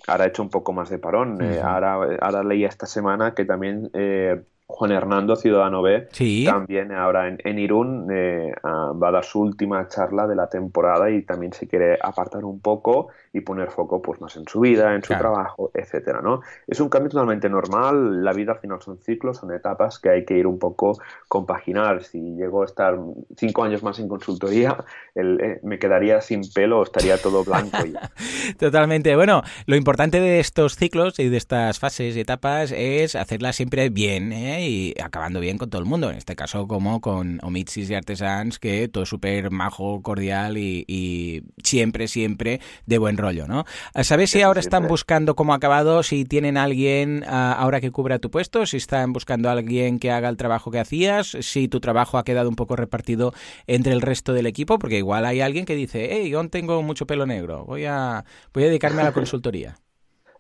Ahora 0.06 0.24
he 0.24 0.28
hecho 0.28 0.42
un 0.42 0.48
poco 0.48 0.72
más 0.72 0.90
de 0.90 0.98
parón. 0.98 1.42
Eh, 1.42 1.60
ahora, 1.60 1.94
ahora 2.20 2.44
leí 2.44 2.64
esta 2.64 2.86
semana 2.86 3.34
que 3.34 3.44
también 3.44 3.90
eh, 3.94 4.42
Juan 4.70 4.92
Hernando, 4.92 5.36
Ciudadano 5.36 5.82
B, 5.82 6.08
también 6.44 6.92
ahora 6.92 7.28
en, 7.28 7.58
Irún 7.58 8.08
eh, 8.12 8.52
ah, 8.62 8.92
va 8.92 9.08
a 9.08 9.12
dar 9.12 9.24
su 9.24 9.40
última 9.40 9.86
charla 9.88 10.26
de 10.26 10.36
la 10.36 10.48
temporada 10.48 11.10
y 11.10 11.22
también 11.22 11.52
se 11.52 11.66
quiere 11.68 11.98
apartar 12.00 12.44
un 12.44 12.60
poco 12.60 13.08
y 13.32 13.40
poner 13.40 13.70
foco 13.70 14.02
pues 14.02 14.20
más 14.20 14.36
en 14.36 14.46
su 14.46 14.60
vida, 14.60 14.94
en 14.94 15.02
su 15.02 15.14
trabajo, 15.14 15.70
etcétera, 15.74 16.20
¿no? 16.20 16.40
Es 16.66 16.80
un 16.80 16.88
cambio 16.88 17.10
totalmente 17.10 17.48
normal, 17.48 18.24
la 18.24 18.32
vida 18.32 18.52
al 18.52 18.58
final 18.58 18.80
son 18.82 18.98
ciclos, 18.98 19.38
son 19.38 19.52
etapas 19.52 19.98
que 19.98 20.10
hay 20.10 20.24
que 20.24 20.34
ir 20.34 20.46
un 20.46 20.58
poco 20.58 20.98
compaginar. 21.28 22.02
Si 22.02 22.18
llego 22.36 22.62
a 22.62 22.66
estar 22.66 22.98
cinco 23.36 23.62
años 23.62 23.82
más 23.82 23.98
en 23.98 24.08
consultoría, 24.08 24.84
eh, 25.14 25.60
me 25.62 25.78
quedaría 25.78 26.20
sin 26.20 26.42
pelo, 26.52 26.82
estaría 26.82 27.18
todo 27.18 27.44
blanco 27.44 27.78
ya. 27.84 28.10
Totalmente. 28.58 29.14
Bueno, 29.16 29.42
lo 29.66 29.76
importante 29.76 30.20
de 30.20 30.40
estos 30.40 30.76
ciclos 30.76 31.18
y 31.18 31.28
de 31.28 31.36
estas 31.36 31.78
fases 31.78 32.16
y 32.16 32.20
etapas 32.20 32.72
es 32.72 33.14
hacerlas 33.14 33.56
siempre 33.56 33.90
bien 33.90 34.32
¿eh? 34.32 34.59
Y 34.66 34.94
acabando 35.02 35.40
bien 35.40 35.58
con 35.58 35.70
todo 35.70 35.80
el 35.80 35.88
mundo. 35.88 36.10
En 36.10 36.16
este 36.16 36.36
caso, 36.36 36.66
como 36.66 37.00
con 37.00 37.40
Omitsis 37.42 37.90
y 37.90 37.94
Artesans, 37.94 38.58
que 38.58 38.88
todo 38.88 39.06
súper 39.06 39.50
majo, 39.50 40.02
cordial 40.02 40.58
y, 40.58 40.84
y 40.86 41.42
siempre, 41.62 42.08
siempre 42.08 42.60
de 42.86 42.98
buen 42.98 43.16
rollo, 43.16 43.46
¿no? 43.46 43.64
¿Sabes 44.02 44.30
si 44.30 44.42
ahora 44.42 44.60
están 44.60 44.86
buscando 44.86 45.34
cómo 45.34 45.52
ha 45.52 45.56
acabado, 45.56 46.02
si 46.02 46.24
tienen 46.24 46.56
alguien 46.56 47.24
ah, 47.26 47.52
ahora 47.58 47.80
que 47.80 47.90
cubra 47.90 48.18
tu 48.18 48.30
puesto, 48.30 48.66
si 48.66 48.76
están 48.76 49.12
buscando 49.12 49.48
a 49.48 49.52
alguien 49.52 49.98
que 49.98 50.10
haga 50.10 50.28
el 50.28 50.36
trabajo 50.36 50.70
que 50.70 50.78
hacías, 50.78 51.36
si 51.40 51.68
tu 51.68 51.80
trabajo 51.80 52.18
ha 52.18 52.24
quedado 52.24 52.48
un 52.48 52.56
poco 52.56 52.76
repartido 52.76 53.32
entre 53.66 53.92
el 53.92 54.02
resto 54.02 54.32
del 54.32 54.46
equipo? 54.46 54.78
Porque 54.78 54.98
igual 54.98 55.24
hay 55.24 55.40
alguien 55.40 55.64
que 55.64 55.74
dice, 55.74 56.08
hey, 56.12 56.30
yo 56.30 56.46
tengo 56.48 56.82
mucho 56.82 57.06
pelo 57.06 57.26
negro, 57.26 57.64
voy 57.64 57.84
a, 57.84 58.24
voy 58.52 58.64
a 58.64 58.66
dedicarme 58.66 59.02
a 59.02 59.04
la 59.04 59.12
consultoría. 59.20 59.76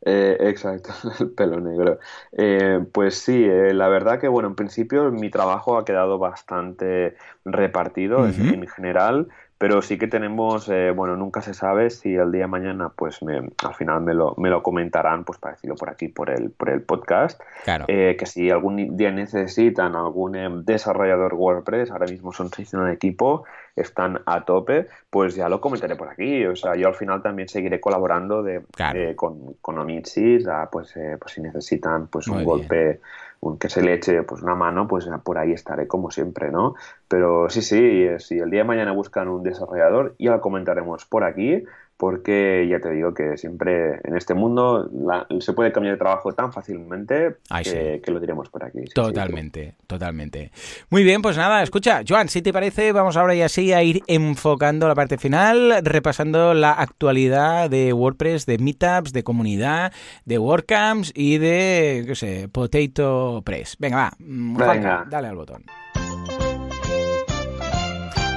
Eh, 0.02 0.36
exacto, 0.40 0.90
el 1.20 1.30
pelo 1.30 1.60
negro. 1.60 1.98
Eh, 2.32 2.80
pues 2.92 3.16
sí, 3.18 3.44
eh, 3.44 3.74
la 3.74 3.88
verdad 3.88 4.18
que, 4.18 4.28
bueno, 4.28 4.48
en 4.48 4.54
principio 4.54 5.10
mi 5.10 5.30
trabajo 5.30 5.76
ha 5.76 5.84
quedado 5.84 6.18
bastante 6.18 7.16
repartido 7.44 8.26
en, 8.26 8.66
general, 8.66 9.28
pero 9.58 9.82
sí 9.82 9.98
que 9.98 10.06
tenemos, 10.06 10.70
eh, 10.70 10.90
bueno, 10.90 11.16
nunca 11.16 11.42
se 11.42 11.52
sabe 11.52 11.90
si 11.90 12.14
el 12.14 12.32
día 12.32 12.42
de 12.42 12.46
mañana, 12.46 12.92
pues 12.96 13.22
me, 13.22 13.50
al 13.62 13.74
final 13.74 14.00
me 14.00 14.14
lo, 14.14 14.34
me 14.38 14.48
lo 14.48 14.62
comentarán, 14.62 15.24
pues 15.24 15.38
para 15.38 15.54
decirlo 15.54 15.76
por 15.76 15.90
aquí, 15.90 16.08
por 16.08 16.30
el, 16.30 16.50
por 16.50 16.70
el 16.70 16.80
podcast, 16.80 17.38
claro. 17.64 17.84
eh, 17.88 18.16
que 18.18 18.24
si 18.24 18.50
algún 18.50 18.96
día 18.96 19.10
necesitan 19.10 19.96
algún 19.96 20.34
eh, 20.34 20.48
desarrollador 20.64 21.34
WordPress, 21.34 21.90
ahora 21.90 22.06
mismo 22.06 22.32
son 22.32 22.48
seis 22.48 22.72
en 22.72 22.80
el 22.80 22.92
equipo, 22.92 23.44
están 23.76 24.20
a 24.26 24.44
tope, 24.44 24.86
pues 25.08 25.34
ya 25.34 25.48
lo 25.48 25.60
comentaré 25.60 25.96
por 25.96 26.08
aquí. 26.08 26.44
O 26.46 26.56
sea, 26.56 26.76
yo 26.76 26.88
al 26.88 26.94
final 26.94 27.22
también 27.22 27.48
seguiré 27.48 27.80
colaborando 27.80 28.42
de, 28.42 28.62
con, 29.16 29.54
con 29.60 29.76
pues, 30.70 30.96
eh, 30.96 31.16
pues 31.20 31.34
si 31.34 31.40
necesitan 31.40 32.08
pues 32.08 32.28
un 32.28 32.44
golpe 32.44 33.00
que 33.58 33.70
se 33.70 33.82
le 33.82 33.94
eche 33.94 34.22
pues 34.22 34.42
una 34.42 34.54
mano, 34.54 34.86
pues 34.86 35.08
por 35.24 35.38
ahí 35.38 35.52
estaré 35.52 35.86
como 35.86 36.10
siempre, 36.10 36.50
¿no? 36.50 36.74
Pero 37.08 37.48
sí, 37.48 37.62
sí, 37.62 38.06
si 38.18 38.38
el 38.38 38.50
día 38.50 38.60
de 38.60 38.68
mañana 38.68 38.92
buscan 38.92 39.28
un 39.28 39.42
desarrollador, 39.42 40.14
ya 40.18 40.32
lo 40.32 40.40
comentaremos 40.40 41.06
por 41.06 41.24
aquí 41.24 41.64
porque 42.00 42.66
ya 42.66 42.80
te 42.80 42.90
digo 42.90 43.12
que 43.12 43.36
siempre 43.36 44.00
en 44.04 44.16
este 44.16 44.32
mundo 44.32 44.90
se 45.38 45.52
puede 45.52 45.70
cambiar 45.70 45.96
de 45.96 45.98
trabajo 45.98 46.32
tan 46.32 46.50
fácilmente 46.50 47.36
que, 47.62 48.00
lo 48.10 48.18
diremos 48.18 48.48
por 48.48 48.64
aquí. 48.64 48.86
totalmente, 48.94 49.74
totalmente. 49.86 50.50
Muy 50.88 51.04
bien, 51.04 51.20
pues 51.20 51.36
nada, 51.36 51.62
escucha, 51.62 52.00
Joan, 52.08 52.30
si 52.30 52.40
te 52.40 52.54
parece, 52.54 52.92
vamos 52.92 53.18
ahora 53.18 53.34
y 53.34 53.42
así 53.42 53.74
a 53.74 53.82
ir 53.82 54.00
enfocando 54.06 54.88
la 54.88 54.94
parte 54.94 55.18
final, 55.18 55.74
repasando 55.84 56.54
la 56.54 56.72
actualidad 56.72 57.68
de 57.68 57.92
WordPress, 57.92 58.46
de 58.46 58.56
Meetups, 58.56 59.12
de 59.12 59.22
comunidad, 59.22 59.92
de 60.24 60.38
WordCamps 60.38 61.12
y 61.14 61.36
de, 61.36 62.04
qué 62.06 62.14
sé, 62.14 62.48
Potato 62.48 63.42
Press. 63.44 63.76
Venga, 63.78 64.10
va, 64.18 64.72
Venga. 64.72 65.04
dale 65.06 65.28
al 65.28 65.36
botón. 65.36 65.64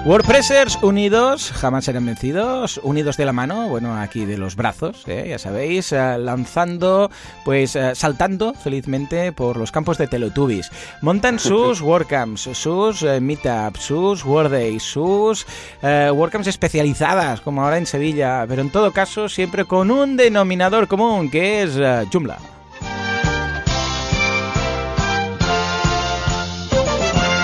WordPressers 0.05 0.77
unidos, 0.83 1.53
jamás 1.53 1.85
serán 1.85 2.05
vencidos, 2.05 2.77
unidos 2.83 3.15
de 3.15 3.23
la 3.23 3.31
mano, 3.31 3.69
bueno, 3.69 3.95
aquí 3.95 4.25
de 4.25 4.37
los 4.37 4.57
brazos, 4.57 5.01
¿eh? 5.07 5.27
ya 5.29 5.39
sabéis, 5.39 5.93
eh, 5.93 6.17
lanzando, 6.17 7.09
pues 7.45 7.77
eh, 7.77 7.95
saltando 7.95 8.53
felizmente 8.53 9.31
por 9.31 9.55
los 9.55 9.71
campos 9.71 9.97
de 9.97 10.07
Teletubbies. 10.07 10.71
Montan 10.99 11.39
sus 11.39 11.79
WordCamps, 11.79 12.49
sus 12.51 13.03
Meetups, 13.03 13.79
sus 13.79 14.25
WordDays, 14.25 14.83
sus 14.83 15.45
WordCamps 15.81 16.47
especializadas, 16.47 17.39
como 17.39 17.63
ahora 17.63 17.77
en 17.77 17.85
Sevilla, 17.85 18.45
pero 18.45 18.61
en 18.61 18.71
todo 18.71 18.91
caso 18.91 19.29
siempre 19.29 19.63
con 19.63 19.89
un 19.89 20.17
denominador 20.17 20.89
común, 20.89 21.31
que 21.31 21.63
es 21.63 21.79
Joomla. 22.11 22.39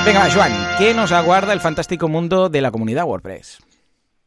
Venga, 0.09 0.27
Joan, 0.33 0.51
¿qué 0.79 0.95
nos 0.95 1.11
aguarda 1.11 1.53
el 1.53 1.59
fantástico 1.59 2.07
mundo 2.07 2.49
de 2.49 2.61
la 2.61 2.71
comunidad 2.71 3.05
WordPress? 3.05 3.59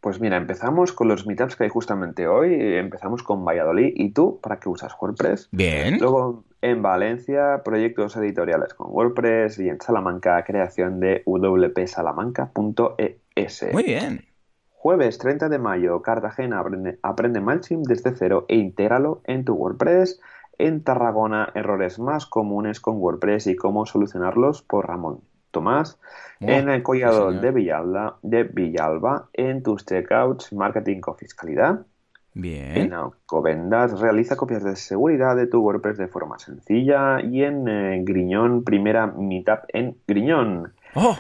Pues 0.00 0.20
mira, 0.20 0.36
empezamos 0.36 0.92
con 0.92 1.08
los 1.08 1.26
meetups 1.26 1.56
que 1.56 1.64
hay 1.64 1.70
justamente 1.70 2.28
hoy. 2.28 2.54
Empezamos 2.54 3.24
con 3.24 3.44
Valladolid. 3.44 3.92
¿Y 3.96 4.10
tú 4.10 4.38
para 4.40 4.60
qué 4.60 4.68
usas 4.68 4.94
WordPress? 5.00 5.48
Bien. 5.50 5.98
Luego 5.98 6.44
en 6.60 6.82
Valencia, 6.82 7.62
proyectos 7.64 8.16
editoriales 8.16 8.74
con 8.74 8.92
WordPress. 8.92 9.58
Y 9.58 9.70
en 9.70 9.80
Salamanca, 9.80 10.44
creación 10.44 11.00
de 11.00 11.24
wpsalamanca.es. 11.26 13.66
Muy 13.72 13.82
bien. 13.82 14.24
Jueves 14.70 15.18
30 15.18 15.48
de 15.48 15.58
mayo, 15.58 16.00
Cartagena 16.00 16.60
aprende, 16.60 17.00
aprende 17.02 17.40
MailChimp 17.40 17.88
desde 17.88 18.14
cero 18.14 18.44
e 18.46 18.54
intégralo 18.54 19.20
en 19.24 19.44
tu 19.44 19.54
WordPress. 19.54 20.20
En 20.58 20.84
Tarragona, 20.84 21.50
errores 21.56 21.98
más 21.98 22.26
comunes 22.26 22.78
con 22.78 22.98
WordPress 22.98 23.48
y 23.48 23.56
cómo 23.56 23.84
solucionarlos 23.84 24.62
por 24.62 24.86
Ramón 24.86 25.22
Tomás, 25.53 26.00
en 26.40 26.68
el 26.68 26.82
collado 26.82 27.30
de, 27.30 27.50
Villalba, 27.53 28.18
de 28.22 28.42
Villalba, 28.42 29.28
en 29.32 29.62
tus 29.62 29.86
checkouts, 29.86 30.53
marketing 30.53 31.00
o 31.07 31.14
fiscalidad. 31.14 31.86
Bien. 32.34 32.76
En 32.76 32.94
Alcobendas 32.94 34.00
realiza 34.00 34.36
copias 34.36 34.64
de 34.64 34.74
seguridad 34.74 35.36
de 35.36 35.46
tu 35.46 35.61
WordPress 35.61 35.98
de 35.98 36.09
forma 36.09 36.38
sencilla. 36.38 37.20
Y 37.20 37.44
en 37.44 37.68
eh, 37.68 38.00
Griñón, 38.03 38.64
primera 38.64 39.07
meetup 39.07 39.61
en 39.68 39.98
Griñón. 40.07 40.72
¡Oh! 40.94 41.16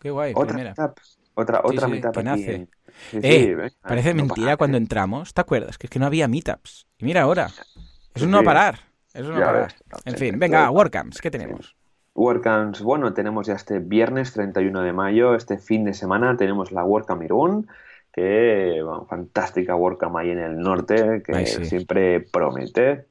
¡Qué 0.00 0.10
guay! 0.10 0.32
Otra 0.34 0.54
primera. 0.54 0.74
otra, 1.34 1.60
otra 1.62 1.86
meetup 1.86 2.16
nace. 2.22 2.66
eh, 3.12 3.70
parece 3.82 4.14
mentira 4.14 4.56
cuando 4.56 4.78
entramos. 4.78 5.34
¿Te 5.34 5.42
acuerdas? 5.42 5.76
Que 5.76 5.86
es 5.86 5.90
que 5.90 5.98
no 5.98 6.06
había 6.06 6.28
meetups. 6.28 6.86
Y 6.98 7.04
mira 7.04 7.22
ahora. 7.22 7.48
Es 8.14 8.22
un 8.22 8.30
no 8.30 8.42
parar. 8.42 8.78
Es 9.12 9.26
un 9.26 9.34
no 9.34 9.40
parar. 9.40 9.74
En 10.06 10.16
fin, 10.16 10.38
venga, 10.38 10.70
WordCamps, 10.70 11.20
¿qué 11.20 11.30
tenemos? 11.30 11.76
WordCamps, 12.14 12.82
bueno, 12.82 13.12
tenemos 13.12 13.46
ya 13.46 13.54
este 13.54 13.80
viernes 13.80 14.32
31 14.32 14.82
de 14.82 14.92
mayo, 14.92 15.34
este 15.34 15.58
fin 15.58 15.84
de 15.84 15.94
semana 15.94 16.36
tenemos 16.36 16.70
la 16.70 16.84
WordCamp 16.84 17.22
Irún, 17.22 17.66
que 18.12 18.80
bueno, 18.84 19.06
fantástica 19.06 19.74
WordCamp 19.74 20.16
ahí 20.16 20.30
en 20.30 20.38
el 20.38 20.58
norte, 20.58 21.22
que 21.24 21.46
siempre 21.46 22.20
promete. 22.20 23.06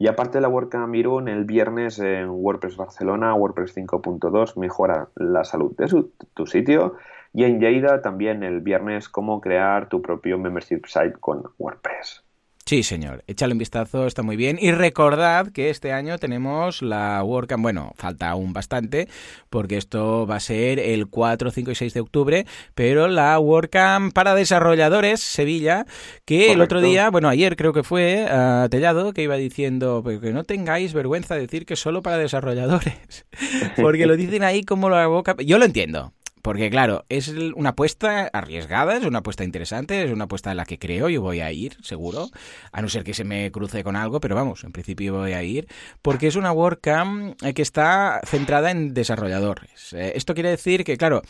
Y 0.00 0.06
aparte 0.06 0.38
de 0.38 0.42
la 0.42 0.48
WordCamp 0.48 0.94
Irún, 0.94 1.28
el 1.28 1.44
viernes 1.44 1.98
en 1.98 2.28
WordPress 2.30 2.76
Barcelona, 2.76 3.34
WordPress 3.34 3.76
5.2 3.76 4.56
mejora 4.56 5.08
la 5.16 5.44
salud 5.44 5.74
de 5.76 6.04
tu 6.34 6.46
sitio. 6.46 6.96
Y 7.32 7.44
en 7.44 7.60
Lleida 7.60 8.00
también 8.00 8.42
el 8.42 8.60
viernes 8.60 9.08
cómo 9.08 9.40
crear 9.40 9.88
tu 9.88 10.00
propio 10.02 10.38
membership 10.38 10.82
site 10.86 11.14
con 11.20 11.42
WordPress. 11.58 12.27
Sí, 12.68 12.82
señor. 12.82 13.24
Échale 13.26 13.54
un 13.54 13.58
vistazo, 13.58 14.06
está 14.06 14.22
muy 14.22 14.36
bien. 14.36 14.58
Y 14.60 14.72
recordad 14.72 15.52
que 15.52 15.70
este 15.70 15.90
año 15.90 16.18
tenemos 16.18 16.82
la 16.82 17.24
WordCamp, 17.24 17.62
bueno, 17.62 17.94
falta 17.96 18.28
aún 18.28 18.52
bastante, 18.52 19.08
porque 19.48 19.78
esto 19.78 20.26
va 20.26 20.36
a 20.36 20.40
ser 20.40 20.78
el 20.78 21.06
4, 21.06 21.50
5 21.50 21.70
y 21.70 21.74
6 21.74 21.94
de 21.94 22.00
octubre, 22.00 22.46
pero 22.74 23.08
la 23.08 23.38
WordCamp 23.38 24.12
para 24.12 24.34
desarrolladores 24.34 25.20
Sevilla, 25.20 25.86
que 26.26 26.52
el 26.52 26.60
otro 26.60 26.82
día, 26.82 27.08
bueno, 27.08 27.30
ayer 27.30 27.56
creo 27.56 27.72
que 27.72 27.84
fue, 27.84 28.26
uh, 28.30 28.68
Tellado, 28.68 29.14
que 29.14 29.22
iba 29.22 29.36
diciendo, 29.36 30.04
que 30.04 30.34
no 30.34 30.44
tengáis 30.44 30.92
vergüenza 30.92 31.36
de 31.36 31.40
decir 31.40 31.64
que 31.64 31.74
solo 31.74 32.02
para 32.02 32.18
desarrolladores, 32.18 33.24
porque 33.76 34.04
lo 34.04 34.14
dicen 34.14 34.44
ahí 34.44 34.62
como 34.62 34.90
la 34.90 35.06
boca... 35.06 35.34
Yo 35.38 35.56
lo 35.58 35.64
entiendo, 35.64 36.12
porque 36.48 36.70
claro, 36.70 37.04
es 37.10 37.28
una 37.28 37.68
apuesta 37.68 38.30
arriesgada, 38.32 38.96
es 38.96 39.04
una 39.04 39.18
apuesta 39.18 39.44
interesante, 39.44 40.02
es 40.02 40.10
una 40.10 40.24
apuesta 40.24 40.50
en 40.50 40.56
la 40.56 40.64
que 40.64 40.78
creo, 40.78 41.10
yo 41.10 41.20
voy 41.20 41.40
a 41.40 41.52
ir, 41.52 41.76
seguro, 41.82 42.30
a 42.72 42.80
no 42.80 42.88
ser 42.88 43.04
que 43.04 43.12
se 43.12 43.22
me 43.22 43.52
cruce 43.52 43.84
con 43.84 43.96
algo, 43.96 44.18
pero 44.18 44.34
vamos, 44.34 44.64
en 44.64 44.72
principio 44.72 45.12
voy 45.12 45.34
a 45.34 45.42
ir, 45.42 45.68
porque 46.00 46.26
es 46.26 46.36
una 46.36 46.50
WordCamp 46.50 47.36
eh, 47.44 47.52
que 47.52 47.60
está 47.60 48.22
centrada 48.24 48.70
en 48.70 48.94
desarrolladores. 48.94 49.92
Eh, 49.92 50.12
esto 50.14 50.32
quiere 50.32 50.48
decir 50.48 50.84
que, 50.84 50.96
claro, 50.96 51.20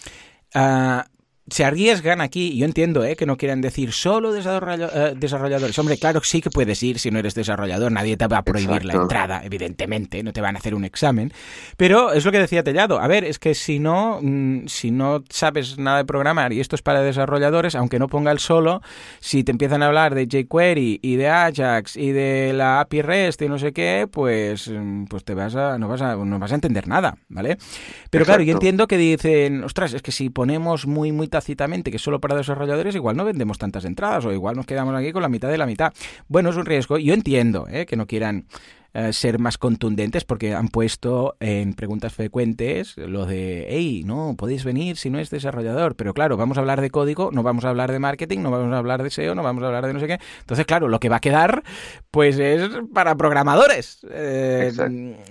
ah, 0.54 1.08
se 1.50 1.64
arriesgan 1.64 2.20
aquí, 2.20 2.56
yo 2.56 2.64
entiendo 2.64 3.04
¿eh? 3.04 3.16
que 3.16 3.26
no 3.26 3.36
quieran 3.36 3.60
decir 3.60 3.92
solo 3.92 4.34
eh, 4.34 5.14
desarrolladores. 5.16 5.78
Hombre, 5.78 5.96
claro, 5.98 6.20
sí 6.22 6.40
que 6.40 6.50
puedes 6.50 6.82
ir 6.82 6.98
si 6.98 7.10
no 7.10 7.18
eres 7.18 7.34
desarrollador, 7.34 7.92
nadie 7.92 8.16
te 8.16 8.26
va 8.26 8.38
a 8.38 8.42
prohibir 8.42 8.84
la 8.84 8.94
entrada, 8.94 9.42
evidentemente, 9.44 10.22
no 10.22 10.32
te 10.32 10.40
van 10.40 10.56
a 10.56 10.58
hacer 10.58 10.74
un 10.74 10.84
examen. 10.84 11.32
Pero 11.76 12.12
es 12.12 12.24
lo 12.24 12.32
que 12.32 12.38
decía 12.38 12.62
Tellado, 12.62 13.00
a 13.00 13.06
ver, 13.06 13.24
es 13.24 13.38
que 13.38 13.54
si 13.54 13.78
no, 13.78 14.20
mm, 14.22 14.66
si 14.66 14.90
no 14.90 15.22
sabes 15.30 15.78
nada 15.78 15.98
de 15.98 16.04
programar 16.04 16.52
y 16.52 16.60
esto 16.60 16.76
es 16.76 16.82
para 16.82 17.02
desarrolladores, 17.02 17.74
aunque 17.74 17.98
no 17.98 18.08
ponga 18.08 18.30
el 18.30 18.38
solo, 18.38 18.82
si 19.20 19.44
te 19.44 19.52
empiezan 19.52 19.82
a 19.82 19.86
hablar 19.86 20.14
de 20.14 20.26
jQuery 20.26 21.00
y 21.02 21.16
de 21.16 21.28
Ajax 21.28 21.96
y 21.96 22.12
de 22.12 22.52
la 22.54 22.80
API 22.80 23.02
REST 23.02 23.42
y 23.42 23.48
no 23.48 23.58
sé 23.58 23.72
qué, 23.72 24.08
pues, 24.10 24.68
mm, 24.68 25.04
pues 25.04 25.24
te 25.24 25.34
vas 25.34 25.54
a, 25.54 25.78
no, 25.78 25.88
vas 25.88 26.02
a, 26.02 26.16
no 26.16 26.38
vas 26.38 26.52
a 26.52 26.54
entender 26.54 26.88
nada, 26.88 27.16
¿vale? 27.28 27.58
Pero 28.10 28.24
claro, 28.24 28.42
yo 28.42 28.52
entiendo 28.52 28.86
que 28.86 28.96
dicen, 28.96 29.64
ostras, 29.64 29.92
es 29.92 30.02
que 30.02 30.12
si 30.12 30.30
ponemos 30.30 30.86
muy, 30.86 31.12
muy 31.12 31.28
tácitamente 31.38 31.92
que 31.92 32.00
solo 32.00 32.20
para 32.20 32.34
desarrolladores, 32.34 32.96
igual 32.96 33.16
no 33.16 33.24
vendemos 33.24 33.58
tantas 33.58 33.84
entradas 33.84 34.24
o 34.24 34.32
igual 34.32 34.56
nos 34.56 34.66
quedamos 34.66 34.92
aquí 34.96 35.12
con 35.12 35.22
la 35.22 35.28
mitad 35.28 35.48
de 35.48 35.56
la 35.56 35.66
mitad. 35.66 35.92
Bueno, 36.26 36.50
es 36.50 36.56
un 36.56 36.66
riesgo. 36.66 36.98
Yo 36.98 37.14
entiendo 37.14 37.68
¿eh? 37.70 37.86
que 37.86 37.94
no 37.94 38.08
quieran 38.08 38.46
eh, 38.94 39.12
ser 39.12 39.38
más 39.38 39.58
contundentes 39.58 40.24
porque 40.24 40.54
han 40.54 40.68
puesto 40.68 41.36
en 41.40 41.74
preguntas 41.74 42.14
frecuentes 42.14 42.96
lo 42.96 43.26
de, 43.26 43.66
hey, 43.68 44.02
no, 44.06 44.34
podéis 44.36 44.64
venir 44.64 44.96
si 44.96 45.10
no 45.10 45.18
es 45.18 45.28
desarrollador. 45.28 45.94
Pero 45.94 46.14
claro, 46.14 46.38
vamos 46.38 46.56
a 46.56 46.60
hablar 46.60 46.80
de 46.80 46.90
código, 46.90 47.30
no 47.30 47.42
vamos 47.42 47.66
a 47.66 47.68
hablar 47.68 47.92
de 47.92 47.98
marketing, 47.98 48.38
no 48.40 48.50
vamos 48.50 48.72
a 48.72 48.78
hablar 48.78 49.02
de 49.02 49.10
SEO, 49.10 49.34
no 49.34 49.42
vamos 49.42 49.62
a 49.62 49.66
hablar 49.66 49.86
de 49.86 49.92
no 49.92 50.00
sé 50.00 50.06
qué. 50.06 50.18
Entonces, 50.40 50.64
claro, 50.64 50.88
lo 50.88 51.00
que 51.00 51.10
va 51.10 51.16
a 51.16 51.20
quedar, 51.20 51.62
pues 52.10 52.38
es 52.38 52.70
para 52.94 53.14
programadores. 53.14 54.06
Eh, 54.10 54.72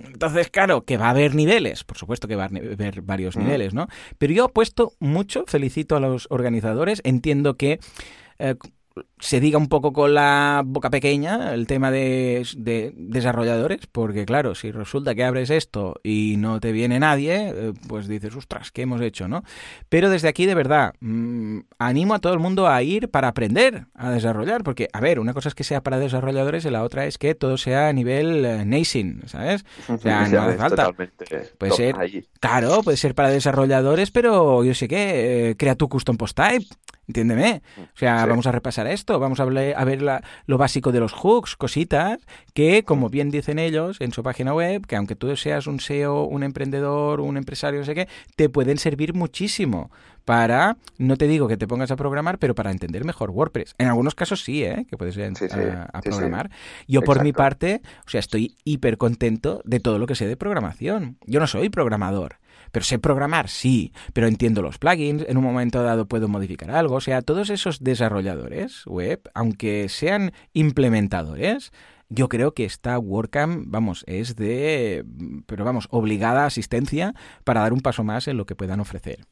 entonces, 0.06 0.50
claro, 0.50 0.84
que 0.84 0.96
va 0.96 1.06
a 1.06 1.10
haber 1.10 1.34
niveles, 1.34 1.82
por 1.82 1.98
supuesto 1.98 2.28
que 2.28 2.36
va 2.36 2.44
a 2.44 2.46
haber 2.46 3.02
varios 3.02 3.36
niveles, 3.36 3.74
¿no? 3.74 3.88
Pero 4.18 4.32
yo 4.32 4.46
he 4.46 4.48
puesto 4.50 4.92
mucho, 5.00 5.44
felicito 5.48 5.96
a 5.96 6.00
los 6.00 6.28
organizadores, 6.30 7.00
entiendo 7.04 7.56
que... 7.56 7.80
Eh, 8.38 8.54
se 9.18 9.40
diga 9.40 9.58
un 9.58 9.68
poco 9.68 9.92
con 9.92 10.14
la 10.14 10.62
boca 10.64 10.90
pequeña 10.90 11.54
el 11.54 11.66
tema 11.66 11.90
de, 11.90 12.44
desarrolladores, 12.96 13.86
porque 13.90 14.24
claro, 14.24 14.54
si 14.54 14.70
resulta 14.70 15.14
que 15.14 15.24
abres 15.24 15.50
esto 15.50 15.96
y 16.02 16.36
no 16.38 16.60
te 16.60 16.72
viene 16.72 17.00
nadie, 17.00 17.52
eh, 17.54 17.72
pues 17.88 18.08
dices, 18.08 18.34
ostras, 18.36 18.70
¿qué 18.70 18.82
hemos 18.82 19.00
hecho? 19.00 19.28
¿no? 19.28 19.42
Pero 19.88 20.10
desde 20.10 20.28
aquí, 20.28 20.46
de 20.46 20.54
verdad, 20.54 20.94
mm, 21.00 21.60
animo 21.78 22.14
a 22.14 22.18
todo 22.18 22.32
el 22.32 22.38
mundo 22.38 22.68
a 22.68 22.82
ir 22.82 23.08
para 23.10 23.28
aprender 23.28 23.86
a 23.94 24.10
desarrollar, 24.10 24.62
porque, 24.62 24.88
a 24.92 25.00
ver, 25.00 25.18
una 25.18 25.34
cosa 25.34 25.48
es 25.48 25.54
que 25.54 25.64
sea 25.64 25.82
para 25.82 25.98
desarrolladores 25.98 26.64
y 26.64 26.70
la 26.70 26.82
otra 26.82 27.06
es 27.06 27.18
que 27.18 27.34
todo 27.34 27.56
sea 27.56 27.88
a 27.88 27.92
nivel 27.92 28.44
uh, 28.44 29.26
¿sabes? 29.26 29.64
O 29.88 29.98
sea, 29.98 30.28
no 30.28 30.42
hace 30.42 30.58
falta. 30.58 30.90
Puede 31.58 31.72
ser, 31.72 31.96
claro, 32.40 32.82
puede 32.82 32.96
ser 32.96 33.14
para 33.14 33.30
desarrolladores, 33.30 34.10
pero 34.10 34.64
yo 34.64 34.74
sé 34.74 34.88
que, 34.88 35.50
eh, 35.50 35.56
crea 35.56 35.74
tu 35.74 35.88
custom 35.88 36.16
post 36.16 36.36
type, 36.36 36.66
Entiéndeme. 37.08 37.62
O 37.78 37.98
sea, 37.98 38.26
vamos 38.26 38.46
a 38.46 38.52
repasar 38.52 38.86
esto, 38.86 39.18
vamos 39.18 39.40
a, 39.40 39.44
a 39.44 39.84
ver 39.84 40.22
lo 40.46 40.58
básico 40.58 40.92
de 40.92 41.00
los 41.00 41.12
hooks, 41.14 41.56
cositas 41.56 42.18
que, 42.52 42.84
como 42.84 43.08
bien 43.08 43.30
dicen 43.30 43.58
ellos 43.58 43.96
en 44.00 44.12
su 44.12 44.22
página 44.22 44.52
web, 44.52 44.86
que 44.86 44.94
aunque 44.94 45.16
tú 45.16 45.34
seas 45.34 45.66
un 45.66 45.80
SEO, 45.80 46.24
un 46.24 46.42
emprendedor, 46.42 47.20
un 47.20 47.38
empresario, 47.38 47.80
no 47.80 47.86
sé 47.86 47.94
qué, 47.94 48.08
te 48.36 48.50
pueden 48.50 48.76
servir 48.76 49.14
muchísimo 49.14 49.90
para, 50.26 50.76
no 50.98 51.16
te 51.16 51.26
digo 51.26 51.48
que 51.48 51.56
te 51.56 51.66
pongas 51.66 51.90
a 51.90 51.96
programar, 51.96 52.38
pero 52.38 52.54
para 52.54 52.70
entender 52.70 53.02
mejor 53.06 53.30
WordPress. 53.30 53.74
En 53.78 53.88
algunos 53.88 54.14
casos 54.14 54.44
sí, 54.44 54.62
¿eh? 54.62 54.84
que 54.90 54.98
puedes 54.98 55.16
ir 55.16 55.32
a, 55.90 56.00
programar. 56.02 56.50
Yo 56.86 57.00
por 57.00 57.22
mi 57.22 57.32
parte, 57.32 57.80
o 58.06 58.10
sea, 58.10 58.20
estoy 58.20 58.54
hiper 58.64 58.98
contento 58.98 59.62
de 59.64 59.80
todo 59.80 59.98
lo 59.98 60.06
que 60.06 60.14
sé 60.14 60.26
de 60.26 60.36
programación. 60.36 61.16
Yo 61.24 61.40
no 61.40 61.46
soy 61.46 61.70
programador 61.70 62.36
pero 62.72 62.84
sé 62.84 62.98
programar, 62.98 63.48
sí, 63.48 63.92
pero 64.12 64.26
entiendo 64.26 64.62
los 64.62 64.78
plugins, 64.78 65.24
en 65.28 65.36
un 65.36 65.44
momento 65.44 65.82
dado 65.82 66.06
puedo 66.06 66.28
modificar 66.28 66.70
algo. 66.70 66.96
O 66.96 67.00
sea, 67.00 67.22
todos 67.22 67.50
esos 67.50 67.82
desarrolladores 67.82 68.84
web, 68.86 69.20
aunque 69.34 69.88
sean 69.88 70.32
implementadores, 70.52 71.72
yo 72.10 72.28
creo 72.28 72.54
que 72.54 72.64
esta 72.64 72.98
WordCamp, 72.98 73.64
vamos, 73.66 74.04
es 74.06 74.34
de, 74.34 75.04
pero 75.46 75.64
vamos, 75.64 75.88
obligada 75.90 76.46
asistencia 76.46 77.14
para 77.44 77.60
dar 77.60 77.72
un 77.72 77.80
paso 77.80 78.02
más 78.02 78.28
en 78.28 78.38
lo 78.38 78.46
que 78.46 78.54
puedan 78.54 78.80
ofrecer. 78.80 79.26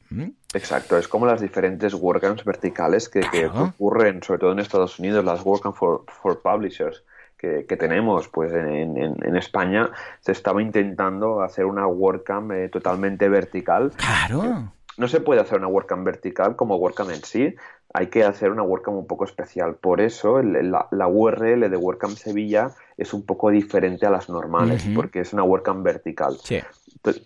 Exacto, 0.53 0.97
es 0.97 1.07
como 1.07 1.25
las 1.25 1.41
diferentes 1.41 1.93
WordCamps 1.95 2.43
verticales 2.43 3.09
que, 3.09 3.21
ocurren, 3.47 4.21
sobre 4.21 4.39
todo 4.39 4.51
en 4.51 4.59
Estados 4.59 4.99
Unidos, 4.99 5.25
las 5.25 5.43
WordCamp 5.43 5.75
for, 5.75 6.03
for 6.21 6.41
Publishers 6.41 7.03
que, 7.37 7.63
tenemos 7.77 8.27
pues 8.29 8.51
en, 8.53 8.97
en, 8.97 9.35
España 9.35 9.91
se 10.19 10.31
estaba 10.31 10.61
intentando 10.61 11.41
hacer 11.41 11.65
una 11.65 11.87
WordCamp 11.87 12.51
eh, 12.51 12.69
totalmente 12.69 13.29
vertical. 13.29 13.91
Claro. 13.95 14.71
No 14.97 15.07
se 15.07 15.21
puede 15.21 15.41
hacer 15.41 15.59
una 15.59 15.67
WordCamp 15.67 16.03
vertical 16.03 16.55
como 16.55 16.77
WordCamp 16.77 17.11
en 17.11 17.23
sí, 17.23 17.55
hay 17.93 18.07
que 18.07 18.23
hacer 18.23 18.51
una 18.51 18.63
WordCamp 18.63 18.97
un 18.97 19.07
poco 19.07 19.25
especial. 19.25 19.75
Por 19.75 20.01
eso 20.01 20.41
la, 20.41 20.87
la, 20.91 21.07
URL 21.07 21.69
de 21.69 21.77
WordCamp 21.77 22.17
Sevilla 22.17 22.71
es 22.97 23.13
un 23.13 23.25
poco 23.25 23.49
diferente 23.49 24.05
a 24.05 24.09
las 24.09 24.29
normales, 24.29 24.85
porque 24.95 25.19
es 25.19 25.33
una 25.33 25.43
WordCamp 25.43 25.83
vertical. 25.83 26.37
Sí. 26.43 26.59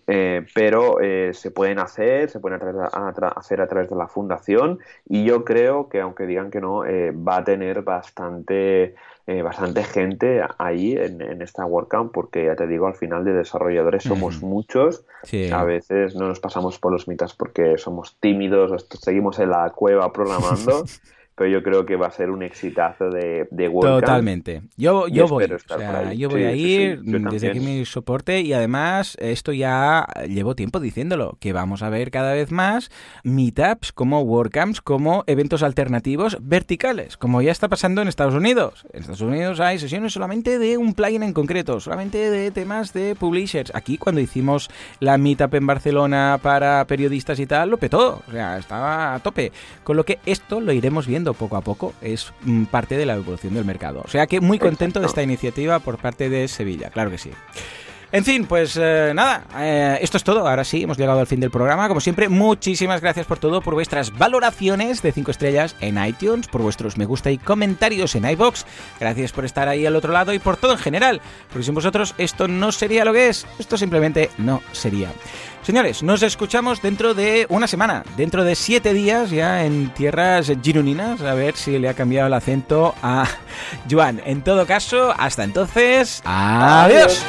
Eh, 0.06 0.46
pero 0.54 1.00
eh, 1.00 1.30
se 1.32 1.50
pueden 1.50 1.78
hacer, 1.78 2.30
se 2.30 2.40
pueden 2.40 2.60
hacer 2.62 3.60
a 3.60 3.66
través 3.66 3.90
de 3.90 3.96
la 3.96 4.08
fundación 4.08 4.78
y 5.08 5.24
yo 5.24 5.44
creo 5.44 5.88
que 5.88 6.00
aunque 6.00 6.26
digan 6.26 6.50
que 6.50 6.60
no, 6.60 6.80
va 6.80 7.36
a 7.36 7.44
tener 7.44 7.82
bastante 7.82 8.94
eh, 9.28 9.40
bastante 9.40 9.84
gente 9.84 10.42
ahí 10.58 10.96
en, 10.96 11.40
esta 11.42 11.64
WordCamp 11.64 12.12
porque 12.12 12.46
ya 12.46 12.56
te 12.56 12.66
digo, 12.66 12.88
al 12.88 12.96
final 12.96 13.24
de 13.24 13.32
desarrolladores 13.32 14.02
somos 14.02 14.42
muchos. 14.42 15.04
A 15.52 15.62
veces 15.62 16.16
no 16.16 16.26
nos 16.26 16.40
pasamos 16.40 16.80
por 16.80 16.90
los 16.90 17.06
mitas 17.06 17.32
porque 17.32 17.78
somos 17.78 18.16
tímidos, 18.18 18.84
seguimos 19.00 19.38
en 19.38 19.50
la 19.50 19.70
cueva 19.70 20.12
programando. 20.12 20.84
pero 21.34 21.48
yo 21.48 21.62
creo 21.62 21.86
que 21.86 21.96
va 21.96 22.08
a 22.08 22.10
ser 22.10 22.30
un 22.30 22.42
exitazo 22.42 23.08
de, 23.08 23.48
de 23.50 23.70
Totalmente. 23.70 24.62
Yo, 24.76 25.08
yo 25.08 25.26
voy. 25.26 25.46
yo 26.16 26.28
voy 26.28 26.44
a 26.44 26.52
ir 26.54 27.00
desde 27.02 27.50
aquí 27.50 27.60
mi 27.60 27.84
soporte 27.86 28.42
y 28.42 28.52
además 28.52 29.16
esto 29.18 29.52
ya 29.52 30.06
llevo 30.28 30.54
tiempo 30.54 30.78
diciéndolo, 30.78 31.38
que 31.40 31.52
vamos 31.52 31.82
a 31.82 31.88
ver 31.88 32.10
cada 32.10 32.34
vez 32.34 32.52
más 32.52 32.90
meetups 33.24 33.92
como 33.92 34.20
WordCamps, 34.20 34.82
como 34.82 35.24
eventos 35.26 35.62
alternativos 35.62 36.36
verticales, 36.42 37.16
como 37.16 37.40
ya 37.40 37.50
está 37.50 37.68
pasando 37.68 38.02
en 38.02 38.08
Estados 38.08 38.34
Unidos. 38.34 38.84
En 38.92 39.00
Estados 39.00 39.22
Unidos 39.22 39.60
hay 39.60 39.78
sesiones 39.78 40.12
solamente 40.12 40.58
de 40.58 40.76
un 40.76 40.92
plugin 40.92 41.22
en 41.22 41.32
concreto, 41.32 41.80
solamente 41.80 42.30
de 42.30 42.50
temas 42.50 42.92
de 42.92 43.14
publishers. 43.14 43.74
Aquí 43.74 43.96
cuando 43.96 44.20
hicimos 44.20 44.68
la 45.00 45.16
meetup 45.16 45.54
en 45.54 45.66
Barcelona 45.66 46.38
para 46.42 46.86
periodistas 46.86 47.40
y 47.40 47.46
tal, 47.46 47.70
lo 47.70 47.78
petó. 47.78 48.22
O 48.28 48.30
sea, 48.30 48.58
estaba 48.58 49.14
a 49.14 49.18
tope. 49.20 49.50
Con 49.82 49.96
lo 49.96 50.04
que 50.04 50.18
esto 50.26 50.60
lo 50.60 50.72
iremos 50.72 51.06
viendo 51.06 51.21
poco 51.32 51.56
a 51.56 51.60
poco, 51.60 51.94
es 52.02 52.32
mm, 52.42 52.64
parte 52.64 52.96
de 52.96 53.06
la 53.06 53.14
evolución 53.14 53.54
del 53.54 53.64
mercado. 53.64 54.02
O 54.04 54.08
sea 54.08 54.26
que 54.26 54.40
muy 54.40 54.58
contento 54.58 55.00
de 55.00 55.06
esta 55.06 55.22
iniciativa 55.22 55.78
por 55.78 55.98
parte 55.98 56.28
de 56.28 56.48
Sevilla, 56.48 56.90
claro 56.90 57.10
que 57.10 57.18
sí. 57.18 57.30
En 58.12 58.26
fin, 58.26 58.44
pues 58.44 58.78
eh, 58.78 59.12
nada, 59.14 59.44
eh, 59.56 59.98
esto 60.02 60.18
es 60.18 60.24
todo. 60.24 60.46
Ahora 60.46 60.64
sí, 60.64 60.82
hemos 60.82 60.98
llegado 60.98 61.18
al 61.18 61.26
fin 61.26 61.40
del 61.40 61.50
programa. 61.50 61.88
Como 61.88 61.98
siempre, 61.98 62.28
muchísimas 62.28 63.00
gracias 63.00 63.24
por 63.24 63.38
todo, 63.38 63.62
por 63.62 63.72
vuestras 63.72 64.16
valoraciones 64.16 65.00
de 65.00 65.12
5 65.12 65.30
estrellas 65.30 65.76
en 65.80 66.02
iTunes, 66.04 66.46
por 66.46 66.60
vuestros 66.60 66.98
me 66.98 67.06
gusta 67.06 67.30
y 67.30 67.38
comentarios 67.38 68.14
en 68.14 68.28
iBox. 68.28 68.66
Gracias 69.00 69.32
por 69.32 69.46
estar 69.46 69.66
ahí 69.66 69.86
al 69.86 69.96
otro 69.96 70.12
lado 70.12 70.34
y 70.34 70.38
por 70.38 70.58
todo 70.58 70.72
en 70.72 70.78
general. 70.78 71.22
Porque 71.48 71.64
sin 71.64 71.74
vosotros 71.74 72.14
esto 72.18 72.48
no 72.48 72.70
sería 72.70 73.06
lo 73.06 73.14
que 73.14 73.30
es. 73.30 73.46
Esto 73.58 73.78
simplemente 73.78 74.30
no 74.36 74.60
sería. 74.72 75.08
Señores, 75.62 76.02
nos 76.02 76.22
escuchamos 76.22 76.82
dentro 76.82 77.14
de 77.14 77.46
una 77.48 77.66
semana, 77.66 78.02
dentro 78.16 78.44
de 78.44 78.56
siete 78.56 78.92
días 78.92 79.30
ya 79.30 79.64
en 79.64 79.88
tierras 79.94 80.52
gironinas, 80.62 81.22
a 81.22 81.34
ver 81.34 81.56
si 81.56 81.78
le 81.78 81.88
ha 81.88 81.94
cambiado 81.94 82.26
el 82.26 82.34
acento 82.34 82.94
a 83.00 83.26
Joan. 83.90 84.20
En 84.26 84.42
todo 84.42 84.66
caso, 84.66 85.14
hasta 85.16 85.44
entonces, 85.44 86.20
adiós. 86.26 87.24